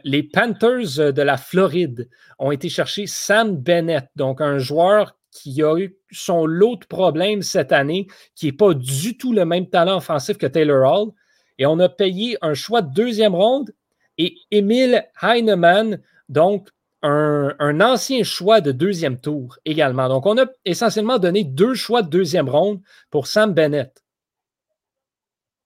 les 0.04 0.22
Panthers 0.22 1.14
de 1.14 1.22
la 1.22 1.38
Floride 1.38 2.10
ont 2.38 2.50
été 2.50 2.68
chercher 2.68 3.06
Sam 3.06 3.56
Bennett, 3.56 4.08
donc 4.14 4.42
un 4.42 4.58
joueur 4.58 5.16
qui 5.30 5.62
a 5.62 5.76
eu 5.78 5.96
son 6.10 6.46
lot 6.46 6.76
de 6.76 6.86
problèmes 6.86 7.42
cette 7.42 7.72
année, 7.72 8.06
qui 8.34 8.46
n'est 8.46 8.52
pas 8.52 8.74
du 8.74 9.16
tout 9.16 9.32
le 9.32 9.44
même 9.44 9.68
talent 9.68 9.98
offensif 9.98 10.38
que 10.38 10.46
Taylor 10.46 10.90
Hall. 10.90 11.12
Et 11.58 11.66
on 11.66 11.78
a 11.78 11.88
payé 11.88 12.36
un 12.42 12.54
choix 12.54 12.82
de 12.82 12.92
deuxième 12.92 13.34
ronde 13.34 13.70
et 14.18 14.34
Emile 14.50 15.06
Heinemann, 15.22 16.00
donc 16.28 16.68
un, 17.02 17.80
ancien 17.80 18.22
choix 18.22 18.60
de 18.60 18.72
deuxième 18.72 19.20
tour 19.20 19.58
également. 19.64 20.08
Donc, 20.08 20.26
on 20.26 20.38
a 20.38 20.46
essentiellement 20.64 21.18
donné 21.18 21.44
deux 21.44 21.74
choix 21.74 22.02
de 22.02 22.08
deuxième 22.08 22.48
ronde 22.48 22.80
pour 23.10 23.26
Sam 23.26 23.54
Bennett. 23.54 24.04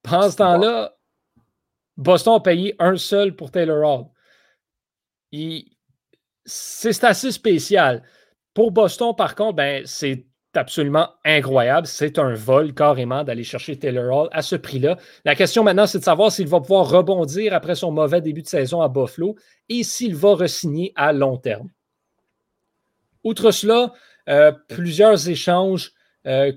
Pendant 0.03 0.31
ce 0.31 0.37
temps-là, 0.37 0.97
Boston 1.97 2.35
a 2.35 2.41
payé 2.41 2.77
un 2.79 2.97
seul 2.97 3.35
pour 3.35 3.51
Taylor 3.51 4.11
Hall. 5.33 5.61
C'est 6.45 7.05
assez 7.05 7.33
spécial. 7.33 8.03
Pour 8.55 8.71
Boston, 8.71 9.15
par 9.17 9.35
contre, 9.35 9.57
ben, 9.57 9.83
c'est 9.85 10.27
absolument 10.57 11.09
incroyable. 11.25 11.87
C'est 11.87 12.19
un 12.19 12.35
vol 12.35 12.75
carrément 12.75 13.25
d'aller 13.25 13.45
chercher 13.45 13.77
Taylor 13.77 14.17
Hall 14.17 14.29
à 14.33 14.43
ce 14.43 14.57
prix-là. 14.57 14.97
La 15.25 15.35
question 15.35 15.65
maintenant, 15.65 15.87
c'est 15.87 15.99
de 15.99 16.05
savoir 16.05 16.31
s'il 16.31 16.47
va 16.47 16.61
pouvoir 16.61 16.89
rebondir 16.89 17.53
après 17.53 17.75
son 17.75 17.91
mauvais 17.91 18.21
début 18.21 18.43
de 18.43 18.47
saison 18.47 18.81
à 18.81 18.89
Buffalo 18.89 19.37
et 19.69 19.83
s'il 19.83 20.15
va 20.15 20.35
re-signer 20.35 20.93
à 20.95 21.13
long 21.13 21.37
terme. 21.37 21.69
Outre 23.25 23.51
cela, 23.51 23.93
euh, 24.29 24.53
plusieurs 24.69 25.29
échanges 25.29 25.93
euh, 26.27 26.53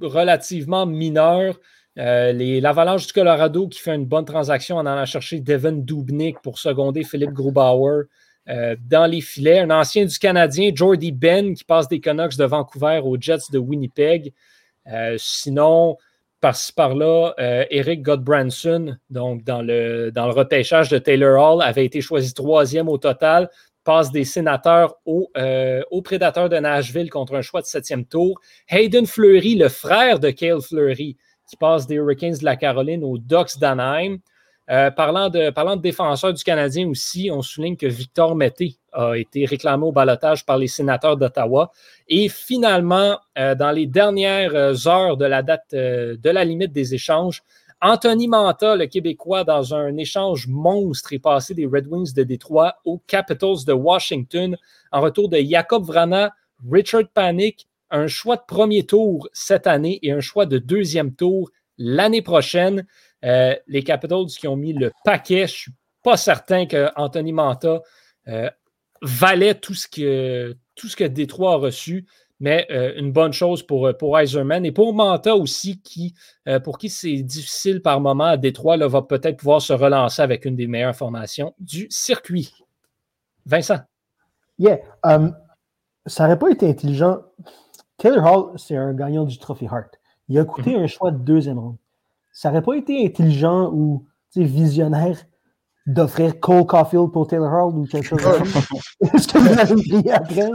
relativement 0.00 0.84
mineurs. 0.84 1.58
Euh, 1.98 2.32
L'Avalanche 2.60 3.06
du 3.06 3.12
Colorado 3.12 3.68
qui 3.68 3.80
fait 3.80 3.94
une 3.94 4.06
bonne 4.06 4.24
transaction 4.24 4.76
en 4.76 4.86
allant 4.86 5.04
chercher 5.04 5.40
Devin 5.40 5.72
Dubnik 5.72 6.40
pour 6.42 6.58
seconder 6.58 7.02
Philippe 7.02 7.32
Grubauer. 7.32 8.04
Euh, 8.48 8.76
dans 8.80 9.04
les 9.04 9.20
filets. 9.20 9.60
Un 9.60 9.70
ancien 9.70 10.06
du 10.06 10.18
Canadien, 10.18 10.70
Jordy 10.74 11.12
Ben, 11.12 11.54
qui 11.54 11.64
passe 11.64 11.86
des 11.86 12.00
Canucks 12.00 12.38
de 12.38 12.44
Vancouver 12.44 13.02
aux 13.04 13.20
Jets 13.20 13.50
de 13.52 13.58
Winnipeg. 13.58 14.32
Euh, 14.90 15.16
sinon, 15.18 15.98
par-ci 16.40 16.72
par-là, 16.72 17.34
euh, 17.38 17.64
Eric 17.68 18.00
Godbranson, 18.00 18.96
donc 19.10 19.44
dans 19.44 19.60
le, 19.60 20.10
dans 20.12 20.30
repêchage 20.30 20.88
de 20.88 20.96
Taylor 20.96 21.38
Hall, 21.38 21.62
avait 21.62 21.84
été 21.84 22.00
choisi 22.00 22.32
troisième 22.32 22.88
au 22.88 22.96
total, 22.96 23.50
passe 23.84 24.10
des 24.12 24.24
sénateurs 24.24 24.94
aux 25.04 25.30
au 25.90 26.00
prédateurs 26.02 26.48
de 26.48 26.56
Nashville 26.56 27.10
contre 27.10 27.34
un 27.34 27.42
choix 27.42 27.60
de 27.60 27.66
septième 27.66 28.06
tour. 28.06 28.40
Hayden 28.68 29.06
Fleury, 29.06 29.56
le 29.56 29.68
frère 29.68 30.20
de 30.20 30.30
Cale 30.30 30.62
Fleury, 30.62 31.18
qui 31.46 31.56
passe 31.56 31.86
des 31.86 31.96
Hurricanes 31.96 32.38
de 32.38 32.44
la 32.44 32.56
Caroline 32.56 33.04
aux 33.04 33.18
Ducks 33.18 33.58
d'Anaheim. 33.58 34.18
Euh, 34.70 34.90
parlant, 34.90 35.30
de, 35.30 35.48
parlant 35.50 35.76
défenseurs 35.76 36.34
du 36.34 36.44
Canadien 36.44 36.88
aussi, 36.88 37.30
on 37.32 37.40
souligne 37.40 37.76
que 37.76 37.86
Victor 37.86 38.34
Mété 38.34 38.76
a 38.92 39.14
été 39.14 39.46
réclamé 39.46 39.84
au 39.84 39.92
balotage 39.92 40.44
par 40.44 40.58
les 40.58 40.66
sénateurs 40.66 41.16
d'Ottawa. 41.16 41.72
Et 42.06 42.28
finalement, 42.28 43.18
euh, 43.38 43.54
dans 43.54 43.70
les 43.70 43.86
dernières 43.86 44.86
heures 44.86 45.16
de 45.16 45.24
la 45.24 45.42
date 45.42 45.64
euh, 45.72 46.16
de 46.18 46.30
la 46.30 46.44
limite 46.44 46.72
des 46.72 46.94
échanges, 46.94 47.42
Anthony 47.80 48.28
Manta, 48.28 48.76
le 48.76 48.86
Québécois, 48.86 49.44
dans 49.44 49.72
un 49.72 49.96
échange 49.96 50.48
monstre, 50.48 51.12
est 51.12 51.18
passé 51.20 51.54
des 51.54 51.64
Red 51.64 51.86
Wings 51.86 52.12
de 52.12 52.24
Détroit 52.24 52.74
aux 52.84 52.98
Capitals 53.06 53.64
de 53.66 53.72
Washington 53.72 54.56
en 54.90 55.00
retour 55.00 55.28
de 55.28 55.38
Jacob 55.38 55.84
Vrana, 55.84 56.34
Richard 56.70 57.08
Panic, 57.14 57.68
un 57.90 58.08
choix 58.08 58.36
de 58.36 58.42
premier 58.46 58.84
tour 58.84 59.28
cette 59.32 59.66
année 59.66 59.98
et 60.02 60.10
un 60.10 60.20
choix 60.20 60.44
de 60.44 60.58
deuxième 60.58 61.14
tour 61.14 61.50
l'année 61.78 62.22
prochaine. 62.22 62.84
Euh, 63.24 63.54
les 63.66 63.82
Capitals 63.82 64.26
qui 64.26 64.46
ont 64.46 64.56
mis 64.56 64.72
le 64.72 64.92
paquet, 65.04 65.38
je 65.38 65.42
ne 65.42 65.46
suis 65.46 65.72
pas 66.02 66.16
certain 66.16 66.66
que 66.66 66.88
Anthony 66.96 67.32
Manta 67.32 67.82
euh, 68.28 68.50
valait 69.02 69.54
tout 69.54 69.74
ce, 69.74 69.88
que, 69.88 70.56
tout 70.74 70.88
ce 70.88 70.96
que 70.96 71.04
Détroit 71.04 71.54
a 71.54 71.56
reçu, 71.56 72.06
mais 72.40 72.66
euh, 72.70 72.92
une 72.96 73.10
bonne 73.10 73.32
chose 73.32 73.64
pour, 73.64 73.90
pour 73.98 74.18
Eiserman 74.18 74.64
et 74.64 74.70
pour 74.70 74.94
Manta 74.94 75.34
aussi, 75.34 75.80
qui, 75.80 76.14
pour 76.62 76.78
qui 76.78 76.88
c'est 76.88 77.22
difficile 77.22 77.82
par 77.82 78.00
moment 78.00 78.24
à 78.24 78.36
Détroit, 78.36 78.76
là, 78.76 78.86
va 78.86 79.02
peut-être 79.02 79.38
pouvoir 79.38 79.60
se 79.60 79.72
relancer 79.72 80.22
avec 80.22 80.44
une 80.44 80.54
des 80.54 80.68
meilleures 80.68 80.96
formations 80.96 81.54
du 81.58 81.88
circuit. 81.90 82.52
Vincent? 83.44 83.80
Yeah. 84.58 84.78
Um, 85.02 85.36
ça 86.06 86.24
n'aurait 86.24 86.38
pas 86.38 86.50
été 86.50 86.68
intelligent. 86.68 87.18
Taylor 87.96 88.24
Hall, 88.24 88.58
c'est 88.58 88.76
un 88.76 88.92
gagnant 88.94 89.24
du 89.24 89.38
Trophy 89.38 89.66
Hart. 89.66 89.98
Il 90.28 90.38
a 90.38 90.44
coûté 90.44 90.74
mm-hmm. 90.74 90.82
un 90.82 90.86
choix 90.86 91.10
de 91.10 91.18
deuxième 91.18 91.58
ronde 91.58 91.76
ça 92.38 92.50
n'aurait 92.50 92.62
pas 92.62 92.74
été 92.74 93.04
intelligent 93.04 93.68
ou 93.72 94.06
visionnaire 94.36 95.16
d'offrir 95.86 96.38
Cole 96.38 96.66
Caulfield 96.66 97.10
pour 97.10 97.26
Taylor 97.26 97.52
Hall 97.52 97.74
ou 97.74 97.84
quelque 97.84 98.06
chose 98.06 98.22
comme 98.22 98.44
ça? 98.44 98.60
Est-ce 99.12 99.26
que 99.26 99.38
vous 99.38 99.58
avez 99.58 99.82
crié 99.82 100.12
après? 100.12 100.48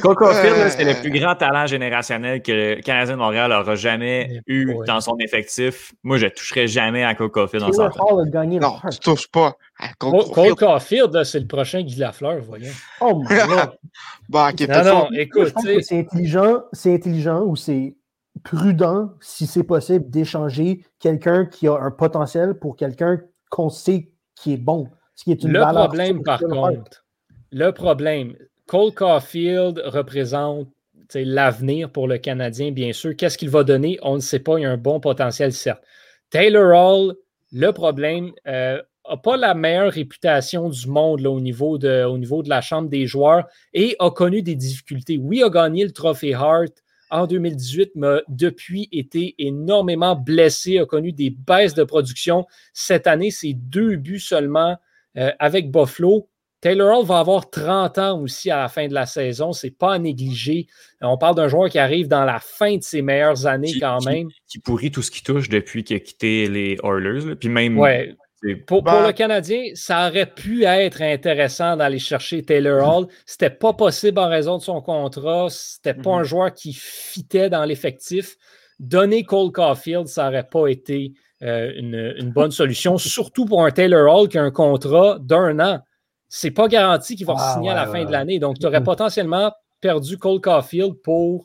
Cole 0.00 0.14
Caulfield, 0.14 0.68
c'est 0.68 0.84
le 0.84 1.00
plus 1.00 1.10
grand 1.18 1.34
talent 1.34 1.66
générationnel 1.66 2.40
que 2.40 2.52
le 2.52 2.82
Canadien 2.82 3.14
de 3.14 3.18
Montréal 3.18 3.50
n'aura 3.50 3.74
jamais 3.74 4.40
eu 4.46 4.76
dans 4.86 5.00
son 5.00 5.16
effectif. 5.18 5.92
Moi, 6.04 6.18
je 6.18 6.26
ne 6.26 6.30
toucherai 6.30 6.68
jamais 6.68 7.02
à 7.02 7.16
Cole 7.16 7.32
Caulfield 7.32 7.66
dans 7.66 7.72
son 7.72 7.90
Hall 7.98 8.28
a 8.28 8.30
gagné 8.30 8.60
Non, 8.60 8.76
tu 8.78 8.86
ne 8.86 9.14
touches 9.14 9.28
pas 9.28 9.56
à 9.80 9.92
Cole, 9.98 10.22
Cole 10.32 10.54
Caulfield. 10.54 11.24
c'est 11.24 11.40
le 11.40 11.48
prochain 11.48 11.82
Guy 11.82 11.96
Lafleur, 11.96 12.40
voyons. 12.42 12.70
Oh 13.00 13.24
my 13.28 13.36
God! 13.48 13.72
bon, 14.28 14.48
okay, 14.50 14.68
non, 14.68 14.84
non, 14.84 15.08
écoute. 15.14 15.52
C'est 15.82 15.98
intelligent, 15.98 16.62
intelligent 16.86 17.40
ou 17.40 17.56
c'est 17.56 17.96
prudent, 18.42 19.10
si 19.20 19.46
c'est 19.46 19.62
possible, 19.62 20.08
d'échanger 20.10 20.84
quelqu'un 20.98 21.46
qui 21.46 21.68
a 21.68 21.74
un 21.74 21.90
potentiel 21.90 22.54
pour 22.54 22.76
quelqu'un 22.76 23.20
qu'on 23.50 23.68
sait 23.68 24.10
qui 24.34 24.54
est 24.54 24.58
bon. 24.58 24.88
Ce 25.14 25.24
qui 25.24 25.32
est 25.32 25.42
une 25.42 25.52
le 25.52 25.60
problème, 25.60 26.22
par 26.22 26.40
contre, 26.40 27.04
le 27.50 27.70
problème, 27.70 28.34
Cole 28.66 28.92
Caulfield 28.94 29.82
représente 29.84 30.68
l'avenir 31.14 31.90
pour 31.90 32.08
le 32.08 32.18
Canadien, 32.18 32.72
bien 32.72 32.92
sûr. 32.92 33.14
Qu'est-ce 33.16 33.36
qu'il 33.36 33.50
va 33.50 33.64
donner? 33.64 33.98
On 34.02 34.14
ne 34.14 34.20
sait 34.20 34.38
pas. 34.38 34.58
Il 34.58 34.62
y 34.62 34.64
a 34.64 34.70
un 34.70 34.78
bon 34.78 34.98
potentiel, 35.00 35.52
certes. 35.52 35.82
Taylor 36.30 36.72
Hall, 36.74 37.16
Le 37.52 37.70
problème, 37.72 38.32
n'a 38.46 39.16
pas 39.22 39.36
la 39.36 39.54
meilleure 39.54 39.92
réputation 39.92 40.70
du 40.70 40.88
monde 40.88 41.26
au, 41.26 41.40
niveau 41.40 41.76
de, 41.76 42.04
au 42.04 42.16
niveau 42.16 42.42
de 42.42 42.48
la 42.48 42.62
chambre 42.62 42.88
des 42.88 43.06
joueurs 43.06 43.46
et 43.74 43.94
a 43.98 44.10
connu 44.10 44.40
des 44.42 44.54
difficultés. 44.54 45.18
Oui, 45.18 45.42
a 45.42 45.50
gagné 45.50 45.84
le 45.84 45.92
trophée 45.92 46.32
Hart 46.32 46.72
en 47.12 47.28
2018, 47.28 47.92
mais 47.94 48.22
depuis 48.28 48.88
été 48.90 49.36
énormément 49.38 50.16
blessé, 50.16 50.78
a 50.78 50.86
connu 50.86 51.12
des 51.12 51.30
baisses 51.30 51.74
de 51.74 51.84
production. 51.84 52.46
Cette 52.72 53.06
année, 53.06 53.30
c'est 53.30 53.52
deux 53.52 53.96
buts 53.96 54.18
seulement 54.18 54.76
avec 55.38 55.70
Buffalo. 55.70 56.28
Taylor 56.62 57.00
Hall 57.00 57.04
va 57.04 57.18
avoir 57.18 57.50
30 57.50 57.98
ans 57.98 58.20
aussi 58.20 58.48
à 58.48 58.56
la 58.56 58.68
fin 58.68 58.86
de 58.86 58.94
la 58.94 59.04
saison. 59.04 59.52
C'est 59.52 59.72
pas 59.72 59.94
à 59.94 59.98
négliger. 59.98 60.68
On 61.00 61.18
parle 61.18 61.34
d'un 61.34 61.48
joueur 61.48 61.68
qui 61.68 61.78
arrive 61.80 62.06
dans 62.06 62.24
la 62.24 62.38
fin 62.38 62.76
de 62.76 62.82
ses 62.82 63.02
meilleures 63.02 63.46
années 63.46 63.74
quand 63.80 64.02
même. 64.04 64.28
Qui, 64.46 64.60
pourrit 64.60 64.92
tout 64.92 65.02
ce 65.02 65.10
qui 65.10 65.24
touche 65.24 65.48
depuis 65.48 65.82
qu'il 65.82 65.96
a 65.96 66.00
quitté 66.00 66.48
les 66.48 66.78
Oilers. 66.84 67.34
Puis 67.34 67.48
même. 67.48 67.76
Ouais. 67.76 68.14
Pour, 68.66 68.82
pour, 68.82 69.00
le 69.00 69.12
Canadien, 69.12 69.70
ça 69.74 70.08
aurait 70.08 70.26
pu 70.26 70.64
être 70.64 71.00
intéressant 71.00 71.76
d'aller 71.76 72.00
chercher 72.00 72.42
Taylor 72.42 72.86
Hall. 72.86 73.06
C'était 73.24 73.50
pas 73.50 73.72
possible 73.72 74.18
en 74.18 74.28
raison 74.28 74.58
de 74.58 74.62
son 74.62 74.80
contrat. 74.80 75.46
C'était 75.48 75.94
pas 75.94 76.10
un 76.10 76.20
mhm. 76.20 76.24
joueur 76.24 76.54
qui 76.54 76.72
fitait 76.72 77.50
dans 77.50 77.64
l'effectif. 77.64 78.36
Donner 78.80 79.22
Cole 79.22 79.52
Caulfield, 79.52 80.08
ça 80.08 80.24
n'aurait 80.24 80.48
pas 80.48 80.66
été 80.66 81.12
euh, 81.42 81.72
une, 81.76 82.14
une, 82.18 82.32
bonne 82.32 82.50
solution, 82.50 82.98
surtout 82.98 83.44
pour 83.44 83.64
un 83.64 83.70
Taylor 83.70 84.12
Hall 84.12 84.28
qui 84.28 84.38
a 84.38 84.42
un 84.42 84.50
contrat 84.50 85.18
d'un 85.20 85.60
an 85.60 85.80
c'est 86.34 86.50
pas 86.50 86.66
garanti 86.66 87.14
qu'il 87.14 87.26
va 87.26 87.34
ah, 87.36 87.52
signer 87.52 87.68
à 87.68 87.74
la 87.74 87.86
fin 87.86 88.06
de 88.06 88.10
l'année. 88.10 88.38
Donc, 88.38 88.58
tu 88.58 88.64
aurais 88.64 88.80
mm-hmm. 88.80 88.84
potentiellement 88.84 89.52
perdu 89.82 90.16
Cole 90.16 90.40
Caulfield 90.40 90.94
pour 91.02 91.44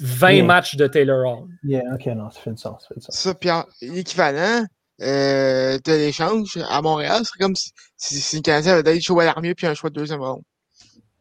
20 0.00 0.44
matchs 0.44 0.76
de 0.76 0.86
Taylor 0.86 1.26
Hall. 1.26 1.48
Yeah, 1.62 1.82
ok, 1.92 2.06
non, 2.06 2.30
ça 2.30 2.40
fait 2.40 2.52
du 2.52 2.56
sens. 2.56 2.88
Ça, 3.10 3.34
puis 3.34 3.50
l'équivalent 3.82 4.64
euh, 5.00 5.78
de 5.84 5.92
l'échange 5.92 6.58
à 6.68 6.82
Montréal, 6.82 7.22
c'est 7.24 7.38
comme 7.42 7.54
si, 7.54 7.72
si, 8.20 8.36
le 8.36 8.42
Canadien 8.42 8.72
avait 8.72 8.82
donné 8.82 9.00
à 9.20 9.24
l'armée 9.24 9.54
puis 9.54 9.66
un 9.66 9.74
choix 9.74 9.90
de 9.90 9.94
deuxième 9.94 10.20
round. 10.20 10.42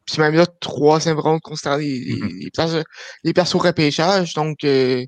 Puis 0.05 0.21
même 0.21 0.35
là, 0.35 0.45
troisième 0.45 1.19
round 1.19 1.41
considérant 1.41 1.77
les, 1.77 1.99
les, 1.99 2.15
mm-hmm. 2.15 2.43
les, 2.43 2.51
places, 2.51 2.75
les 3.23 3.33
places 3.33 3.55
au 3.55 3.59
repêchage. 3.59 4.33
Donc, 4.33 4.63
euh, 4.63 5.05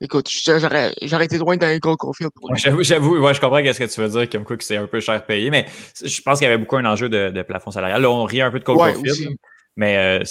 écoute, 0.00 0.28
j'aurais, 0.30 0.94
j'aurais 1.02 1.26
été 1.26 1.36
loin 1.36 1.56
d'un 1.56 1.76
Gold 1.78 1.98
Caulfield. 1.98 2.30
j'avoue, 2.54 2.82
j'avoue, 2.82 3.18
ouais, 3.18 3.34
je 3.34 3.40
comprends 3.40 3.58
ce 3.58 3.78
que 3.78 3.84
tu 3.84 4.00
veux 4.00 4.08
dire, 4.08 4.30
comme 4.30 4.44
quoi 4.44 4.56
que 4.56 4.64
c'est 4.64 4.78
un 4.78 4.86
peu 4.86 5.00
cher 5.00 5.24
payé, 5.26 5.50
mais 5.50 5.66
je 6.02 6.20
pense 6.22 6.38
qu'il 6.38 6.46
y 6.46 6.50
avait 6.50 6.58
beaucoup 6.58 6.76
un 6.76 6.86
enjeu 6.86 7.10
de, 7.10 7.30
de 7.30 7.42
plafond 7.42 7.70
salarial. 7.70 8.00
Là, 8.00 8.10
on 8.10 8.24
rit 8.24 8.40
un 8.40 8.50
peu 8.50 8.58
de 8.58 8.64
Cole 8.64 8.78
ouais. 8.78 8.94
Mais 9.78 9.96
euh, 9.96 10.24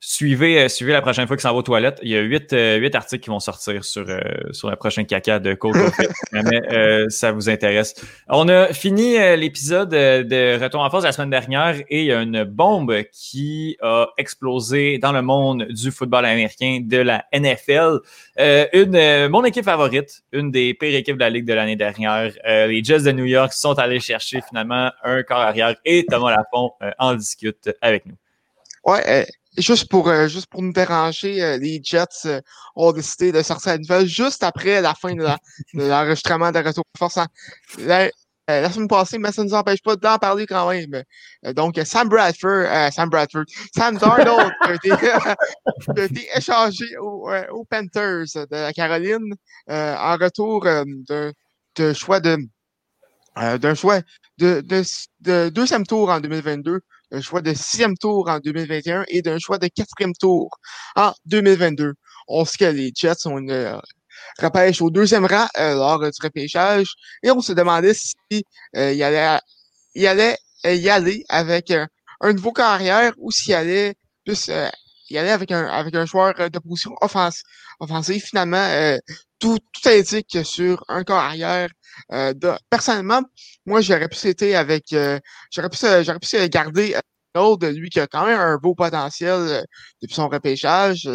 suivez, 0.00 0.64
euh, 0.64 0.68
suivez 0.68 0.92
la 0.92 1.00
prochaine 1.00 1.28
fois 1.28 1.36
qu'il 1.36 1.42
s'en 1.42 1.52
va 1.52 1.58
aux 1.58 1.62
toilettes. 1.62 2.00
Il 2.02 2.08
y 2.08 2.16
a 2.16 2.20
huit, 2.20 2.52
euh, 2.52 2.78
huit 2.78 2.92
articles 2.96 3.22
qui 3.22 3.30
vont 3.30 3.38
sortir 3.38 3.84
sur, 3.84 4.04
euh, 4.08 4.18
sur 4.50 4.68
le 4.68 4.74
prochain 4.74 5.04
caca 5.04 5.38
de 5.38 5.54
Cole 5.54 5.76
mais 6.32 6.42
ça 7.08 7.30
vous 7.30 7.48
intéresse. 7.48 7.94
On 8.28 8.48
a 8.48 8.72
fini 8.72 9.12
l'épisode 9.36 9.90
de 9.90 10.60
Retour 10.60 10.80
en 10.80 10.90
force 10.90 11.04
la 11.04 11.12
semaine 11.12 11.30
dernière 11.30 11.76
et 11.88 12.00
il 12.00 12.04
y 12.06 12.12
a 12.12 12.20
une 12.20 12.42
bombe 12.42 12.92
qui 13.12 13.76
a 13.82 14.08
explosé 14.18 14.98
dans 14.98 15.12
le 15.12 15.22
monde 15.22 15.68
du 15.68 15.92
football 15.92 16.24
américain, 16.24 16.80
de 16.82 16.98
la 16.98 17.24
NFL. 17.32 18.00
une, 18.72 19.28
mon 19.28 19.44
équipe 19.44 19.64
favorite, 19.64 20.24
une 20.32 20.50
des 20.50 20.74
pires 20.74 20.96
équipes 20.96 21.18
de 21.18 21.20
la 21.20 21.30
Ligue 21.30 21.46
de 21.46 21.54
l'année 21.54 21.76
dernière, 21.76 22.32
les 22.44 22.82
Jets 22.82 23.02
de 23.02 23.12
New 23.12 23.26
York 23.26 23.52
sont 23.52 23.78
allés 23.78 24.00
chercher 24.00 24.40
finalement 24.48 24.90
un 25.04 25.22
corps 25.22 25.38
arrière 25.38 25.76
et 25.84 26.04
Thomas 26.04 26.34
Lafont 26.34 26.72
en 26.98 27.14
discute 27.14 27.70
avec 27.80 28.04
nous. 28.04 28.16
Ouais, 28.88 29.04
euh, 29.06 29.24
juste 29.58 29.90
pour 29.90 30.08
euh, 30.08 30.28
juste 30.28 30.46
pour 30.46 30.62
nous 30.62 30.72
déranger, 30.72 31.42
euh, 31.42 31.58
les 31.58 31.78
Jets 31.84 32.40
ont 32.74 32.90
décidé 32.92 33.32
de 33.32 33.42
sortir 33.42 33.72
la 33.72 33.78
nouvelle 33.78 34.06
juste 34.06 34.42
après 34.42 34.80
la 34.80 34.94
fin 34.94 35.14
de 35.14 35.26
l'enregistrement 35.74 36.50
de, 36.50 36.60
Retour 36.60 36.84
Force. 36.96 37.18
La, 37.80 38.08
la, 38.48 38.70
semaine 38.72 38.88
passée, 38.88 39.18
mais 39.18 39.30
ça 39.30 39.44
ne 39.44 39.48
nous 39.48 39.54
empêche 39.54 39.82
pas 39.82 39.94
d'en 39.96 40.16
parler 40.16 40.46
quand 40.46 40.70
même. 40.70 41.02
donc, 41.54 41.78
Sam 41.84 42.08
Bradford, 42.08 42.64
Sam 42.90 43.10
Bradford, 43.10 43.44
Sam 43.76 43.98
Darnold 43.98 44.54
a, 44.62 44.72
été, 44.72 46.26
échangé 46.34 46.86
aux 46.96 47.66
Panthers 47.68 48.24
de 48.34 48.46
la 48.56 48.72
Caroline 48.72 49.34
en 49.68 50.16
retour 50.16 50.64
de, 50.64 51.92
choix 51.92 52.20
de 52.20 52.38
d'un 53.36 53.74
choix 53.74 54.00
de, 54.38 54.62
de, 54.62 54.82
de, 55.20 55.50
deuxième 55.50 55.86
tour 55.86 56.08
en 56.08 56.20
2022 56.20 56.80
un 57.10 57.20
choix 57.20 57.40
de 57.40 57.54
sixième 57.54 57.96
tour 57.96 58.28
en 58.28 58.38
2021 58.38 59.04
et 59.08 59.22
d'un 59.22 59.38
choix 59.38 59.58
de 59.58 59.68
quatrième 59.68 60.14
tour 60.14 60.50
en 60.96 61.12
2022. 61.26 61.94
On 62.28 62.44
sait 62.44 62.58
que 62.58 62.64
les 62.64 62.92
Jets 62.94 63.26
ont 63.26 63.38
une 63.38 63.50
euh, 63.50 63.78
repêche 64.38 64.82
au 64.82 64.90
deuxième 64.90 65.24
rang 65.24 65.46
euh, 65.58 65.74
lors 65.74 66.00
du 66.00 66.10
repêchage 66.22 66.88
et 67.22 67.30
on 67.30 67.40
se 67.40 67.52
demandait 67.52 67.94
si 67.94 68.44
euh, 68.76 68.92
il 68.92 69.02
allait, 69.02 69.38
il 69.94 70.06
allait 70.06 70.36
y 70.64 70.88
aller 70.88 71.24
avec 71.28 71.70
un 71.70 72.32
nouveau 72.32 72.52
carrière 72.52 73.12
ou 73.18 73.30
s'il 73.30 73.54
allait 73.54 73.94
plus 74.24 74.50
y 75.10 75.16
aller 75.16 75.30
avec 75.30 75.52
un 75.52 75.66
avec 75.66 75.94
un 75.94 76.04
joueur 76.04 76.34
de 76.50 76.58
position 76.58 76.94
offensive. 77.00 77.42
offensive. 77.80 78.22
Finalement, 78.22 78.98
tout, 79.38 79.58
tout 79.72 79.88
indique 79.88 80.38
sur 80.44 80.84
un 80.88 81.04
carrière 81.04 81.68
euh, 82.12 82.34
personnellement, 82.70 83.22
moi, 83.66 83.80
j'aurais 83.80 84.08
pu 84.08 84.16
citer 84.16 84.56
avec, 84.56 84.92
euh, 84.92 85.18
j'aurais 85.50 85.68
pu, 85.68 85.76
j'aurais 85.78 86.18
pu 86.18 86.48
garder 86.48 86.96
de 87.34 87.66
lui 87.68 87.88
qui 87.88 88.00
a 88.00 88.06
quand 88.08 88.26
même 88.26 88.40
un 88.40 88.56
beau 88.56 88.74
potentiel 88.74 89.30
euh, 89.32 89.62
depuis 90.02 90.14
son 90.14 90.28
repêchage 90.28 91.08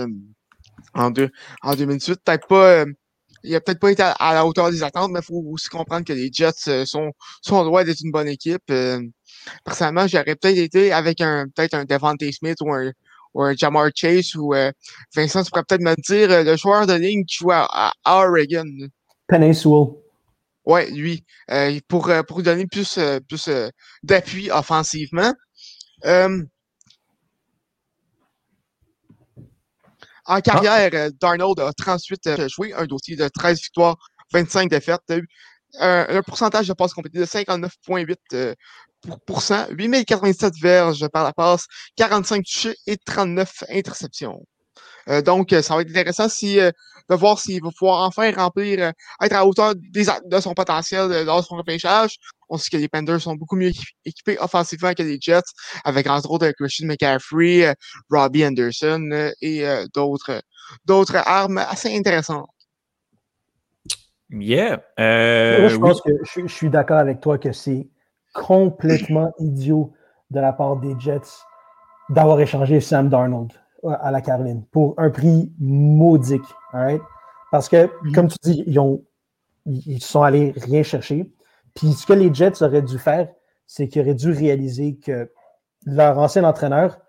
en, 0.94 1.12
deux, 1.12 1.30
en 1.62 1.76
2018. 1.76 2.20
Peut-être 2.24 2.48
pas, 2.48 2.86
il 3.44 3.56
a 3.56 3.62
peut-être 3.62 3.80
pas 3.80 3.92
été 3.92 4.04
à, 4.04 4.34
la 4.34 4.46
hauteur 4.46 4.72
des 4.72 4.84
attentes, 4.84 5.12
mais 5.12 5.20
il 5.20 5.26
faut 5.26 5.44
aussi 5.52 5.68
comprendre 5.68 6.06
que 6.06 6.14
les 6.14 6.32
Jets 6.32 6.86
sont, 6.86 7.12
sont 7.42 7.64
droit 7.66 7.84
d'être 7.84 8.02
une 8.04 8.12
bonne 8.12 8.30
équipe. 8.30 8.72
personnellement, 9.66 10.08
j'aurais 10.08 10.36
peut-être 10.36 10.58
été 10.58 10.94
avec 10.94 11.20
un, 11.22 11.48
peut-être 11.54 11.74
un 11.74 11.86
Devante 11.86 12.24
Smith 12.32 12.58
ou 12.62 12.74
un, 12.74 12.92
ou 13.34 13.44
un 13.44 13.56
Jamar 13.56 13.90
Chase 13.96 14.36
ou 14.36 14.54
Vincent, 15.16 15.44
tu 15.44 15.52
pourrais 15.52 15.64
peut-être 15.64 15.82
me 15.82 15.96
dire 15.96 16.44
le 16.44 16.56
joueur 16.56 16.88
de 16.88 16.94
ligne 16.94 17.26
qui 17.26 17.38
joue 17.38 17.52
à, 17.52 17.92
Oregon. 18.06 18.66
Penny 19.28 19.54
Sewell. 19.56 20.04
Ouais, 20.66 20.90
lui, 20.92 21.26
euh, 21.52 21.78
pour, 21.88 22.10
euh, 22.10 22.24
pour 22.24 22.42
donner 22.42 22.66
plus, 22.68 22.98
euh, 22.98 23.20
plus 23.28 23.50
d'appui 24.02 24.50
offensivement. 24.50 25.34
en 26.06 26.40
ah. 30.26 30.42
carrière, 30.42 31.12
Darnold 31.20 31.60
a 31.60 31.74
38 31.74 32.48
joué, 32.48 32.74
un 32.74 32.86
dossier 32.86 33.16
de 33.18 33.28
13 33.28 33.60
victoires, 33.60 33.98
25 34.32 34.70
défaites, 34.70 35.02
un, 35.80 36.06
un 36.08 36.22
pourcentage 36.22 36.68
de 36.68 36.74
passes 36.74 36.94
complétées 36.94 37.20
de 37.20 37.26
59,8 37.26 38.56
8097 39.06 40.54
verges 40.62 41.08
par 41.10 41.24
la 41.24 41.34
passe, 41.34 41.66
45 41.98 42.44
touchés 42.44 42.76
et 42.88 42.98
39 42.98 43.64
interceptions. 43.70 44.46
donc, 45.26 45.54
ça 45.62 45.76
va 45.76 45.82
être 45.82 45.90
intéressant 45.90 46.30
si 46.30 46.60
de 47.10 47.16
voir 47.16 47.40
s'il 47.40 47.62
va 47.62 47.70
pouvoir 47.78 48.08
enfin 48.08 48.32
remplir, 48.32 48.80
euh, 48.80 48.92
être 49.22 49.34
à 49.34 49.46
hauteur 49.46 49.74
de 49.76 50.40
son 50.40 50.54
potentiel 50.54 51.12
euh, 51.12 51.24
lors 51.24 51.42
de 51.42 51.46
son 51.46 51.56
repêchage. 51.56 52.18
On 52.50 52.58
sait 52.58 52.70
que 52.70 52.78
les 52.78 52.88
Panthers 52.88 53.22
sont 53.22 53.36
beaucoup 53.36 53.56
mieux 53.56 53.72
équipés 54.06 54.38
offensivement 54.40 54.94
que 54.94 55.04
les 55.04 55.18
Jets, 55.20 55.42
avec 55.84 56.08
entre 56.08 56.30
autres 56.32 56.52
Christian 56.52 56.88
McCaffrey, 56.88 57.68
euh, 57.68 57.74
Robbie 58.10 58.46
Anderson 58.46 59.32
et 59.42 59.66
d'autres 59.94 60.42
d'autres 60.86 61.16
armes 61.16 61.58
assez 61.58 61.96
intéressantes. 61.96 62.48
Yeah. 64.30 64.84
Moi, 64.98 65.68
je 65.68 65.78
pense 65.78 66.02
que 66.02 66.12
je, 66.24 66.48
suis 66.48 66.70
d'accord 66.70 66.98
avec 66.98 67.22
toi 67.22 67.38
que 67.38 67.52
c'est 67.52 67.88
complètement 68.34 69.32
idiot 69.40 69.94
de 70.32 70.40
la 70.40 70.54
part 70.54 70.78
des 70.78 70.96
Jets 71.00 71.22
d'avoir 72.10 72.40
échangé 72.40 72.80
Sam 72.80 73.10
Darnold 73.10 73.54
à 73.86 74.12
la 74.12 74.22
Caroline 74.22 74.66
pour 74.72 74.96
un 74.98 75.10
prix 75.10 75.52
maudique. 75.60 76.44
Parce 77.52 77.70
que, 77.70 77.86
mm-hmm. 77.86 78.14
comme 78.14 78.28
tu 78.28 78.38
dis, 78.44 78.64
ils, 78.66 78.80
ont, 78.80 79.04
ils 79.66 80.02
sont 80.02 80.24
allés 80.24 80.54
rien 80.58 80.84
chercher. 80.84 81.32
Puis 81.76 81.94
ce 81.94 82.06
que 82.06 82.14
les 82.14 82.34
Jets 82.34 82.64
auraient 82.64 82.82
dû 82.82 82.98
faire, 82.98 83.30
c'est 83.68 83.88
qu'ils 83.88 84.02
auraient 84.02 84.16
dû 84.16 84.32
réaliser 84.32 84.98
que 84.98 85.32
leur 85.86 86.18
ancien 86.18 86.44
entraîneur, 86.44 87.00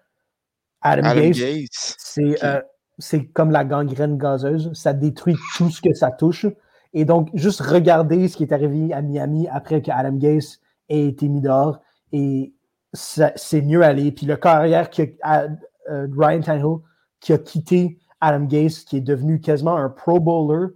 Adam, 0.82 1.14
Gates, 1.14 2.06
euh, 2.18 2.60
c'est 2.98 3.24
comme 3.28 3.50
la 3.50 3.64
gangrène 3.64 4.18
gazeuse. 4.18 4.70
Ça 4.74 4.92
détruit 4.92 5.36
tout 5.56 5.70
ce 5.70 5.80
que 5.80 5.94
ça 5.94 6.10
touche. 6.10 6.46
Et 6.92 7.04
donc, 7.04 7.30
juste 7.34 7.60
regarder 7.60 8.28
ce 8.28 8.36
qui 8.36 8.44
est 8.44 8.52
arrivé 8.52 8.92
à 8.92 9.00
Miami 9.00 9.48
après 9.48 9.80
que 9.82 9.90
Adam 9.90 10.12
Gates 10.12 10.60
ait 10.88 11.06
été 11.06 11.28
mis 11.28 11.40
dehors. 11.40 11.80
Et 12.12 12.54
c'est 12.92 13.62
mieux 13.62 13.82
aller. 13.82 14.12
Puis 14.12 14.26
le 14.26 14.36
carrière 14.36 14.90
que 14.90 15.02
euh, 15.02 16.06
Ryan 16.16 16.40
Tannehill 16.40 16.78
qui 17.20 17.32
a 17.32 17.38
quitté 17.38 17.98
Adam 18.20 18.44
Gase, 18.44 18.84
qui 18.84 18.98
est 18.98 19.02
devenu 19.02 19.40
quasiment 19.40 19.76
un 19.76 19.88
Pro 19.88 20.20
Bowler 20.20 20.74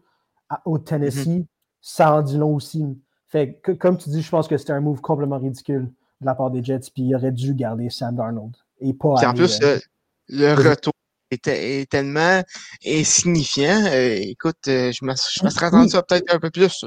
au 0.65 0.79
Tennessee, 0.79 1.41
mm-hmm. 1.41 1.47
ça 1.81 2.15
en 2.15 2.23
dit 2.23 2.37
long 2.37 2.55
aussi. 2.55 2.85
Fait 3.29 3.61
que, 3.63 3.73
comme 3.73 3.99
tu 3.99 4.09
dis, 4.09 4.23
je 4.23 4.31
pense 4.31 4.49
que 4.49 4.57
c'était 4.57 4.73
un 4.73 4.81
move 4.81 5.01
complètement 5.01 5.39
ridicule 5.39 5.93
de 6.21 6.27
la 6.27 6.35
part 6.35 6.51
des 6.51 6.65
Jets, 6.65 6.91
puis 6.93 7.05
il 7.05 7.15
aurait 7.15 7.33
dû 7.33 7.55
garder 7.55 7.91
Sam 7.91 8.17
Darnold. 8.17 8.57
Et 8.81 8.95
pas 8.95 9.15
en 9.27 9.35
plus, 9.35 9.61
euh, 9.63 9.79
le 10.29 10.55
retour 10.55 10.93
est, 11.31 11.91
tellement 11.91 12.43
insignifiant. 12.87 13.85
Euh, 13.87 14.17
écoute, 14.21 14.57
je 14.65 15.05
me 15.05 15.15
serais 15.15 15.67
attendu 15.67 15.91
ça 15.91 16.03
peut-être 16.03 16.35
un 16.35 16.39
peu 16.39 16.51
plus. 16.51 16.87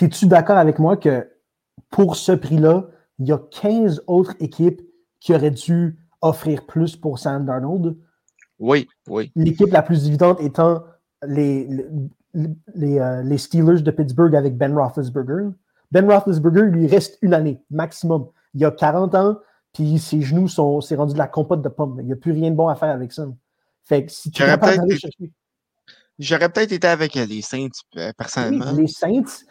es-tu 0.00 0.26
d'accord 0.26 0.56
avec 0.56 0.78
moi 0.78 0.96
que 0.96 1.28
pour 1.90 2.16
ce 2.16 2.32
prix-là, 2.32 2.88
il 3.18 3.28
y 3.28 3.32
a 3.32 3.38
15 3.38 4.04
autres 4.06 4.34
équipes 4.40 4.82
qui 5.20 5.34
auraient 5.34 5.50
dû 5.50 5.98
offrir 6.20 6.66
plus 6.66 6.96
pour 6.96 7.18
Sam 7.18 7.44
Darnold? 7.44 7.96
Oui, 8.58 8.88
oui. 9.08 9.30
L'équipe 9.36 9.70
la 9.70 9.82
plus 9.82 10.06
évidente 10.06 10.40
étant 10.40 10.84
les, 11.26 11.68
les, 12.74 12.98
euh, 12.98 13.22
les, 13.22 13.38
Steelers 13.38 13.82
de 13.82 13.90
Pittsburgh 13.90 14.34
avec 14.34 14.56
Ben 14.56 14.74
Roethlisberger. 14.74 15.50
Ben 15.90 16.10
Roethlisberger, 16.10 16.62
lui 16.62 16.86
reste 16.86 17.18
une 17.22 17.34
année 17.34 17.60
maximum. 17.70 18.28
Il 18.54 18.64
a 18.64 18.70
40 18.70 19.14
ans, 19.14 19.38
puis 19.72 19.98
ses 19.98 20.22
genoux 20.22 20.48
sont 20.48 20.80
c'est 20.80 20.96
rendu 20.96 21.14
de 21.14 21.18
la 21.18 21.28
compote 21.28 21.62
de 21.62 21.68
pommes. 21.68 21.98
Il 22.00 22.06
n'y 22.06 22.12
a 22.12 22.16
plus 22.16 22.32
rien 22.32 22.50
de 22.50 22.56
bon 22.56 22.68
à 22.68 22.74
faire 22.74 22.90
avec 22.90 23.12
ça. 23.12 23.26
Fait 23.84 24.04
que 24.04 24.12
si 24.12 24.30
tu 24.30 24.42
J'aurais 26.18 26.48
peut-être 26.48 26.72
été 26.72 26.88
avec 26.88 27.16
euh, 27.16 27.26
les 27.26 27.42
Saints, 27.42 27.68
euh, 27.96 28.12
personnellement. 28.16 28.72
les 28.72 28.88
Saints, 28.88 29.44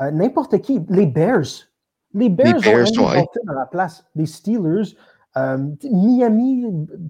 n'importe 0.00 0.60
qui. 0.60 0.80
Les 0.88 1.06
Bears. 1.06 1.71
Les 2.14 2.28
Bears, 2.28 2.56
ont 2.98 3.10
ouais. 3.10 3.24
dans 3.44 3.54
la 3.54 3.66
place. 3.66 4.04
Les 4.14 4.26
Steelers, 4.26 4.94
Miami, 5.36 6.66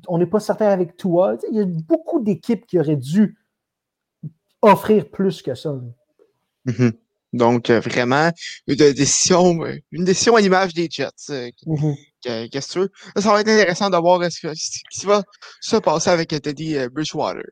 on 0.09 0.19
n'est 0.19 0.27
pas 0.27 0.41
certain 0.41 0.69
avec 0.69 0.97
toi. 0.97 1.37
Il 1.51 1.57
y 1.57 1.61
a 1.61 1.65
beaucoup 1.65 2.21
d'équipes 2.21 2.67
qui 2.67 2.79
auraient 2.79 2.97
dû 2.97 3.37
offrir 4.63 5.11
plus 5.11 5.43
que 5.43 5.55
ça. 5.55 5.75
Mm-hmm. 6.67 6.93
Donc, 7.33 7.71
euh, 7.71 7.81
vraiment, 7.81 8.31
une 8.67 8.77
décision, 8.77 9.65
une 9.91 10.05
décision 10.05 10.37
à 10.37 10.41
l'image 10.41 10.75
des 10.75 10.89
Jets. 10.91 11.09
Euh, 11.31 11.51
mm-hmm. 11.67 12.49
Qu'est-ce 12.51 12.69
que 12.69 12.73
tu 12.73 12.79
veux? 12.81 12.91
Ça 13.21 13.33
va 13.33 13.41
être 13.41 13.49
intéressant 13.49 13.91
de 13.91 13.97
voir 13.97 14.23
ce 14.31 14.47
qui 14.91 15.07
va 15.07 15.23
se 15.61 15.77
passer 15.77 16.11
avec 16.11 16.29
Teddy 16.29 16.77
euh, 16.77 16.89
Bridgewater. 16.89 17.43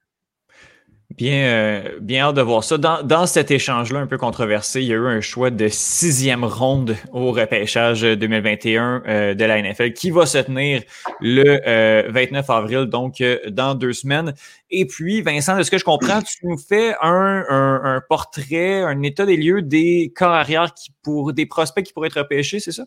Bien, 1.20 1.44
euh, 1.44 1.98
bien 2.00 2.24
hâte 2.24 2.36
de 2.36 2.40
voir 2.40 2.64
ça. 2.64 2.78
Dans, 2.78 3.02
dans 3.02 3.26
cet 3.26 3.50
échange-là 3.50 4.00
un 4.00 4.06
peu 4.06 4.16
controversé, 4.16 4.80
il 4.80 4.86
y 4.86 4.92
a 4.94 4.96
eu 4.96 5.06
un 5.06 5.20
choix 5.20 5.50
de 5.50 5.68
sixième 5.68 6.44
ronde 6.44 6.96
au 7.12 7.32
repêchage 7.32 8.00
2021 8.00 9.02
euh, 9.06 9.34
de 9.34 9.44
la 9.44 9.60
NFL 9.60 9.92
qui 9.92 10.10
va 10.10 10.24
se 10.24 10.38
tenir 10.38 10.82
le 11.20 12.10
29 12.10 12.48
euh, 12.48 12.52
avril, 12.54 12.86
donc 12.86 13.22
dans 13.50 13.74
deux 13.74 13.92
semaines. 13.92 14.32
Et 14.70 14.86
puis, 14.86 15.20
Vincent, 15.20 15.58
de 15.58 15.62
ce 15.62 15.70
que 15.70 15.76
je 15.76 15.84
comprends, 15.84 16.22
tu 16.22 16.38
nous 16.46 16.56
fais 16.56 16.94
un, 17.02 17.44
un, 17.50 18.00
portrait, 18.08 18.80
un 18.80 19.02
état 19.02 19.26
des 19.26 19.36
lieux 19.36 19.60
des 19.60 20.14
corps 20.16 20.32
arrière 20.32 20.72
qui 20.72 20.90
pour 21.02 21.34
des 21.34 21.44
prospects 21.44 21.84
qui 21.84 21.92
pourraient 21.92 22.08
être 22.08 22.18
repêchés, 22.18 22.60
c'est 22.60 22.72
ça? 22.72 22.84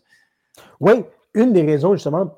Oui, 0.80 1.04
une 1.34 1.52
des 1.52 1.62
raisons 1.62 1.94
justement 1.94 2.34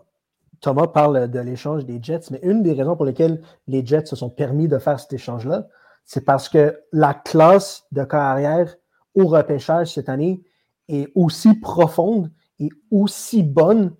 Thomas 0.61 0.88
parle 0.88 1.30
de 1.30 1.40
l'échange 1.40 1.86
des 1.86 2.03
Jets, 2.03 2.30
mais 2.30 2.40
une 2.42 2.62
des 2.62 2.72
raisons 2.72 2.97
pour 2.97 3.07
lesquelles 3.07 3.40
les 3.66 3.84
Jets 3.84 4.07
se 4.07 4.16
sont 4.16 4.30
permis 4.30 4.68
de 4.68 4.78
faire 4.78 5.01
cet 5.01 5.12
échange-là, 5.12 5.68
c'est 6.07 6.25
parce 6.25 6.49
que 6.49 6.81
la 6.93 7.15
classe 7.15 7.85
de 7.93 8.05
carrière 8.05 8.77
au 9.15 9.27
repêchage 9.27 9.93
cette 9.93 10.09
année 10.09 10.43
est 10.89 11.11
aussi 11.17 11.55
profonde 11.55 12.31
et 12.61 12.71
aussi 12.91 13.43
bonne 13.43 13.93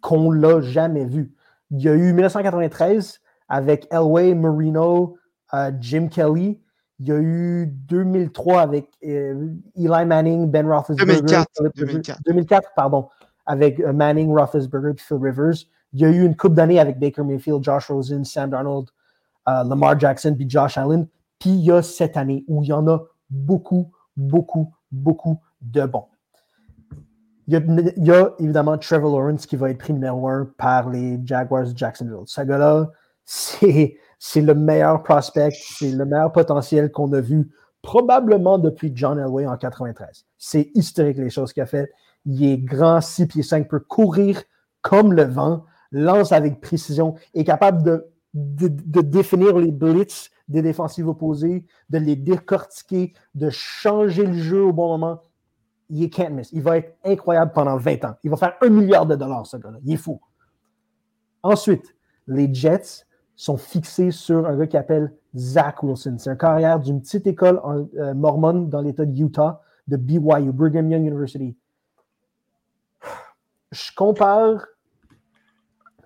qu'on 0.00 0.32
l'a 0.32 0.60
jamais 0.60 1.04
vu. 1.04 1.32
Il 1.70 1.80
y 1.80 1.88
a 1.88 1.94
eu 1.94 2.12
1993 2.12 3.20
avec 3.48 3.86
Elway, 3.92 4.34
Marino, 4.34 5.16
euh, 5.54 5.70
Jim 5.80 6.08
Kelly. 6.08 6.60
Il 6.98 7.08
y 7.08 7.12
a 7.12 7.18
eu 7.18 7.66
2003 7.66 8.60
avec 8.60 8.88
euh, 9.04 9.54
Eli 9.76 10.04
Manning, 10.06 10.50
Ben 10.50 10.66
Roethlisberger. 10.66 11.44
2004, 11.78 12.20
2004. 12.26 12.70
pardon, 12.74 13.08
avec 13.46 13.78
euh, 13.80 13.92
Manning, 13.92 14.36
Roethlisberger 14.36 14.90
et 14.90 15.00
Phil 15.00 15.18
Rivers. 15.20 15.64
Il 15.92 16.00
y 16.00 16.04
a 16.04 16.08
eu 16.08 16.24
une 16.24 16.36
coupe 16.36 16.54
d'années 16.54 16.80
avec 16.80 16.98
Baker 16.98 17.22
Mayfield, 17.22 17.62
Josh 17.62 17.88
Rosen, 17.88 18.24
Sam 18.24 18.50
Darnold, 18.50 18.88
Lamar 19.46 19.98
Jackson 19.98 20.34
puis 20.36 20.48
Josh 20.48 20.76
Allen. 20.78 21.08
Puis 21.40 21.50
il 21.50 21.64
y 21.64 21.72
a 21.72 21.82
cette 21.82 22.16
année 22.16 22.44
où 22.46 22.62
il 22.62 22.68
y 22.68 22.72
en 22.72 22.86
a 22.86 23.00
beaucoup, 23.30 23.90
beaucoup, 24.16 24.72
beaucoup 24.92 25.40
de 25.60 25.84
bons. 25.86 26.06
Il 27.48 27.54
y, 27.96 28.12
a, 28.12 28.32
évidemment 28.38 28.78
Trevor 28.78 29.18
Lawrence 29.18 29.44
qui 29.44 29.56
va 29.56 29.70
être 29.70 29.78
pris 29.78 29.92
numéro 29.92 30.28
un 30.28 30.48
par 30.56 30.88
les 30.88 31.18
Jaguars 31.24 31.66
de 31.66 31.76
Jacksonville. 31.76 32.22
Ce 32.26 32.42
gars-là, 32.42 32.88
c'est, 33.24 33.96
le 34.36 34.54
meilleur 34.54 35.02
prospect, 35.02 35.50
c'est 35.50 35.90
le 35.90 36.04
meilleur 36.04 36.30
potentiel 36.30 36.92
qu'on 36.92 37.12
a 37.12 37.20
vu 37.20 37.50
probablement 37.82 38.58
depuis 38.58 38.92
John 38.94 39.18
Elway 39.18 39.46
en 39.46 39.56
93. 39.56 40.26
C'est 40.38 40.70
historique 40.74 41.18
les 41.18 41.30
choses 41.30 41.52
qu'il 41.52 41.64
a 41.64 41.66
faites. 41.66 41.90
Il 42.24 42.44
est 42.44 42.58
grand, 42.58 43.00
6 43.00 43.26
pieds 43.26 43.42
5, 43.42 43.66
peut 43.66 43.80
courir 43.80 44.40
comme 44.82 45.12
le 45.12 45.24
vent, 45.24 45.64
lance 45.90 46.30
avec 46.30 46.60
précision, 46.60 47.16
est 47.34 47.44
capable 47.44 47.82
de, 47.82 48.06
de 48.32 49.00
définir 49.00 49.58
les 49.58 49.72
blitz 49.72 50.30
des 50.50 50.62
défensives 50.62 51.08
opposées, 51.08 51.64
de 51.88 51.98
les 51.98 52.16
décortiquer, 52.16 53.14
de 53.34 53.48
changer 53.50 54.26
le 54.26 54.34
jeu 54.34 54.62
au 54.62 54.72
bon 54.72 54.88
moment. 54.88 55.22
Il 55.88 56.10
can't 56.10 56.30
miss. 56.30 56.52
Il 56.52 56.62
va 56.62 56.78
être 56.78 56.96
incroyable 57.04 57.52
pendant 57.52 57.76
20 57.76 58.04
ans. 58.04 58.14
Il 58.22 58.30
va 58.30 58.36
faire 58.36 58.56
un 58.60 58.68
milliard 58.68 59.06
de 59.06 59.14
dollars, 59.14 59.46
ce 59.46 59.56
gars-là. 59.56 59.78
Il 59.84 59.94
est 59.94 59.96
fou. 59.96 60.20
Ensuite, 61.42 61.94
les 62.26 62.52
Jets 62.52 63.06
sont 63.36 63.56
fixés 63.56 64.10
sur 64.10 64.46
un 64.46 64.56
gars 64.56 64.66
qui 64.66 64.76
s'appelle 64.76 65.14
Zach 65.34 65.82
Wilson. 65.82 66.16
C'est 66.18 66.30
un 66.30 66.36
carrière 66.36 66.80
d'une 66.80 67.00
petite 67.00 67.26
école 67.26 67.60
en, 67.62 67.86
euh, 67.98 68.14
mormone 68.14 68.68
dans 68.68 68.82
l'État 68.82 69.06
de 69.06 69.18
Utah, 69.18 69.62
de 69.88 69.96
BYU, 69.96 70.52
Brigham 70.52 70.90
Young 70.90 71.06
University. 71.06 71.56
Je 73.70 73.90
compare 73.96 74.66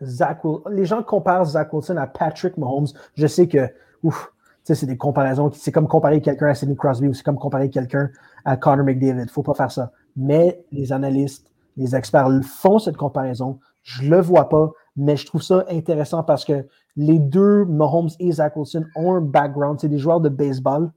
Zach 0.02 0.44
Wilson. 0.44 0.68
Les 0.70 0.84
gens 0.84 1.02
comparent 1.02 1.46
Zach 1.46 1.72
Wilson 1.72 1.96
à 1.96 2.06
Patrick 2.06 2.58
Mahomes. 2.58 2.88
Je 3.14 3.26
sais 3.26 3.48
que, 3.48 3.68
ouf, 4.02 4.33
c'est 4.72 4.86
des 4.86 4.96
comparaisons. 4.96 5.50
C'est 5.52 5.72
comme 5.72 5.88
comparer 5.88 6.22
quelqu'un 6.22 6.46
à 6.46 6.54
Sidney 6.54 6.76
Crosby 6.76 7.08
ou 7.08 7.14
c'est 7.14 7.22
comme 7.22 7.38
comparer 7.38 7.68
quelqu'un 7.68 8.10
à 8.44 8.56
Connor 8.56 8.86
McDavid. 8.86 9.20
Il 9.20 9.24
ne 9.24 9.30
faut 9.30 9.42
pas 9.42 9.54
faire 9.54 9.70
ça. 9.70 9.92
Mais 10.16 10.64
les 10.72 10.92
analystes, 10.92 11.50
les 11.76 11.94
experts 11.94 12.28
font 12.42 12.78
cette 12.78 12.96
comparaison. 12.96 13.58
Je 13.82 14.04
ne 14.04 14.10
le 14.10 14.22
vois 14.22 14.48
pas, 14.48 14.72
mais 14.96 15.16
je 15.16 15.26
trouve 15.26 15.42
ça 15.42 15.66
intéressant 15.70 16.22
parce 16.22 16.44
que 16.44 16.66
les 16.96 17.18
deux, 17.18 17.64
Mahomes 17.66 18.08
et 18.18 18.32
Zach 18.32 18.56
Wilson, 18.56 18.86
ont 18.96 19.14
un 19.14 19.20
background. 19.20 19.78
C'est 19.80 19.88
des 19.88 19.98
joueurs 19.98 20.20
de 20.20 20.30
baseball. 20.30 20.90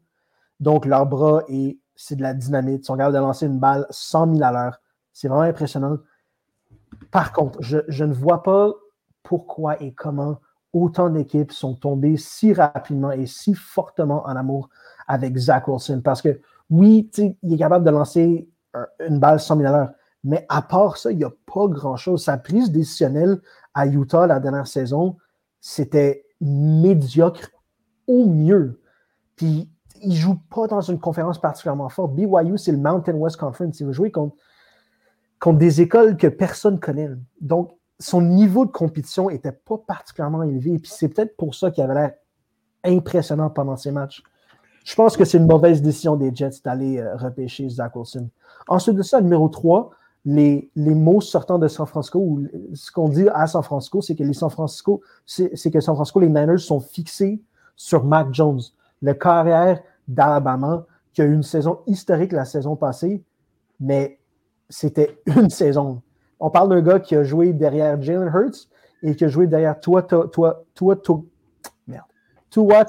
Donc, 0.60 0.86
leur 0.86 1.06
bras, 1.06 1.44
et 1.50 1.80
c'est 1.96 2.16
de 2.16 2.22
la 2.22 2.34
dynamite. 2.34 2.84
Ils 2.84 2.86
sont 2.86 2.96
capables 2.96 3.16
de 3.16 3.20
lancer 3.20 3.48
une 3.48 3.60
balle 3.60 3.86
100 3.90 4.36
000 4.36 4.44
à 4.44 4.52
l'heure. 4.52 4.80
C'est 5.12 5.28
vraiment 5.28 5.44
impressionnant. 5.44 5.98
Par 7.12 7.34
contre, 7.34 7.62
je, 7.62 7.80
je 7.88 8.06
ne 8.06 8.14
vois 8.14 8.44
pas 8.44 8.72
pourquoi 9.24 9.82
et 9.82 9.92
comment 9.94 10.38
autant 10.74 11.10
d'équipes 11.10 11.52
sont 11.52 11.76
tombées 11.76 12.18
si 12.18 12.54
rapidement 12.54 13.12
et 13.12 13.26
si 13.26 13.54
fortement 13.54 14.26
en 14.26 14.36
amour 14.36 14.70
avec 15.08 15.38
Zach 15.38 15.68
Wilson. 15.68 16.02
Parce 16.04 16.22
que 16.22 16.40
oui, 16.70 17.10
il 17.44 17.54
est 17.54 17.58
capable 17.58 17.86
de 17.86 17.92
lancer 17.92 18.50
une 19.08 19.20
balle 19.20 19.40
100 19.40 19.58
000 19.58 19.68
à 19.68 19.78
l'heure, 19.78 19.92
mais 20.24 20.46
à 20.50 20.62
part 20.62 20.98
ça, 20.98 21.12
il 21.12 21.18
n'y 21.18 21.24
a 21.24 21.32
pas 21.52 21.68
grand-chose. 21.68 22.24
Sa 22.24 22.38
prise 22.38 22.72
décisionnelle 22.72 23.40
à 23.74 23.88
Utah 23.88 24.28
la 24.28 24.40
dernière 24.40 24.68
saison, 24.68 25.18
c'était 25.62 26.26
médiocre 26.42 27.50
au 28.08 28.26
mieux. 28.26 28.82
Puis 29.36 29.70
il 30.02 30.10
ne 30.10 30.16
joue 30.16 30.40
pas 30.50 30.68
dans 30.68 30.82
une 30.82 31.00
conférence 31.00 31.40
particulièrement 31.40 31.90
forte. 31.90 32.14
BYU, 32.14 32.58
c'est 32.58 32.72
le 32.72 32.78
Mountain 32.78 33.16
West 33.16 33.38
Conference. 33.38 33.80
Il 33.80 33.88
va 33.88 33.92
jouer 33.92 34.12
contre, 34.12 34.36
contre 35.40 35.58
des 35.58 35.82
écoles 35.82 36.18
que 36.18 36.28
personne 36.28 36.76
ne 36.76 36.80
connaît. 36.80 37.10
Donc, 37.42 37.77
son 38.00 38.22
niveau 38.22 38.66
de 38.66 38.72
compétition 38.72 39.30
n'était 39.30 39.52
pas 39.52 39.78
particulièrement 39.78 40.44
élevé. 40.44 40.74
Et 40.74 40.80
puis 40.80 40.92
c'est 40.94 41.10
peut-être 41.10 41.36
pour 41.36 41.56
ça 41.56 41.72
qu'il 41.72 41.84
avait 41.84 41.96
l'air 41.96 42.14
impressionnant 42.84 43.50
pendant 43.50 43.76
ces 43.76 43.92
matchs. 43.92 44.24
Je 44.86 44.96
pense 44.96 45.18
que 45.18 45.26
c'est 45.26 45.38
une 45.38 45.48
mauvaise 45.48 45.82
décision 45.82 46.16
des 46.16 46.34
Jets 46.34 46.62
d'aller 46.64 47.00
euh, 47.00 47.16
repêcher 47.18 47.68
Zach 47.68 47.96
Wilson. 47.96 48.30
Ensuite 48.68 48.96
de 48.96 49.02
ça, 49.02 49.20
numéro 49.20 49.50
3, 49.50 49.92
les, 50.26 50.70
les 50.76 50.96
mots 50.96 51.22
sortant 51.22 51.60
de 51.60 51.68
San 51.68 51.86
Francisco, 51.86 52.20
ou 52.20 52.48
ce 52.74 52.92
qu'on 52.92 53.10
dit 53.10 53.28
à 53.30 53.48
San 53.48 53.64
Francisco, 53.64 54.02
c'est 54.02 54.16
que 54.16 54.24
les 54.24 54.34
San 54.34 54.50
Francisco, 54.50 55.02
c'est 55.26 55.72
que 55.72 55.80
San 55.80 55.96
Francisco, 55.96 56.20
les 56.20 56.30
Niners 56.30 56.60
sont 56.60 56.80
fixés 56.80 57.42
sur 57.76 58.04
Mac 58.04 58.34
Jones, 58.34 58.62
le 59.02 59.14
carrière 59.14 59.82
d'Alabama, 60.08 60.86
qui 61.14 61.22
a 61.22 61.26
eu 61.26 61.34
une 61.34 61.44
saison 61.44 61.80
historique 61.88 62.32
la 62.32 62.46
saison 62.46 62.76
passée, 62.76 63.24
mais 63.80 64.20
c'était 64.70 65.20
une 65.26 65.50
saison 65.50 66.02
on 66.40 66.50
parle 66.50 66.70
d'un 66.70 66.82
gars 66.82 67.00
qui 67.00 67.16
a 67.16 67.24
joué 67.24 67.54
derrière 67.54 68.02
Jalen 68.02 68.32
Hurts 68.34 68.68
et 69.04 69.16
qui 69.16 69.26
a 69.26 69.28
joué 69.28 69.48
derrière 69.48 69.80
toi, 69.80 70.04
toi, 70.04 70.28
toi, 70.28 70.64
toi, 70.74 70.96
toi 70.96 71.24
merde. 71.88 72.06
Toi, 72.50 72.86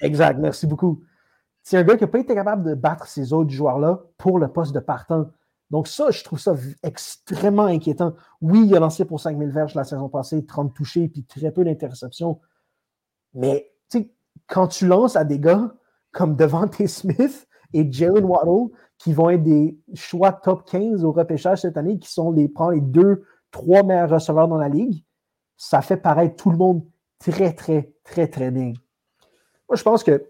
Exact, 0.00 0.38
merci 0.38 0.66
beaucoup. 0.66 1.02
C'est 1.62 1.78
un 1.78 1.82
gars 1.82 1.96
qui 1.96 2.04
n'a 2.04 2.08
pas 2.08 2.18
été 2.18 2.34
capable 2.34 2.68
de 2.68 2.74
battre 2.74 3.06
ces 3.06 3.32
autres 3.32 3.50
joueurs-là 3.50 4.02
pour 4.18 4.38
le 4.38 4.48
poste 4.48 4.74
de 4.74 4.80
partant. 4.80 5.30
Donc, 5.70 5.88
ça, 5.88 6.10
je 6.10 6.22
trouve 6.22 6.38
ça 6.38 6.54
extrêmement 6.82 7.64
inquiétant. 7.64 8.14
Oui, 8.42 8.66
il 8.66 8.76
a 8.76 8.80
lancé 8.80 9.06
pour 9.06 9.18
5000 9.18 9.48
verges 9.48 9.74
la 9.74 9.84
saison 9.84 10.08
passée, 10.08 10.44
30 10.44 10.74
touchés, 10.74 11.08
puis 11.08 11.24
très 11.24 11.50
peu 11.50 11.64
d'interceptions. 11.64 12.38
Mais, 13.32 13.72
tu 13.90 13.98
sais, 13.98 14.10
quand 14.46 14.68
tu 14.68 14.86
lances 14.86 15.16
à 15.16 15.24
des 15.24 15.38
gars 15.38 15.74
comme 16.12 16.36
Devante 16.36 16.86
Smith 16.86 17.48
et 17.74 17.90
Jalen 17.90 18.24
Waddle, 18.24 18.72
qui 18.98 19.12
vont 19.12 19.28
être 19.28 19.42
des 19.42 19.76
choix 19.94 20.32
top 20.32 20.64
15 20.70 21.04
au 21.04 21.12
repêchage 21.12 21.60
cette 21.60 21.76
année, 21.76 21.98
qui 21.98 22.10
sont 22.10 22.30
les, 22.30 22.50
les 22.72 22.80
deux, 22.80 23.24
trois 23.50 23.82
meilleurs 23.82 24.10
receveurs 24.10 24.48
dans 24.48 24.56
la 24.56 24.68
ligue, 24.68 25.04
ça 25.56 25.82
fait 25.82 25.96
paraître 25.96 26.36
tout 26.36 26.50
le 26.50 26.56
monde 26.56 26.84
très, 27.18 27.52
très, 27.52 27.92
très, 28.04 28.28
très 28.28 28.50
bien. 28.50 28.72
Moi, 29.68 29.76
je 29.76 29.82
pense 29.82 30.02
que. 30.02 30.26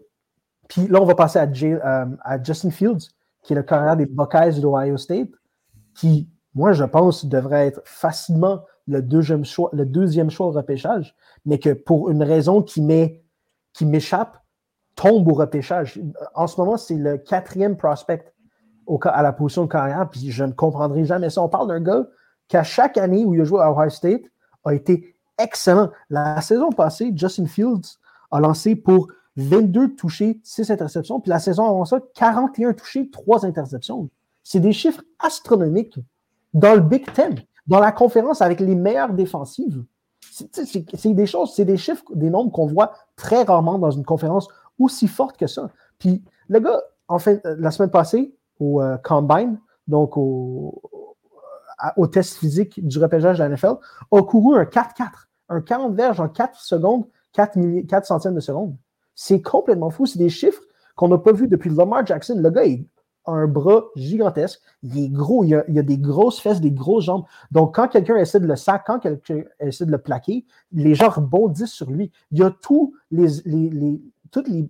Puis 0.69 0.89
là, 0.89 1.01
on 1.01 1.05
va 1.05 1.15
passer 1.15 1.39
à, 1.39 1.45
euh, 1.47 2.07
à 2.23 2.43
Justin 2.43 2.71
Fields, 2.71 3.11
qui 3.43 3.53
est 3.53 3.57
le 3.57 3.63
carrière 3.63 3.97
des 3.97 4.07
Buckeyes 4.07 4.61
d'Ohio 4.61 4.97
State, 4.97 5.29
qui, 5.95 6.31
moi, 6.55 6.73
je 6.73 6.85
pense, 6.85 7.27
devrait 7.27 7.67
être 7.67 7.83
facilement 7.85 8.65
le 8.87 9.03
deuxième 9.03 9.45
choix, 9.45 9.69
le 9.75 9.85
deuxième 9.85 10.31
choix 10.31 10.47
au 10.47 10.51
repêchage, 10.51 11.15
mais 11.45 11.59
que 11.59 11.75
pour 11.75 12.09
une 12.11 12.23
raison 12.23 12.63
qui 12.63 12.81
m'échappe, 13.83 14.44
tombe 14.95 15.27
au 15.29 15.35
repêchage. 15.35 16.01
En 16.35 16.47
ce 16.47 16.61
moment, 16.61 16.77
c'est 16.77 16.95
le 16.95 17.19
quatrième 17.19 17.77
prospect 17.77 18.33
à 19.03 19.23
la 19.23 19.33
position 19.33 19.65
de 19.65 19.69
carrière, 19.69 20.09
puis 20.11 20.31
je 20.31 20.45
ne 20.45 20.53
comprendrai 20.53 21.05
jamais 21.05 21.31
ça. 21.31 21.43
On 21.43 21.49
parle 21.49 21.69
d'un 21.69 21.81
gars 21.81 22.07
qui, 22.49 22.57
à 22.57 22.63
chaque 22.63 22.99
année 22.99 23.25
où 23.25 23.35
il 23.35 23.41
a 23.41 23.45
joué 23.45 23.61
à 23.61 23.73
Ohio 23.73 23.89
State, 23.89 24.23
a 24.65 24.75
été 24.75 25.17
excellent. 25.39 25.91
La 26.11 26.41
saison 26.41 26.71
passée, 26.71 27.13
Justin 27.15 27.47
Fields 27.47 27.99
a 28.31 28.41
lancé 28.41 28.77
pour 28.77 29.09
22 29.37 29.97
touchés, 29.97 30.41
6 30.45 30.71
interceptions, 30.71 31.21
puis 31.21 31.31
la 31.31 31.39
saison 31.39 31.69
avant 31.69 31.85
ça, 31.85 31.99
41 32.15 32.75
touchés, 32.75 33.11
3 33.11 33.45
interceptions. 33.47 34.09
C'est 34.43 34.61
des 34.61 34.73
chiffres 34.73 35.03
astronomiques 35.19 35.99
dans 36.53 36.75
le 36.75 36.81
Big 36.81 37.11
Ten, 37.13 37.41
dans 37.67 37.81
la 37.81 37.91
conférence 37.91 38.43
avec 38.43 38.61
les 38.61 38.75
meilleures 38.75 39.15
défensives. 39.15 39.83
C'est 40.31 41.15
des 41.15 41.27
choses, 41.27 41.55
c'est 41.55 41.65
des 41.65 41.77
chiffres, 41.77 42.05
des 42.15 42.31
nombres 42.31 42.53
qu'on 42.53 42.67
voit 42.67 42.93
très 43.17 43.43
rarement 43.43 43.79
dans 43.79 43.91
une 43.91 44.05
conférence 44.05 44.49
aussi 44.79 45.09
forte 45.09 45.37
que 45.37 45.47
ça. 45.47 45.71
Puis 45.99 46.23
le 46.49 46.61
gars, 46.61 46.83
en 47.09 47.19
fait, 47.19 47.45
euh, 47.47 47.57
la 47.59 47.71
semaine 47.71 47.91
passée, 47.91 48.35
au 48.61 48.81
euh, 48.81 48.97
Combine, 48.99 49.59
donc 49.89 50.17
au, 50.17 50.81
test 52.11 52.39
physique 52.39 52.87
du 52.87 52.99
repêchage 52.99 53.39
de 53.39 53.43
la 53.43 53.49
NFL, 53.51 53.75
a 54.13 54.23
couru 54.23 54.57
un 54.57 54.65
4-4, 54.65 55.09
un 55.49 55.61
40 55.61 55.95
verges 55.95 56.21
en 56.21 56.29
4 56.29 56.61
secondes, 56.61 57.07
4, 57.33 57.87
4 57.87 58.07
centièmes 58.07 58.35
de 58.35 58.41
seconde. 58.41 58.77
C'est 59.15 59.43
complètement 59.43 59.91
fou. 59.91 60.07
C'est 60.07 60.19
des 60.19 60.29
chiffres 60.29 60.63
qu'on 60.97 61.09
n'a 61.09 61.19
pas 61.19 61.33
vus 61.33 61.49
depuis 61.49 61.71
Lamar 61.71 62.07
Jackson. 62.07 62.37
Le 62.39 62.51
gars, 62.51 62.63
a 63.27 63.33
un 63.33 63.47
bras 63.47 63.85
gigantesque. 63.97 64.61
Il 64.83 64.99
est 64.99 65.09
gros. 65.09 65.45
Il 65.45 65.55
a, 65.55 65.61
a 65.61 65.83
des 65.83 65.99
grosses 65.99 66.41
fesses, 66.41 66.61
des 66.61 66.71
grosses 66.71 67.05
jambes. 67.05 67.25
Donc, 67.51 67.75
quand 67.75 67.89
quelqu'un 67.89 68.17
essaie 68.17 68.41
de 68.41 68.47
le 68.47 68.57
sac, 68.57 68.85
quand 68.87 68.99
quelqu'un 68.99 69.43
essaie 69.61 69.87
de 69.87 69.91
le 69.91 69.99
plaquer, 69.99 70.45
les 70.73 70.95
gens 70.95 71.09
rebondissent 71.09 71.73
sur 71.73 71.91
lui. 71.91 72.13
Il 72.33 72.39
y 72.39 72.43
a 72.43 72.51
tous 72.51 72.95
les 73.11 74.03
toutes 74.35 74.49
les, 74.49 74.69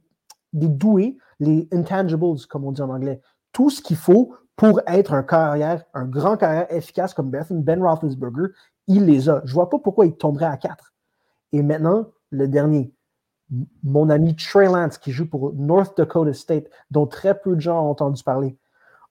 doués, 0.52 1.16
les 1.40 1.66
intangibles, 1.72 2.36
comme 2.48 2.64
on 2.64 2.72
dit 2.72 2.82
en 2.82 2.90
anglais. 2.90 3.20
Tout 3.52 3.70
ce 3.70 3.80
qu'il 3.80 3.96
faut 3.96 4.36
pour 4.56 4.82
être 4.86 5.14
un 5.14 5.22
carrière, 5.22 5.84
un 5.94 6.04
grand 6.04 6.36
carrière 6.36 6.66
efficace 6.70 7.14
comme 7.14 7.30
Ben, 7.30 7.44
Ben 7.50 7.82
Roethlisberger, 7.82 8.52
il 8.86 9.06
les 9.06 9.30
a. 9.30 9.40
Je 9.44 9.50
ne 9.50 9.54
vois 9.54 9.70
pas 9.70 9.78
pourquoi 9.78 10.04
il 10.04 10.14
tomberait 10.14 10.44
à 10.44 10.58
4. 10.58 10.92
Et 11.52 11.62
maintenant, 11.62 12.10
le 12.30 12.46
dernier 12.46 12.92
mon 13.82 14.08
ami 14.10 14.34
Trey 14.36 14.66
Lance, 14.66 14.98
qui 14.98 15.12
joue 15.12 15.28
pour 15.28 15.52
North 15.54 15.96
Dakota 15.96 16.32
State, 16.32 16.66
dont 16.90 17.06
très 17.06 17.38
peu 17.38 17.54
de 17.54 17.60
gens 17.60 17.86
ont 17.86 17.90
entendu 17.90 18.22
parler. 18.22 18.56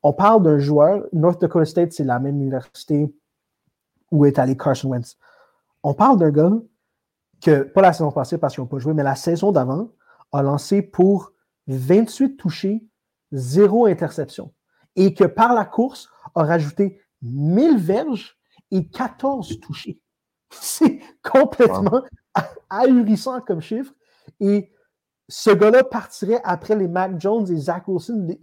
On 0.01 0.11
parle 0.11 0.43
d'un 0.43 0.59
joueur, 0.59 1.05
North 1.13 1.39
Dakota 1.39 1.65
State, 1.65 1.93
c'est 1.93 2.03
la 2.03 2.19
même 2.19 2.41
université 2.41 3.13
où 4.11 4.25
est 4.25 4.39
allé 4.39 4.57
Carson 4.57 4.89
Wentz. 4.89 5.17
On 5.83 5.93
parle 5.93 6.17
d'un 6.17 6.31
gars 6.31 6.51
que, 7.41 7.63
pas 7.63 7.81
la 7.81 7.93
saison 7.93 8.11
passée 8.11 8.37
parce 8.37 8.55
qu'ils 8.55 8.63
n'ont 8.63 8.67
pas 8.67 8.79
joué, 8.79 8.93
mais 8.93 9.03
la 9.03 9.15
saison 9.15 9.51
d'avant, 9.51 9.89
a 10.33 10.41
lancé 10.41 10.81
pour 10.81 11.31
28 11.67 12.37
touchés, 12.37 12.85
zéro 13.31 13.85
interception. 13.85 14.53
Et 14.95 15.13
que 15.13 15.23
par 15.23 15.53
la 15.53 15.65
course, 15.65 16.09
a 16.35 16.43
rajouté 16.43 17.01
1000 17.21 17.77
verges 17.77 18.37
et 18.71 18.87
14 18.89 19.59
touchés. 19.59 20.01
C'est 20.49 20.99
complètement 21.23 22.03
ahurissant 22.69 23.41
comme 23.41 23.61
chiffre. 23.61 23.93
Et 24.39 24.71
ce 25.29 25.51
gars-là 25.51 25.83
partirait 25.83 26.41
après 26.43 26.75
les 26.75 26.87
Mac 26.87 27.19
Jones 27.19 27.49
et 27.49 27.55
Zach 27.55 27.87
Wilson. 27.87 28.37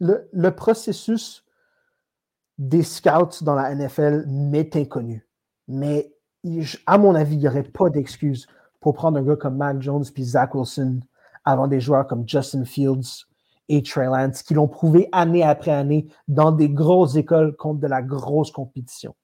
Le, 0.00 0.50
processus 0.50 1.44
des 2.58 2.82
scouts 2.82 3.42
dans 3.42 3.54
la 3.54 3.74
NFL 3.74 4.24
m'est 4.28 4.74
inconnu. 4.76 5.26
Mais 5.68 6.14
à 6.86 6.98
mon 6.98 7.14
avis, 7.14 7.34
il 7.34 7.40
n'y 7.40 7.48
aurait 7.48 7.62
pas 7.62 7.90
d'excuse 7.90 8.46
pour 8.80 8.94
prendre 8.94 9.18
un 9.18 9.22
gars 9.22 9.36
comme 9.36 9.56
Mac 9.56 9.80
Jones 9.80 10.04
puis 10.12 10.24
Zach 10.24 10.54
Wilson 10.54 11.00
avant 11.44 11.68
des 11.68 11.80
joueurs 11.80 12.06
comme 12.06 12.28
Justin 12.28 12.64
Fields 12.64 13.26
et 13.68 13.82
Trey 13.82 14.06
Lance 14.06 14.42
qui 14.42 14.54
l'ont 14.54 14.68
prouvé 14.68 15.08
année 15.12 15.42
après 15.42 15.70
année 15.70 16.08
dans 16.26 16.50
des 16.50 16.68
grosses 16.68 17.16
écoles 17.16 17.56
contre 17.56 17.80
de 17.80 17.86
la 17.86 18.02
grosse 18.02 18.50
compétition. 18.50 19.14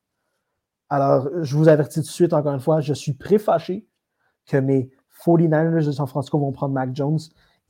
Alors, 0.88 1.28
je 1.42 1.56
vous 1.56 1.68
avertis 1.68 2.00
tout 2.00 2.06
de 2.06 2.10
suite, 2.10 2.32
encore 2.32 2.54
une 2.54 2.60
fois, 2.60 2.80
je 2.80 2.94
suis 2.94 3.12
préfâché 3.12 3.86
que 4.46 4.56
mes 4.56 4.90
49ers 5.24 5.84
de 5.84 5.90
San 5.90 6.06
Francisco 6.06 6.38
vont 6.38 6.52
prendre 6.52 6.74
Mac 6.74 6.94
Jones 6.94 7.18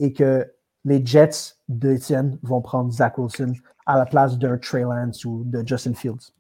et 0.01 0.13
que 0.13 0.47
les 0.85 1.05
Jets 1.05 1.57
d'Etienne 1.69 2.39
vont 2.43 2.61
prendre 2.61 2.93
Zach 2.93 3.17
Wilson 3.17 3.55
à 3.87 3.97
la 3.97 4.05
place 4.05 4.39
d'un 4.39 4.59
Trey 4.59 4.83
Lance 4.83 5.25
ou 5.25 5.45
de 5.45 5.67
Justin 5.67 5.95
Fields. 5.95 6.33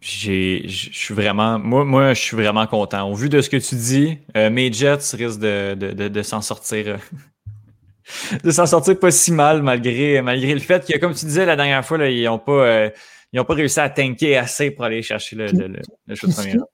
Je 0.00 0.66
suis 0.66 1.14
vraiment, 1.14 1.58
moi, 1.58 2.14
je 2.14 2.20
suis 2.20 2.36
vraiment 2.36 2.66
content. 2.66 3.10
Au 3.10 3.14
vu 3.14 3.28
de 3.28 3.40
ce 3.40 3.50
que 3.50 3.56
tu 3.56 3.74
dis, 3.74 4.18
euh, 4.36 4.50
mes 4.50 4.72
Jets 4.72 5.16
risquent 5.16 5.40
de, 5.40 6.22
s'en 6.22 6.40
sortir, 6.40 6.88
euh, 6.88 8.38
de 8.44 8.50
s'en 8.50 8.66
sortir 8.66 8.98
pas 8.98 9.10
si 9.10 9.32
mal 9.32 9.62
malgré, 9.62 10.22
malgré 10.22 10.54
le 10.54 10.60
fait 10.60 10.86
que, 10.86 10.98
comme 10.98 11.14
tu 11.14 11.26
disais 11.26 11.46
la 11.46 11.56
dernière 11.56 11.84
fois, 11.84 11.98
ils 12.06 12.24
n'ont 12.24 12.38
pas, 12.38 12.52
euh, 12.52 12.90
ils 13.32 13.44
pas 13.44 13.54
réussi 13.54 13.80
à 13.80 13.90
tanker 13.90 14.36
assez 14.36 14.70
pour 14.70 14.84
aller 14.84 15.02
chercher 15.02 15.36
le, 15.36 15.46
le, 15.46 15.66
le, 15.68 16.14
de 16.14 16.32
première. 16.32 16.64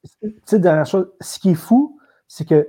Ce 1.21 1.39
qui 1.39 1.51
est 1.51 1.55
fou, 1.55 1.99
c'est 2.29 2.47
que 2.47 2.69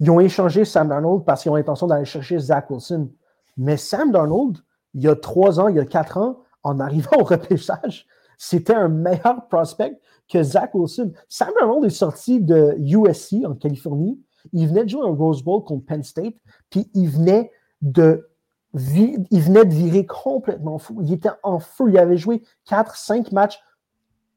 ils 0.00 0.10
ont 0.10 0.18
échangé 0.18 0.64
Sam 0.64 0.88
Darnold 0.88 1.24
parce 1.24 1.42
qu'ils 1.42 1.52
ont 1.52 1.56
l'intention 1.56 1.86
d'aller 1.86 2.06
chercher 2.06 2.38
Zach 2.38 2.70
Wilson. 2.70 3.10
Mais 3.58 3.76
Sam 3.76 4.10
Darnold, 4.10 4.58
il 4.94 5.02
y 5.02 5.08
a 5.08 5.14
trois 5.14 5.60
ans, 5.60 5.68
il 5.68 5.76
y 5.76 5.80
a 5.80 5.84
quatre 5.84 6.16
ans, 6.16 6.42
en 6.62 6.80
arrivant 6.80 7.18
au 7.18 7.24
repêchage, 7.24 8.06
c'était 8.42 8.74
un 8.74 8.88
meilleur 8.88 9.48
prospect 9.48 10.00
que 10.26 10.42
Zach 10.42 10.74
Wilson. 10.74 11.12
Sam 11.28 11.50
Darnold 11.60 11.84
est 11.84 11.90
sorti 11.90 12.40
de 12.40 12.74
USC 12.78 13.44
en 13.44 13.54
Californie. 13.54 14.18
Il 14.54 14.66
venait 14.66 14.84
de 14.84 14.88
jouer 14.88 15.06
un 15.06 15.14
Rose 15.14 15.44
Bowl 15.44 15.62
contre 15.62 15.84
Penn 15.84 16.02
State, 16.02 16.36
puis 16.70 16.90
il 16.94 17.10
venait 17.10 17.52
de 17.82 18.24
virer 18.72 20.06
complètement 20.06 20.78
fou. 20.78 21.02
Il 21.02 21.12
était 21.12 21.28
en 21.42 21.58
feu. 21.58 21.90
Il 21.90 21.98
avait 21.98 22.16
joué 22.16 22.42
quatre, 22.64 22.96
cinq 22.96 23.30
matchs 23.30 23.60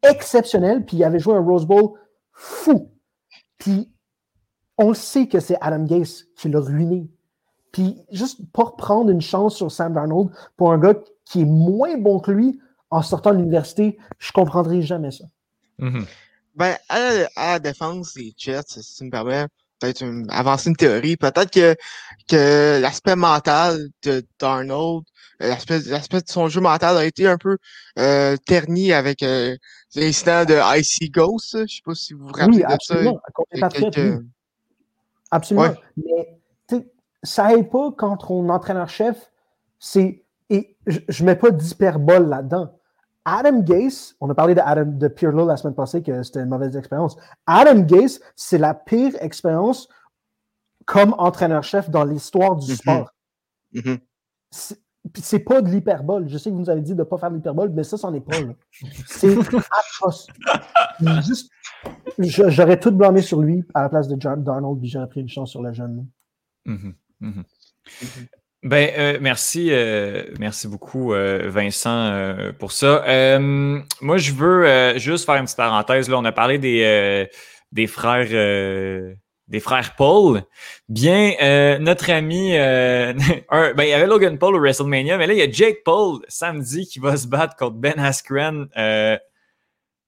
exceptionnels, 0.02 0.84
puis 0.84 0.98
il 0.98 1.06
avait 1.06 1.20
joué 1.20 1.36
un 1.36 1.42
Rose 1.42 1.66
Bowl 1.66 1.94
fou. 2.34 2.92
Puis 3.58 3.90
on 4.78 4.94
sait 4.94 5.28
que 5.28 5.40
c'est 5.40 5.58
Adam 5.62 5.86
Gase 5.86 6.26
qui 6.36 6.50
l'a 6.50 6.60
ruiné. 6.60 7.10
Puis 7.72 8.02
juste 8.12 8.42
pour 8.52 8.76
prendre 8.76 9.12
une 9.12 9.22
chance 9.22 9.56
sur 9.56 9.72
Sam 9.72 9.94
Darnold 9.94 10.30
pour 10.58 10.74
un 10.74 10.78
gars 10.78 10.96
qui 11.24 11.44
est 11.44 11.46
moins 11.46 11.98
bon 11.98 12.20
que 12.20 12.32
lui 12.32 12.60
en 12.94 13.02
sortant 13.02 13.32
de 13.32 13.38
l'université, 13.38 13.98
je 14.20 14.30
ne 14.30 14.34
comprendrai 14.34 14.82
jamais 14.82 15.12
ça. 15.12 15.26
Mm-hmm. 15.80 16.06
Ben, 16.56 16.76
à 16.90 17.00
la, 17.36 17.60
défense 17.60 18.14
des 18.14 18.34
Jets, 18.38 18.62
si 18.68 18.96
tu 18.98 19.06
me 19.06 19.10
permets, 19.10 19.48
peut-être 19.80 20.06
avancer 20.30 20.70
une 20.70 20.76
théorie, 20.76 21.18
peut-être 21.18 21.52
que, 21.52 21.76
que 22.28 22.80
l'aspect 22.80 23.16
mental 23.16 23.90
de 24.04 24.24
Darnold, 24.40 25.04
euh, 25.42 25.48
l'aspect 25.48 26.22
de 26.22 26.30
son 26.30 26.48
jeu 26.48 26.62
mental 26.62 26.96
a 26.96 27.06
été 27.06 27.28
un 27.28 27.38
peu 27.38 27.58
euh, 27.98 28.38
terni 28.46 28.94
avec 28.94 29.24
euh, 29.24 29.58
l'incident 29.96 30.46
de 30.46 30.78
Icy 30.80 31.10
Ghost. 31.10 31.54
Je 31.54 31.62
ne 31.64 31.68
sais 31.68 31.82
pas 31.84 31.96
si 31.96 32.14
vous 32.14 32.28
vous 32.28 32.34
rappelez 32.34 32.64
de 32.64 32.78
ça. 32.80 32.96
Absolument. 35.32 35.74
Mais 35.98 36.40
ça 37.24 37.48
n'aide 37.48 37.72
pas 37.72 37.92
quand 37.98 38.18
ton 38.18 38.50
entraîneur-chef, 38.50 39.32
c'est. 39.80 40.24
Et 40.50 40.78
je 40.86 41.24
ne 41.24 41.26
mets 41.26 41.36
pas 41.36 41.50
d'hyperbole 41.50 42.30
là-dedans. 42.30 42.78
Adam 43.26 43.62
Gase, 43.62 44.16
on 44.20 44.30
a 44.30 44.36
parlé 44.36 44.54
de, 44.56 44.60
Adam, 44.60 44.86
de 44.86 45.08
Pirlo 45.08 45.48
la 45.48 45.58
semaine 45.58 45.76
passée, 45.76 46.04
que 46.04 46.24
c'était 46.24 46.42
une 46.42 46.50
mauvaise 46.50 46.76
expérience. 46.76 47.16
Adam 47.46 47.82
Gase, 47.82 48.20
c'est 48.36 48.58
la 48.58 48.74
pire 48.74 49.14
expérience 49.22 49.88
comme 50.86 51.16
entraîneur-chef 51.18 51.90
dans 51.90 52.04
l'histoire 52.04 52.56
du 52.58 52.72
mm-hmm. 52.72 52.76
sport. 52.76 53.12
Mm-hmm. 53.74 54.00
C'est 55.22 55.40
pas 55.40 55.62
de 55.62 55.70
l'hyperbole. 55.70 56.28
Je 56.28 56.38
sais 56.38 56.50
que 56.50 56.56
vous 56.56 56.62
nous 56.62 56.70
avez 56.70 56.82
dit 56.82 56.94
de 56.94 57.00
ne 57.00 57.04
pas 57.04 57.18
faire 57.18 57.30
de 57.30 57.36
l'hyperbole, 57.36 57.72
mais 57.72 57.84
ça, 57.84 57.98
c'en 57.98 58.14
est 58.14 58.22
pas. 58.22 58.38
C'est 59.08 59.36
atroce. 59.72 60.28
J'aurais 62.20 62.80
tout 62.80 62.92
blâmé 62.92 63.22
sur 63.22 63.42
lui 63.42 63.66
à 63.74 63.84
la 63.84 63.90
place 63.90 64.08
de 64.08 64.20
John 64.20 64.44
Darnold, 64.44 64.80
puis 64.80 64.90
j'aurais 64.90 65.10
pris 65.10 65.22
une 65.22 65.30
chance 65.30 65.52
sur 65.52 65.62
le 65.62 65.74
jeune. 65.74 66.08
Mm-hmm. 66.66 67.44
Ben, 68.64 68.92
euh, 68.98 69.18
merci, 69.20 69.70
euh, 69.72 70.24
merci 70.40 70.70
beaucoup, 70.70 71.14
euh, 71.14 71.50
Vincent, 71.50 72.34
pour 72.60 72.72
ça. 72.72 73.04
moi, 73.40 74.18
je 74.18 74.32
veux 74.32 74.98
juste 74.98 75.26
faire 75.26 75.36
une 75.36 75.44
petite 75.44 75.58
parenthèse. 75.58 76.10
Là, 76.10 76.18
on 76.18 76.26
a 76.26 76.32
parlé 76.32 76.58
des, 76.60 77.28
des 77.74 77.88
frères, 77.88 78.30
des 79.48 79.60
frères 79.60 79.96
Paul. 79.98 80.44
Bien, 80.88 81.78
notre 81.80 82.10
ami, 82.10 82.52
ben, 82.54 83.16
il 83.80 83.90
y 83.90 83.94
avait 83.94 84.08
Logan 84.08 84.38
Paul 84.38 84.56
au 84.56 84.60
WrestleMania, 84.60 85.18
mais 85.18 85.28
là, 85.28 85.34
il 85.34 85.40
y 85.40 85.44
a 85.44 85.52
Jake 85.52 85.80
Paul 85.84 86.20
samedi 86.30 86.88
qui 86.88 87.00
va 87.00 87.18
se 87.18 87.28
battre 87.28 87.58
contre 87.58 87.76
Ben 87.76 88.00
Askren 88.00 88.68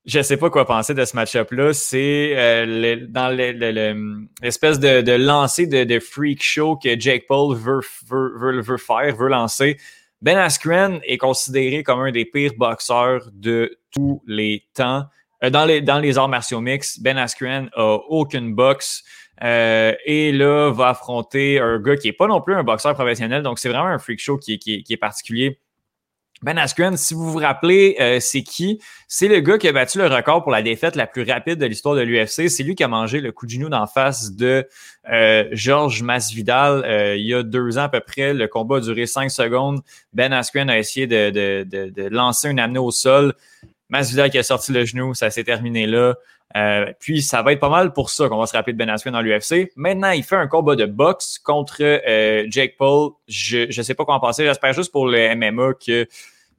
je 0.06 0.22
sais 0.22 0.38
pas 0.38 0.50
quoi 0.50 0.66
penser 0.66 0.94
de 0.94 1.04
ce 1.04 1.16
match-up-là. 1.16 1.74
C'est 1.74 2.34
euh, 2.36 3.06
dans 3.10 3.30
l'espèce 3.30 4.80
de, 4.80 5.16
lancer 5.16 5.66
de, 5.66 6.00
freak 6.00 6.44
show 6.44 6.76
que 6.76 7.00
Jake 7.00 7.26
Paul 7.28 7.56
veut, 7.56 7.82
faire, 7.82 9.16
veut 9.16 9.30
lancer. 9.30 9.78
Ben 10.22 10.38
Askren 10.38 11.00
est 11.04 11.18
considéré 11.18 11.84
comme 11.84 12.02
un 12.02 12.12
des 12.12 12.26
pires 12.26 12.54
boxeurs 12.58 13.30
de 13.34 13.80
tous 13.92 14.22
les 14.28 14.64
temps. 14.74 15.06
Euh, 15.44 15.50
dans, 15.50 15.66
les, 15.66 16.18
arts 16.18 16.30
martiaux 16.30 16.62
mix, 16.62 17.00
Ben 17.00 17.18
Askren 17.18 17.70
a 17.76 17.98
aucune 18.08 18.54
boxe. 18.54 19.04
Euh, 19.44 19.94
et 20.06 20.32
là, 20.32 20.72
va 20.72 20.90
affronter 20.90 21.60
un 21.60 21.80
gars 21.80 21.98
qui 21.98 22.08
n'est 22.08 22.14
pas 22.14 22.28
non 22.28 22.42
plus 22.42 22.56
un 22.56 22.64
boxeur 22.64 22.94
professionnel. 22.94 23.44
Donc, 23.44 23.60
c'est 23.60 23.70
vraiment 23.70 23.88
un 23.88 24.00
freak 24.00 24.20
show 24.20 24.38
qui 24.38 24.62
est 24.88 24.98
particulier. 24.98 25.60
Ben 26.46 26.60
Askren, 26.60 26.96
si 26.96 27.16
vous 27.16 27.32
vous 27.32 27.40
rappelez, 27.40 27.96
euh, 28.00 28.20
c'est 28.20 28.44
qui? 28.44 28.80
C'est 29.08 29.28
le 29.28 29.40
gars 29.40 29.58
qui 29.58 29.68
a 29.68 29.72
battu 29.72 29.98
le 29.98 30.06
record 30.06 30.44
pour 30.44 30.52
la 30.52 30.62
défaite 30.62 30.96
la 30.96 31.08
plus 31.08 31.24
rapide 31.24 31.58
de 31.58 31.66
l'histoire 31.66 31.96
de 31.96 32.02
l'UFC. 32.02 32.50
C'est 32.50 32.62
lui 32.62 32.76
qui 32.76 32.84
a 32.84 32.88
mangé 32.88 33.20
le 33.20 33.32
coup 33.32 33.48
de 33.48 33.52
genou 33.52 33.68
d'en 33.68 33.88
face 33.88 34.32
de 34.34 34.70
euh, 35.12 35.46
Georges 35.54 36.04
Masvidal 36.04 36.84
euh, 36.86 37.16
il 37.16 37.26
y 37.26 37.34
a 37.34 37.42
deux 37.42 37.80
ans 37.80 37.86
à 37.86 37.90
peu 37.90 38.00
près. 38.00 38.36
Le 38.36 38.48
combat 38.48 38.78
a 38.78 38.80
duré 38.80 39.08
cinq 39.08 39.32
secondes. 39.32 39.82
Ben 40.14 40.32
Askren 40.32 40.70
a 40.70 40.78
essayé 40.78 41.08
de, 41.08 41.32
de, 41.32 41.90
de, 41.90 42.10
lancer 42.10 42.50
un 42.50 42.60
amené 42.60 42.78
au 42.78 42.92
sol. 42.92 43.34
Masvidal 43.90 44.30
qui 44.30 44.38
a 44.38 44.44
sorti 44.44 44.72
le 44.72 44.86
genou, 44.86 45.16
ça 45.16 45.32
s'est 45.32 45.46
terminé 45.46 45.88
là. 45.88 46.14
Euh, 46.56 46.94
puis 47.00 47.24
ça 47.24 47.42
va 47.42 47.54
être 47.54 47.60
pas 47.60 47.70
mal 47.70 47.92
pour 47.92 48.12
ça 48.12 48.30
qu'on 48.30 48.38
va 48.38 48.46
se 48.46 48.54
rappeler 48.54 48.74
de 48.74 48.78
Ben 48.78 48.88
Askren 48.88 49.14
dans 49.14 49.22
l'UFC. 49.22 49.72
Maintenant, 49.76 50.12
il 50.12 50.24
fait 50.24 50.36
un 50.36 50.46
combat 50.46 50.76
de 50.76 50.86
boxe 50.86 51.40
contre 51.40 51.78
euh, 51.82 52.46
Jake 52.50 52.76
Paul. 52.78 53.14
Je 53.28 53.66
ne 53.76 53.84
sais 53.84 53.96
pas 53.96 54.06
quoi 54.06 54.14
en 54.14 54.20
penser. 54.20 54.46
J'espère 54.46 54.74
juste 54.74 54.92
pour 54.92 55.08
le 55.08 55.36
MMA 55.36 55.74
que 55.84 56.08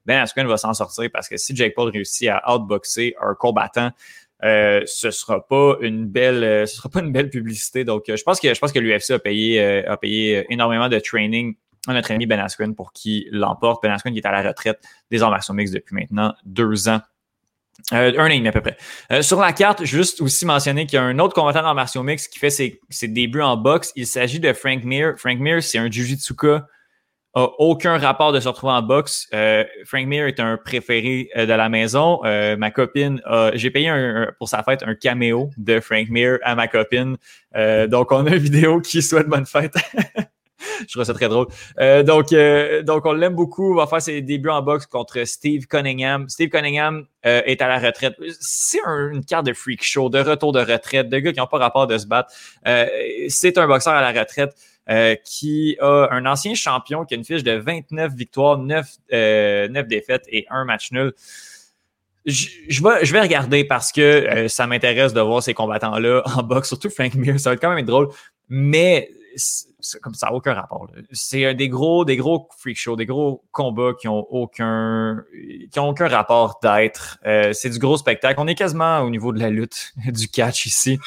Ben 0.07 0.19
Askren 0.19 0.47
va 0.47 0.57
s'en 0.57 0.73
sortir 0.73 1.09
parce 1.13 1.29
que 1.29 1.37
si 1.37 1.55
Jake 1.55 1.75
Paul 1.75 1.91
réussit 1.91 2.29
à 2.29 2.55
outboxer 2.55 3.15
un 3.21 3.35
combattant, 3.35 3.91
euh, 4.43 4.81
ce 4.85 5.11
sera 5.11 5.45
pas 5.45 5.77
une 5.81 6.05
belle, 6.07 6.67
ce 6.67 6.77
sera 6.77 6.89
pas 6.89 7.01
une 7.01 7.11
belle 7.11 7.29
publicité. 7.29 7.83
Donc, 7.83 8.05
je 8.07 8.23
pense 8.23 8.39
que 8.39 8.53
je 8.53 8.59
pense 8.59 8.71
que 8.71 8.79
l'UFC 8.79 9.11
a 9.11 9.19
payé 9.19 9.85
a 9.85 9.97
payé 9.97 10.45
énormément 10.49 10.89
de 10.89 10.97
training 10.97 11.55
à 11.87 11.93
notre 11.93 12.11
ami 12.11 12.25
Ben 12.25 12.39
Askren 12.39 12.75
pour 12.75 12.91
qu'il 12.93 13.27
l'emporte. 13.31 13.83
Ben 13.83 13.91
Askren 13.91 14.15
est 14.15 14.25
à 14.25 14.31
la 14.31 14.47
retraite 14.47 14.79
des 15.11 15.21
arts 15.21 15.31
martiaux 15.31 15.53
mix 15.53 15.71
depuis 15.71 15.95
maintenant 15.95 16.33
deux 16.45 16.89
ans. 16.89 17.01
Euh, 17.93 18.11
un 18.17 18.29
an 18.29 18.45
à 18.45 18.51
peu 18.51 18.61
près. 18.61 18.77
Euh, 19.11 19.21
sur 19.21 19.39
la 19.39 19.53
carte, 19.53 19.85
juste 19.85 20.19
aussi 20.21 20.45
mentionner 20.45 20.85
qu'il 20.85 20.97
y 20.97 20.99
a 20.99 21.03
un 21.03 21.19
autre 21.19 21.33
combattant 21.33 21.61
dans 21.61 21.73
Martial 21.73 22.03
Mix 22.03 22.27
qui 22.27 22.39
fait 22.39 22.49
ses, 22.49 22.79
débuts 23.03 23.41
en 23.41 23.55
boxe. 23.55 23.91
Il 23.95 24.07
s'agit 24.07 24.39
de 24.39 24.51
Frank 24.53 24.83
Mir. 24.83 25.13
Frank 25.17 25.39
Mir, 25.39 25.61
c'est 25.61 25.77
un 25.77 25.89
Jujitsuka. 25.89 26.67
Aucun 27.59 27.97
rapport 27.97 28.31
de 28.31 28.39
se 28.39 28.47
retrouver 28.47 28.73
en 28.73 28.81
boxe. 28.81 29.27
Euh, 29.33 29.63
Frank 29.85 30.07
Mir 30.07 30.25
est 30.25 30.39
un 30.39 30.57
préféré 30.57 31.29
de 31.35 31.43
la 31.43 31.69
maison. 31.69 32.19
ma 32.23 32.71
copine, 32.71 33.21
j'ai 33.53 33.71
payé 33.71 33.91
pour 34.39 34.49
sa 34.49 34.63
fête 34.63 34.83
un 34.83 34.95
caméo 34.95 35.49
de 35.57 35.79
Frank 35.79 36.09
Mir 36.09 36.39
à 36.43 36.55
ma 36.55 36.67
copine. 36.67 37.17
donc, 37.87 38.11
on 38.11 38.25
a 38.25 38.31
une 38.31 38.37
vidéo 38.37 38.81
qui 38.81 39.01
souhaite 39.01 39.27
bonne 39.27 39.45
fête. 39.45 39.75
je 40.81 40.93
trouve 40.93 41.03
ça 41.03 41.13
très 41.13 41.29
drôle. 41.29 41.47
Euh, 41.79 42.03
donc, 42.03 42.33
euh, 42.33 42.83
on 42.87 43.13
l'aime 43.13 43.35
beaucoup. 43.35 43.73
On 43.73 43.77
va 43.77 43.87
faire 43.87 44.01
ses 44.01 44.21
débuts 44.21 44.49
en 44.49 44.61
boxe 44.61 44.85
contre 44.85 45.23
Steve 45.25 45.67
Cunningham. 45.67 46.27
Steve 46.29 46.49
Cunningham 46.49 47.05
euh, 47.25 47.41
est 47.45 47.61
à 47.61 47.67
la 47.67 47.79
retraite. 47.79 48.15
C'est 48.39 48.79
une 48.85 49.23
carte 49.23 49.45
de 49.45 49.53
freak 49.53 49.83
show, 49.83 50.09
de 50.09 50.19
retour 50.19 50.51
de 50.51 50.59
retraite, 50.59 51.09
de 51.09 51.19
gars 51.19 51.31
qui 51.31 51.39
n'ont 51.39 51.47
pas 51.47 51.57
rapport 51.57 51.87
de 51.87 51.97
se 51.97 52.07
battre. 52.07 52.33
c'est 53.29 53.57
un 53.57 53.67
boxeur 53.67 53.93
à 53.93 54.01
la 54.01 54.19
retraite. 54.19 54.53
Qui 55.23 55.77
a 55.79 56.07
un 56.11 56.25
ancien 56.25 56.55
champion 56.55 57.05
qui 57.05 57.13
a 57.13 57.17
une 57.17 57.25
fiche 57.25 57.43
de 57.43 57.53
29 57.53 58.13
victoires, 58.13 58.57
9, 58.57 58.87
9 59.11 59.87
défaites 59.87 60.25
et 60.29 60.45
un 60.49 60.65
match 60.65 60.91
nul. 60.91 61.13
Je, 62.25 62.83
vais, 62.83 63.05
je 63.05 63.13
vais 63.13 63.21
regarder 63.21 63.63
parce 63.63 63.91
que 63.91 64.47
ça 64.49 64.67
m'intéresse 64.67 65.13
de 65.13 65.21
voir 65.21 65.41
ces 65.41 65.53
combattants-là 65.53 66.23
en 66.35 66.43
boxe, 66.43 66.67
surtout 66.69 66.89
Frank 66.89 67.15
Mir. 67.15 67.39
Ça 67.39 67.51
va 67.51 67.57
quand 67.57 67.69
même 67.69 67.79
être 67.79 67.85
drôle. 67.85 68.09
Mais 68.49 69.09
comme 70.01 70.13
ça 70.13 70.27
n'a 70.27 70.33
aucun 70.33 70.53
rapport. 70.53 70.87
C'est 71.11 71.53
des 71.53 71.69
gros, 71.69 72.05
des 72.05 72.17
gros 72.17 72.49
freak 72.57 72.77
shows, 72.77 72.95
des 72.95 73.05
gros 73.05 73.43
combats 73.51 73.93
qui 73.99 74.07
ont 74.07 74.25
aucun, 74.31 75.23
qui 75.71 75.79
ont 75.79 75.89
aucun 75.89 76.07
rapport 76.07 76.59
d'être. 76.61 77.19
Euh, 77.25 77.53
c'est 77.53 77.69
du 77.69 77.79
gros 77.79 77.97
spectacle. 77.97 78.39
On 78.39 78.47
est 78.47 78.55
quasiment 78.55 79.01
au 79.01 79.09
niveau 79.09 79.31
de 79.31 79.39
la 79.39 79.49
lutte, 79.49 79.93
du 80.07 80.27
catch 80.27 80.65
ici. 80.65 80.99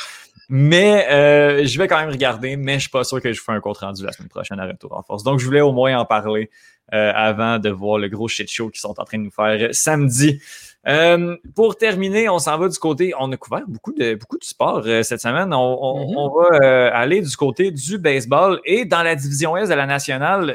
Mais 0.53 1.07
euh, 1.11 1.65
je 1.65 1.79
vais 1.79 1.87
quand 1.87 1.99
même 2.01 2.11
regarder, 2.11 2.57
mais 2.57 2.75
je 2.75 2.81
suis 2.81 2.91
pas 2.91 3.05
sûr 3.05 3.23
que 3.23 3.33
je 3.33 3.41
ferai 3.41 3.57
un 3.57 3.61
compte 3.61 3.79
rendu 3.79 4.05
la 4.05 4.11
semaine 4.11 4.29
prochaine 4.29 4.59
à 4.59 4.67
Retour 4.67 4.97
en 4.97 5.03
Force. 5.03 5.23
Donc, 5.23 5.39
je 5.39 5.47
voulais 5.47 5.61
au 5.61 5.73
moins 5.73 5.97
en 5.97 6.05
parler 6.05 6.51
euh, 6.93 7.13
avant 7.15 7.61
de 7.61 7.71
voir 7.71 7.99
le 7.99 8.09
gros 8.09 8.27
shit 8.27 8.51
show 8.51 8.69
qu'ils 8.69 8.81
sont 8.81 9.01
en 9.01 9.05
train 9.05 9.19
de 9.19 9.23
nous 9.23 9.31
faire 9.31 9.73
samedi. 9.73 10.41
Euh, 10.89 11.37
pour 11.55 11.77
terminer, 11.77 12.29
on 12.29 12.39
s'en 12.39 12.59
va 12.59 12.69
du 12.69 12.79
côté. 12.79 13.13
On 13.19 13.31
a 13.31 13.37
couvert 13.37 13.63
beaucoup 13.69 13.93
de, 13.93 14.15
beaucoup 14.15 14.39
de 14.39 14.45
sport 14.45 14.83
euh, 14.87 15.03
cette 15.03 15.21
semaine. 15.21 15.53
On, 15.53 16.07
mm-hmm. 16.07 16.51
va 16.61 16.67
euh, 16.67 16.91
aller 16.93 17.21
du 17.21 17.37
côté 17.37 17.71
du 17.71 17.99
baseball 17.99 18.61
et 18.65 18.85
dans 18.85 19.03
la 19.03 19.15
division 19.15 19.57
S 19.57 19.69
de 19.69 19.75
la 19.75 19.87
nationale. 19.87 20.53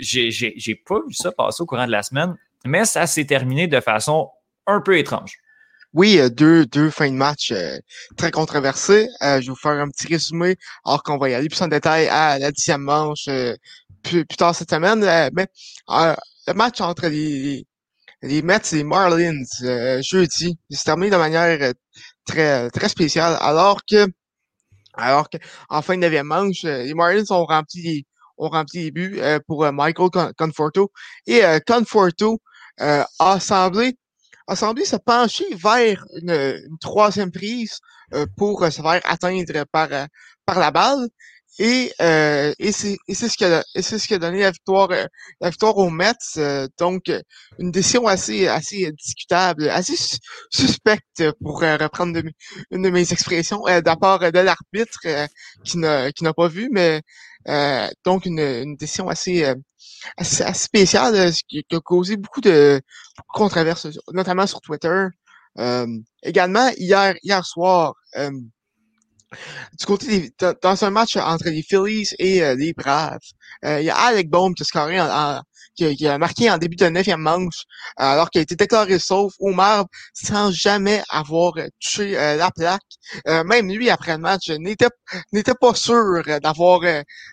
J'ai 0.00 0.74
pas 0.74 1.00
vu 1.06 1.12
ça 1.14 1.32
passer 1.32 1.62
au 1.62 1.66
courant 1.66 1.86
de 1.86 1.92
la 1.92 2.02
semaine, 2.02 2.34
mais 2.64 2.84
ça 2.84 3.06
s'est 3.06 3.26
terminé 3.26 3.66
de 3.66 3.80
façon 3.80 4.30
un 4.66 4.80
peu 4.80 4.96
étrange. 4.96 5.38
Oui, 5.94 6.18
deux, 6.30 6.64
deux 6.66 6.90
fins 6.90 7.10
de 7.10 7.16
match 7.16 7.52
très 8.16 8.30
controversées. 8.30 9.08
je 9.20 9.26
vais 9.26 9.46
vous 9.46 9.54
faire 9.56 9.72
un 9.72 9.88
petit 9.88 10.06
résumé, 10.06 10.56
alors 10.84 11.02
qu'on 11.02 11.18
va 11.18 11.28
y 11.30 11.34
aller 11.34 11.48
plus 11.48 11.60
en 11.62 11.68
détail 11.68 12.08
à 12.08 12.38
la 12.38 12.50
dixième 12.50 12.82
manche 12.82 13.28
plus, 14.02 14.26
tard 14.26 14.54
cette 14.54 14.70
semaine. 14.70 15.00
mais 15.32 15.46
le 16.46 16.54
match 16.54 16.80
entre 16.80 17.08
les, 17.08 17.66
les 18.22 18.42
Mets 18.42 18.60
et 18.72 18.76
les 18.76 18.84
Marlins 18.84 19.42
euh, 19.62 20.00
jeudi. 20.02 20.58
Ils 20.70 20.76
se 20.76 20.84
terminent 20.84 21.16
de 21.16 21.20
manière 21.20 21.58
euh, 21.60 21.72
très 22.26 22.70
très 22.70 22.88
spéciale. 22.88 23.36
Alors 23.40 23.80
que 23.88 24.06
alors 24.94 25.28
que 25.30 25.38
en 25.68 25.82
fin 25.82 25.94
de 25.96 26.00
neuvième 26.00 26.26
manche, 26.26 26.64
euh, 26.64 26.82
les 26.84 26.94
Marlins 26.94 27.24
ont 27.30 27.44
rempli 27.44 28.06
ont 28.38 28.48
rempli 28.48 28.84
les 28.84 28.90
buts 28.90 29.20
pour 29.46 29.70
Michael 29.72 30.10
Conforto. 30.36 30.90
Et 31.26 31.42
Conforto 31.66 32.40
a 32.78 33.38
semblé 33.40 33.96
a 34.46 34.56
semblé 34.56 34.84
se 34.84 34.96
pencher 34.96 35.46
vers 35.54 36.04
une, 36.20 36.78
troisième 36.80 37.30
prise 37.30 37.80
pour 38.36 38.64
se 38.64 38.82
faire 38.82 39.00
atteindre 39.04 39.64
par, 39.70 39.88
par 40.44 40.58
la 40.58 40.70
balle. 40.70 41.08
Et, 41.58 41.92
euh, 42.00 42.54
et 42.58 42.72
c'est 42.72 42.98
ce 43.08 43.36
qui 43.36 43.44
a 43.44 43.62
c'est 43.74 43.98
ce 43.98 44.08
qui 44.08 44.14
a 44.14 44.18
donné 44.18 44.40
la 44.40 44.50
victoire 44.50 44.90
euh, 44.90 45.04
la 45.40 45.50
victoire 45.50 45.76
aux 45.76 45.90
Mets. 45.90 46.14
Euh, 46.38 46.66
donc 46.78 47.10
une 47.58 47.70
décision 47.70 48.06
assez 48.06 48.48
assez 48.48 48.90
discutable, 48.92 49.68
assez 49.68 49.94
suspecte 50.50 51.22
pour 51.42 51.60
reprendre 51.60 52.22
une 52.70 52.82
de 52.82 52.90
mes 52.90 53.12
expressions 53.12 53.66
euh, 53.68 53.82
part 53.82 54.20
de 54.32 54.38
l'arbitre 54.38 54.98
qui 55.64 55.78
n'a 55.78 56.10
qui 56.12 56.24
n'a 56.24 56.32
pas 56.32 56.48
vu, 56.48 56.70
mais 56.72 57.02
donc 58.04 58.24
une, 58.26 58.40
une 58.40 58.76
décision 58.76 59.08
assez 59.08 59.44
assez, 60.16 60.44
spéciale 60.54 61.32
qui, 61.48 61.64
a 61.72 61.80
causé 61.80 62.16
beaucoup 62.16 62.40
de 62.40 62.80
controverses, 63.28 63.88
notamment 64.12 64.46
sur 64.46 64.60
Twitter. 64.62 65.06
également 66.22 66.70
hier 66.78 67.14
hier 67.22 67.44
soir 67.44 67.94
du 69.78 69.86
côté 69.86 70.06
des, 70.06 70.54
dans 70.62 70.84
un 70.84 70.90
match 70.90 71.16
entre 71.16 71.48
les 71.48 71.62
Phillies 71.62 72.08
et 72.18 72.42
euh, 72.42 72.54
les 72.54 72.72
Braves, 72.72 73.18
euh, 73.64 73.80
il 73.80 73.86
y 73.86 73.90
a 73.90 73.96
Alec 73.96 74.30
Bohm 74.30 74.54
qui 74.54 74.62
a 74.62 74.66
scoré 74.66 75.00
en, 75.00 75.42
qui, 75.74 76.06
a, 76.06 76.18
marqué 76.18 76.50
en 76.50 76.58
début 76.58 76.76
de 76.76 76.86
neuvième 76.86 77.20
manche, 77.20 77.64
euh, 78.00 78.04
alors 78.04 78.30
qu'il 78.30 78.40
a 78.40 78.42
été 78.42 78.56
déclaré 78.56 78.98
sauf 78.98 79.32
au 79.38 79.52
marbre 79.52 79.88
sans 80.12 80.50
jamais 80.50 81.02
avoir 81.08 81.54
touché 81.80 82.12
la 82.12 82.50
plaque. 82.50 82.82
même 83.26 83.70
lui, 83.70 83.88
après 83.90 84.12
le 84.12 84.18
match, 84.18 84.50
n'était 84.50 84.88
n'était 85.32 85.54
pas 85.54 85.74
sûr 85.74 86.22
d'avoir 86.42 86.80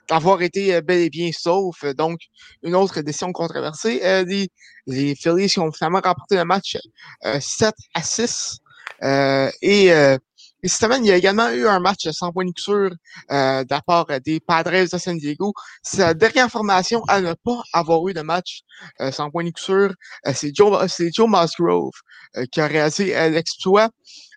d'avoir 0.08 0.42
été 0.42 0.82
bel 0.82 1.00
et 1.00 1.10
bien 1.10 1.32
sauf. 1.34 1.84
Donc, 1.96 2.20
une 2.64 2.76
autre 2.76 3.02
décision 3.02 3.32
controversée. 3.34 4.00
les, 4.26 4.50
les 4.88 5.16
Phillies 5.16 5.50
qui 5.50 5.60
ont 5.60 5.72
finalement 5.72 6.02
remporté 6.04 6.36
le 6.36 6.46
match 6.46 6.78
7 7.40 7.74
à 7.94 8.04
6. 8.04 8.60
et 9.62 10.18
et 10.62 10.68
cette 10.68 10.82
semaine, 10.82 11.06
il 11.06 11.08
y 11.08 11.12
a 11.12 11.16
également 11.16 11.50
eu 11.52 11.66
un 11.68 11.80
match 11.80 12.10
sans 12.10 12.32
point 12.34 12.46
de 12.46 12.52
sûr 12.58 12.92
euh, 13.32 13.64
de 13.64 13.68
la 13.70 13.82
part 13.82 14.08
des 14.26 14.40
Padres 14.42 14.92
de 14.92 14.98
San 14.98 15.18
Diego. 15.18 15.54
C'est 15.84 16.00
la 16.00 16.14
dernière 16.14 16.50
formation 16.50 17.02
à 17.08 17.22
ne 17.22 17.34
pas 17.34 17.64
avoir 17.72 18.06
eu 18.08 18.14
de 18.14 18.22
match 18.22 18.62
euh, 19.00 19.12
sans 19.12 19.32
point 19.32 19.46
de 19.46 19.52
sûr. 19.56 19.94
Euh, 20.28 20.34
c'est 20.34 20.54
Joe, 20.54 20.86
c'est 20.92 21.12
Joe 21.14 21.30
Musgrove 21.30 21.94
euh, 22.36 22.46
qui 22.52 22.60
a 22.60 22.68
réalisé 22.68 23.16
euh, 23.16 23.30
l'exploit. 23.30 23.90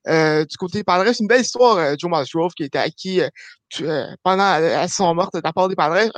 du 0.06 0.56
côté 0.58 0.78
des 0.78 0.84
Padres, 0.84 1.12
c'est 1.12 1.20
une 1.20 1.28
belle 1.28 1.40
histoire, 1.42 1.96
Joe 1.98 2.10
Musgrove, 2.10 2.52
qui 2.56 2.64
était 2.64 2.78
acquis 2.78 3.20
pendant 4.22 4.86
son 4.88 5.14
mort 5.14 5.30
de 5.34 5.40
la 5.42 5.52
part 5.52 5.68
des 5.68 5.76
Padres. 5.76 6.10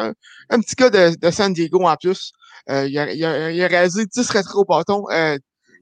Un, 0.50 0.60
petit 0.60 0.74
gars 0.74 0.90
de, 0.90 1.16
de, 1.16 1.30
San 1.30 1.52
Diego 1.52 1.86
en 1.86 1.96
plus. 1.96 2.32
il, 2.68 2.98
a, 2.98 3.12
il, 3.12 3.24
a, 3.24 3.50
il 3.50 3.62
a 3.62 3.66
réalisé 3.68 4.06
10 4.06 4.30
rétro 4.30 4.60
au 4.60 4.64
bâton 4.64 5.04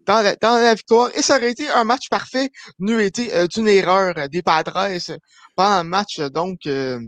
dans 0.06 0.22
la, 0.22 0.36
dans 0.36 0.56
la 0.56 0.74
victoire. 0.74 1.10
Et 1.14 1.22
ça 1.22 1.36
aurait 1.36 1.50
été 1.50 1.68
un 1.68 1.84
match 1.84 2.08
parfait, 2.08 2.50
n'eût 2.78 3.02
été 3.02 3.34
euh, 3.34 3.46
d'une 3.46 3.68
erreur 3.68 4.28
des 4.28 4.42
Padres 4.42 4.88
pendant 5.56 5.82
le 5.82 5.88
match. 5.88 6.20
Donc, 6.20 6.66
euh, 6.66 7.00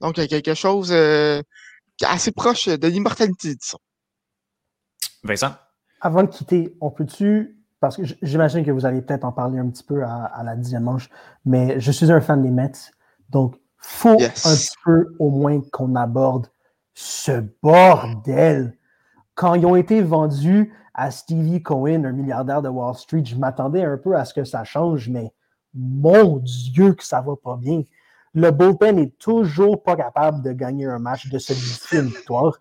donc 0.00 0.14
quelque 0.14 0.54
chose 0.54 0.90
euh, 0.92 1.42
assez 2.04 2.32
proche 2.32 2.68
de 2.68 2.88
l'immortalité, 2.88 3.54
disons. 3.54 3.78
Vincent? 5.22 5.54
Avant 6.00 6.22
de 6.22 6.28
quitter, 6.28 6.76
on 6.80 6.90
peut-tu 6.90 7.58
parce 7.80 7.96
que 7.96 8.02
j'imagine 8.22 8.64
que 8.64 8.70
vous 8.70 8.86
allez 8.86 9.02
peut-être 9.02 9.24
en 9.24 9.32
parler 9.32 9.58
un 9.58 9.68
petit 9.68 9.84
peu 9.84 10.02
à, 10.02 10.42
la 10.44 10.56
dixième 10.56 10.84
manche, 10.84 11.08
mais 11.44 11.78
je 11.80 11.92
suis 11.92 12.10
un 12.10 12.20
fan 12.20 12.42
des 12.42 12.50
Mets, 12.50 12.72
donc 13.30 13.56
faut 13.76 14.20
un 14.20 14.54
petit 14.56 14.74
peu 14.84 15.14
au 15.18 15.30
moins 15.30 15.60
qu'on 15.72 15.94
aborde 15.94 16.48
ce 16.94 17.44
bordel 17.62 18.76
quand 19.38 19.54
ils 19.54 19.64
ont 19.64 19.76
été 19.76 20.02
vendus 20.02 20.74
à 20.94 21.12
Stevie 21.12 21.62
Cohen, 21.62 22.02
un 22.04 22.10
milliardaire 22.10 22.60
de 22.60 22.68
Wall 22.68 22.96
Street, 22.96 23.22
je 23.24 23.36
m'attendais 23.36 23.84
un 23.84 23.96
peu 23.96 24.16
à 24.16 24.24
ce 24.24 24.34
que 24.34 24.42
ça 24.42 24.64
change, 24.64 25.08
mais 25.08 25.32
mon 25.72 26.38
Dieu 26.38 26.94
que 26.94 27.04
ça 27.04 27.20
va 27.20 27.34
pas 27.36 27.56
bien. 27.56 27.84
Le 28.34 28.50
bullpen 28.50 28.96
n'est 28.96 29.10
toujours 29.10 29.80
pas 29.84 29.94
capable 29.94 30.42
de 30.42 30.50
gagner 30.50 30.86
un 30.86 30.98
match, 30.98 31.30
de 31.30 31.38
se 31.38 31.52
une 31.96 32.06
victoire. 32.08 32.58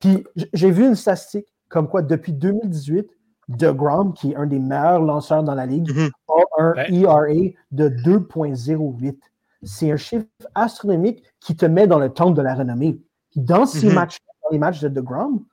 Puis 0.00 0.24
j'ai 0.52 0.72
vu 0.72 0.84
une 0.84 0.96
statistique 0.96 1.46
comme 1.68 1.86
quoi 1.86 2.02
depuis 2.02 2.32
2018, 2.32 3.08
DeGrom, 3.46 4.14
qui 4.14 4.32
est 4.32 4.36
un 4.36 4.46
des 4.46 4.58
meilleurs 4.58 5.02
lanceurs 5.02 5.44
dans 5.44 5.54
la 5.54 5.66
ligue, 5.66 5.90
mm-hmm. 5.90 6.10
a 6.28 6.62
un 6.62 6.74
ERA 6.92 7.52
de 7.70 7.88
2.08. 7.88 9.16
C'est 9.62 9.92
un 9.92 9.96
chiffre 9.96 10.26
astronomique 10.56 11.22
qui 11.38 11.54
te 11.54 11.66
met 11.66 11.86
dans 11.86 12.00
le 12.00 12.12
temps 12.12 12.32
de 12.32 12.42
la 12.42 12.56
renommée. 12.56 13.00
Dans 13.36 13.64
ces 13.64 13.88
mm-hmm. 13.88 13.94
matchs, 13.94 14.18
dans 14.42 14.50
les 14.50 14.58
matchs 14.58 14.80
de 14.80 14.88
DeGrom, 14.88 15.44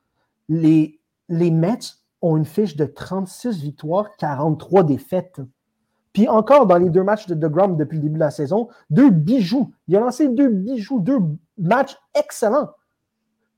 les, 0.49 0.99
les 1.29 1.51
Mets 1.51 1.79
ont 2.21 2.37
une 2.37 2.45
fiche 2.45 2.75
de 2.75 2.85
36 2.85 3.61
victoires, 3.61 4.15
43 4.17 4.83
défaites. 4.83 5.41
Puis 6.13 6.27
encore 6.29 6.65
dans 6.65 6.77
les 6.77 6.89
deux 6.89 7.03
matchs 7.03 7.27
de 7.27 7.35
DeGrom 7.35 7.75
depuis 7.75 7.97
le 7.97 8.03
début 8.03 8.15
de 8.15 8.19
la 8.19 8.31
saison, 8.31 8.69
deux 8.89 9.09
bijoux. 9.09 9.73
Il 9.87 9.97
a 9.97 9.99
lancé 9.99 10.29
deux 10.29 10.47
bijoux, 10.47 10.99
deux 10.99 11.19
matchs 11.57 11.97
excellents. 12.17 12.69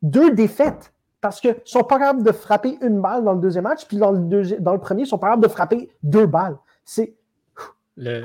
Deux 0.02 0.34
défaites. 0.34 0.94
Parce 1.22 1.40
qu'ils 1.40 1.52
ne 1.52 1.56
sont 1.66 1.84
pas 1.84 2.00
capables 2.00 2.24
de 2.24 2.32
frapper 2.32 2.78
une 2.82 3.02
balle 3.02 3.24
dans 3.24 3.34
le 3.34 3.40
deuxième 3.40 3.64
match, 3.64 3.86
puis 3.88 3.98
dans 3.98 4.12
le, 4.12 4.78
premier, 4.80 5.04
ils 5.04 5.08
sont 5.08 5.18
pas 5.18 5.28
capables 5.28 5.44
de 5.44 5.48
frapper 5.50 5.90
deux 6.04 6.26
balles. 6.26 6.58
C'est. 6.84 7.16
Le, 7.96 8.24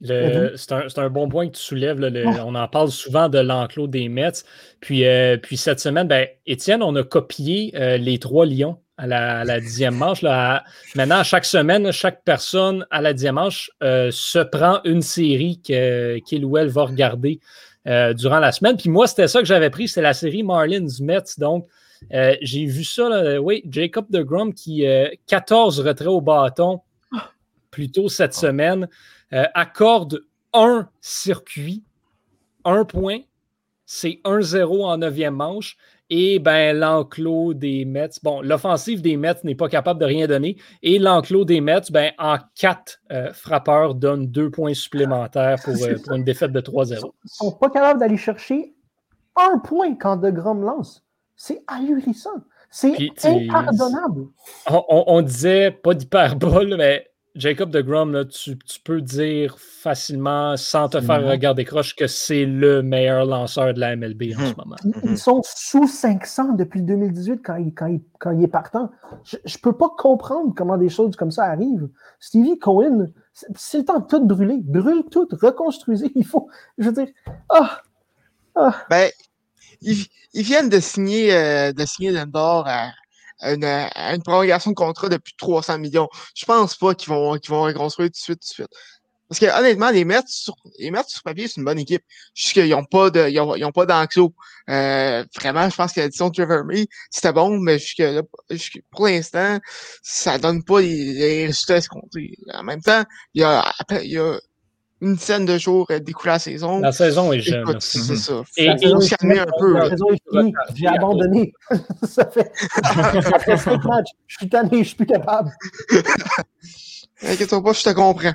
c'est 0.00 0.98
un, 0.98 1.10
bon 1.10 1.28
point 1.28 1.48
que 1.48 1.56
tu 1.56 1.62
soulèves. 1.62 2.00
on 2.44 2.54
en 2.54 2.68
parle 2.68 2.90
souvent 2.90 3.28
de 3.28 3.38
l'enclos 3.38 3.88
des 3.88 4.08
Mets. 4.08 4.44
Puis, 4.80 5.04
euh, 5.04 5.36
puis 5.36 5.56
cette 5.56 5.80
semaine, 5.80 6.06
ben, 6.06 6.26
Étienne, 6.46 6.82
on 6.82 6.94
a 6.96 7.02
copié 7.02 7.72
euh, 7.74 7.96
les 7.96 8.18
trois 8.18 8.46
lions 8.46 8.78
à 8.96 9.06
la, 9.06 9.60
dixième 9.60 9.94
manche. 9.98 10.22
Là, 10.22 10.62
maintenant, 10.94 11.24
chaque 11.24 11.44
semaine, 11.44 11.90
chaque 11.90 12.22
personne 12.24 12.86
à 12.90 13.00
la 13.00 13.12
dixième 13.12 13.36
manche 13.36 13.70
euh, 13.82 14.10
se 14.12 14.38
prend 14.38 14.80
une 14.84 15.02
série 15.02 15.60
qu'il 15.62 16.44
ou 16.44 16.56
elle 16.56 16.68
va 16.68 16.84
regarder 16.84 17.40
durant 18.16 18.38
la 18.38 18.52
semaine. 18.52 18.76
Puis 18.76 18.90
moi, 18.90 19.06
c'était 19.06 19.28
ça 19.28 19.40
que 19.40 19.46
j'avais 19.46 19.70
pris, 19.70 19.88
c'est 19.88 20.02
la 20.02 20.12
série 20.12 20.42
Marlins-Mets. 20.42 21.38
Donc, 21.38 21.66
j'ai 22.42 22.66
vu 22.66 22.84
ça, 22.84 23.40
oui, 23.40 23.62
Jacob 23.68 24.06
de 24.10 24.22
Grum 24.22 24.52
qui 24.52 24.84
14 25.26 25.80
retraits 25.80 26.08
au 26.08 26.20
bâton 26.20 26.82
plus 27.70 27.90
tôt 27.90 28.08
cette 28.08 28.34
ah. 28.36 28.40
semaine. 28.40 28.88
Euh, 29.32 29.44
accorde 29.54 30.22
un 30.54 30.88
circuit, 31.00 31.84
un 32.64 32.84
point, 32.84 33.20
c'est 33.84 34.20
1-0 34.24 34.84
en 34.84 34.98
neuvième 34.98 35.34
manche. 35.34 35.76
Et 36.10 36.38
ben, 36.38 36.74
l'enclos 36.78 37.52
des 37.52 37.84
Mets, 37.84 38.08
bon, 38.22 38.40
l'offensive 38.40 39.02
des 39.02 39.18
Mets 39.18 39.44
n'est 39.44 39.54
pas 39.54 39.68
capable 39.68 40.00
de 40.00 40.06
rien 40.06 40.26
donner. 40.26 40.56
Et 40.82 40.98
l'enclos 40.98 41.44
des 41.44 41.60
Mets, 41.60 41.90
ben, 41.90 42.12
en 42.18 42.38
quatre 42.54 43.00
euh, 43.12 43.32
frappeurs, 43.34 43.94
donne 43.94 44.26
deux 44.26 44.50
points 44.50 44.72
supplémentaires 44.72 45.58
pour, 45.62 45.74
euh, 45.74 45.96
une 46.14 46.24
défaite 46.24 46.52
de 46.52 46.60
3-0. 46.60 46.94
Ils 46.96 47.04
ne 47.04 47.10
sont 47.24 47.52
pas 47.52 47.68
capables 47.68 48.00
d'aller 48.00 48.16
chercher 48.16 48.74
un 49.36 49.58
point 49.58 49.94
quand 49.96 50.16
De 50.16 50.30
Grom 50.30 50.62
lance. 50.62 51.04
C'est 51.36 51.62
ahurissant. 51.66 52.42
C'est 52.70 52.96
impardonnable. 53.24 54.26
On, 54.70 55.04
on, 55.06 55.22
disait, 55.22 55.70
pas 55.70 55.94
d'hyperbole, 55.94 56.74
mais 56.76 57.06
Jacob 57.38 57.70
de 57.70 57.80
Grom, 57.80 58.26
tu, 58.26 58.56
peux 58.82 59.00
dire 59.00 59.56
facilement, 59.58 60.56
sans 60.56 60.88
te 60.88 61.00
faire 61.00 61.24
regarder 61.24 61.64
croche, 61.64 61.94
que 61.94 62.08
c'est 62.08 62.44
le 62.44 62.82
meilleur 62.82 63.24
lanceur 63.24 63.72
de 63.74 63.78
la 63.78 63.94
MLB 63.94 64.34
en 64.36 64.40
ce 64.40 64.50
mhm. 64.50 64.54
moment. 64.56 64.76
Ils 65.04 65.16
sont 65.16 65.40
sous 65.44 65.86
500 65.86 66.54
depuis 66.54 66.82
2018 66.82 67.40
quand 67.42 67.54
il, 67.56 67.72
quand 67.72 67.96
quand 68.18 68.32
il 68.32 68.42
est 68.42 68.48
partant. 68.48 68.90
Je 69.24 69.36
ne 69.36 69.60
peux 69.62 69.72
pas 69.72 69.88
comprendre 69.96 70.52
comment 70.56 70.76
des 70.76 70.88
choses 70.88 71.14
comme 71.14 71.30
ça 71.30 71.44
arrivent. 71.44 71.88
Stevie 72.18 72.58
Cohen, 72.58 73.06
c'est 73.54 73.78
le 73.78 73.84
temps 73.84 74.00
de 74.00 74.06
tout 74.06 74.24
brûler. 74.24 74.58
Brûle 74.60 75.04
tout, 75.08 75.28
reconstruisez. 75.30 76.10
Il 76.16 76.26
faut, 76.26 76.48
je 76.76 76.86
veux 76.86 76.92
dire, 76.92 77.08
ah, 77.50 77.82
ah. 78.56 78.74
Ben, 78.90 79.10
ils, 79.80 80.08
viennent 80.34 80.68
de 80.68 80.80
signer, 80.80 81.32
euh, 81.32 81.72
de 81.72 81.84
signer 81.84 82.10
Lindor 82.10 82.66
à 82.66 82.90
une, 83.42 83.64
une 83.64 84.22
prolongation 84.22 84.70
de 84.70 84.76
contrat 84.76 85.08
de 85.08 85.16
plus 85.16 85.32
de 85.32 85.36
300 85.38 85.78
millions. 85.78 86.08
Je 86.34 86.44
pense 86.44 86.76
pas 86.76 86.94
qu'ils 86.94 87.10
vont, 87.10 87.38
qu'ils 87.38 87.50
vont 87.50 87.62
reconstruire 87.62 88.08
tout 88.08 88.12
de 88.12 88.16
suite, 88.16 88.40
tout 88.40 88.48
de 88.48 88.66
suite. 88.66 88.68
Parce 89.28 89.40
que 89.40 89.46
honnêtement, 89.58 89.90
les 89.90 90.04
Mets 90.06 90.22
sur, 90.26 90.56
les 90.78 90.90
Mets 90.90 91.02
sur 91.06 91.22
papier, 91.22 91.48
c'est 91.48 91.58
une 91.58 91.64
bonne 91.64 91.78
équipe. 91.78 92.02
Juste 92.34 92.54
qu'ils 92.54 92.70
n'ont 92.70 92.84
pas 92.84 93.10
de, 93.10 93.28
ils 93.28 93.72
pas 93.72 93.86
d'anxio. 93.86 94.34
Euh, 94.70 95.24
vraiment, 95.38 95.68
je 95.68 95.76
pense 95.76 95.92
que 95.92 96.00
l'édition 96.00 96.30
de 96.30 96.34
Trevor 96.34 96.64
May, 96.64 96.86
c'était 97.10 97.32
bon, 97.32 97.58
mais 97.58 97.78
jusque 97.78 97.98
là, 97.98 98.22
jusque, 98.50 98.80
pour 98.90 99.06
l'instant, 99.06 99.58
ça 100.02 100.38
donne 100.38 100.64
pas 100.64 100.80
les, 100.80 101.12
les 101.12 101.46
résultats 101.46 101.76
escomptés. 101.76 102.38
En 102.54 102.62
même 102.62 102.80
temps, 102.80 103.04
il 103.34 103.42
y 103.42 103.44
a, 103.44 103.70
il 104.02 104.12
y 104.12 104.18
a 104.18 104.38
une 105.00 105.14
dizaine 105.14 105.46
de 105.46 105.58
jours 105.58 105.86
euh, 105.90 105.98
d'écouler 105.98 106.32
la 106.32 106.38
saison. 106.38 106.80
La 106.80 106.92
saison 106.92 107.32
est 107.32 107.40
jeune. 107.40 107.64
C'est 107.80 108.10
mhm. 108.10 108.16
ça. 108.16 108.42
Et, 108.56 108.70
on 108.86 109.00
s'y 109.00 109.14
un 109.14 109.46
peu. 109.58 109.74
La 109.74 109.90
saison 109.90 110.06
est 110.12 110.22
finie. 110.30 110.54
J'ai 110.74 110.86
abandonné. 110.86 111.52
ça 112.02 112.26
fait. 112.26 112.50
Après 112.82 113.56
cinq 113.56 113.84
matchs, 113.84 114.10
je 114.26 114.36
suis 114.36 114.48
tanné, 114.48 114.78
je 114.78 114.88
suis 114.88 114.96
plus 114.96 115.06
capable. 115.06 115.50
Inquiète 117.22 117.50
pas, 117.50 117.72
je 117.72 117.82
te 117.82 117.90
comprends. 117.90 118.32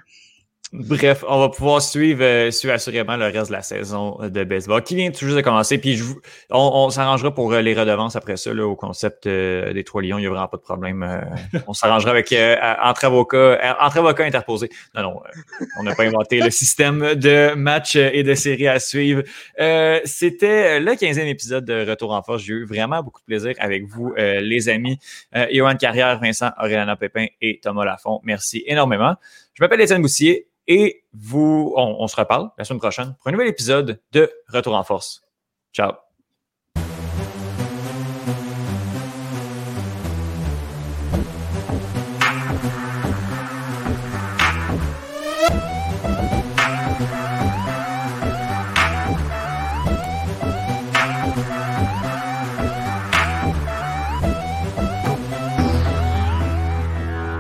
Bref, 0.74 1.24
on 1.28 1.40
va 1.40 1.50
pouvoir 1.50 1.84
suivre, 1.84 2.24
euh, 2.24 2.50
suivre 2.50 2.74
assurément 2.74 3.16
le 3.16 3.26
reste 3.26 3.50
de 3.50 3.52
la 3.52 3.62
saison 3.62 4.18
de 4.24 4.44
baseball 4.44 4.82
qui 4.82 4.96
vient 4.96 5.12
tout 5.12 5.24
juste 5.24 5.38
de 5.38 5.42
commencer. 5.42 5.78
Puis 5.78 5.98
je, 5.98 6.04
on, 6.50 6.72
on 6.74 6.90
s'arrangera 6.90 7.32
pour 7.32 7.54
euh, 7.54 7.62
les 7.62 7.76
redevances 7.76 8.16
après 8.16 8.38
ça 8.38 8.52
là, 8.56 8.66
au 8.66 8.76
concept 8.76 9.28
euh, 9.28 9.72
des 9.72 9.84
trois 9.84 10.02
lions. 10.02 10.18
Il 10.18 10.22
n'y 10.22 10.28
a 10.28 10.32
vraiment 10.32 10.48
pas 10.48 10.58
de 10.58 10.64
problème. 10.64 11.28
on 11.68 11.74
s'arrangera 11.74 12.10
avec 12.10 12.34
entre 12.82 13.06
avocats, 13.06 13.78
entre 13.80 14.00
avocats 14.00 14.24
interposés. 14.24 14.70
Non, 14.96 15.04
non, 15.04 15.22
on 15.80 15.84
n'a 15.84 15.94
pas 15.94 16.06
inventé 16.06 16.40
le 16.40 16.50
système 16.50 17.14
de 17.14 17.54
match 17.54 17.96
et 17.96 18.24
de 18.24 18.34
séries 18.34 18.68
à 18.68 18.80
suivre. 18.80 19.22
C'était 20.06 20.80
le 20.80 20.92
15e 20.94 21.28
épisode 21.28 21.66
de 21.66 21.88
Retour 21.88 22.14
en 22.14 22.24
force. 22.24 22.42
J'ai 22.42 22.54
eu 22.54 22.66
vraiment 22.66 23.04
beaucoup 23.04 23.22
de 23.22 23.26
plaisir 23.26 23.54
avec 23.60 23.86
vous, 23.86 24.14
les 24.18 24.70
amis. 24.70 24.98
Yoann 25.52 25.78
Carrière, 25.78 26.20
Vincent 26.20 26.50
Aurélana 26.60 26.96
Pépin 26.96 27.28
et 27.42 27.60
Thomas 27.62 27.86
Lafont. 27.86 28.22
Merci 28.24 28.64
énormément. 28.66 29.16
Je 29.54 29.64
m'appelle 29.64 29.82
Étienne 29.82 30.02
Boussier 30.02 30.50
et 30.68 31.04
vous, 31.14 31.74
on, 31.76 32.08
se 32.08 32.16
reparle 32.16 32.50
la 32.58 32.64
semaine 32.64 32.80
prochaine 32.80 33.16
pour 33.20 33.28
un 33.28 33.32
nouvel 33.32 33.48
épisode 33.48 34.02
de 34.12 34.32
Retour 34.48 34.76
en 34.76 34.84
force. 34.84 35.22
Ciao. 35.74 36.03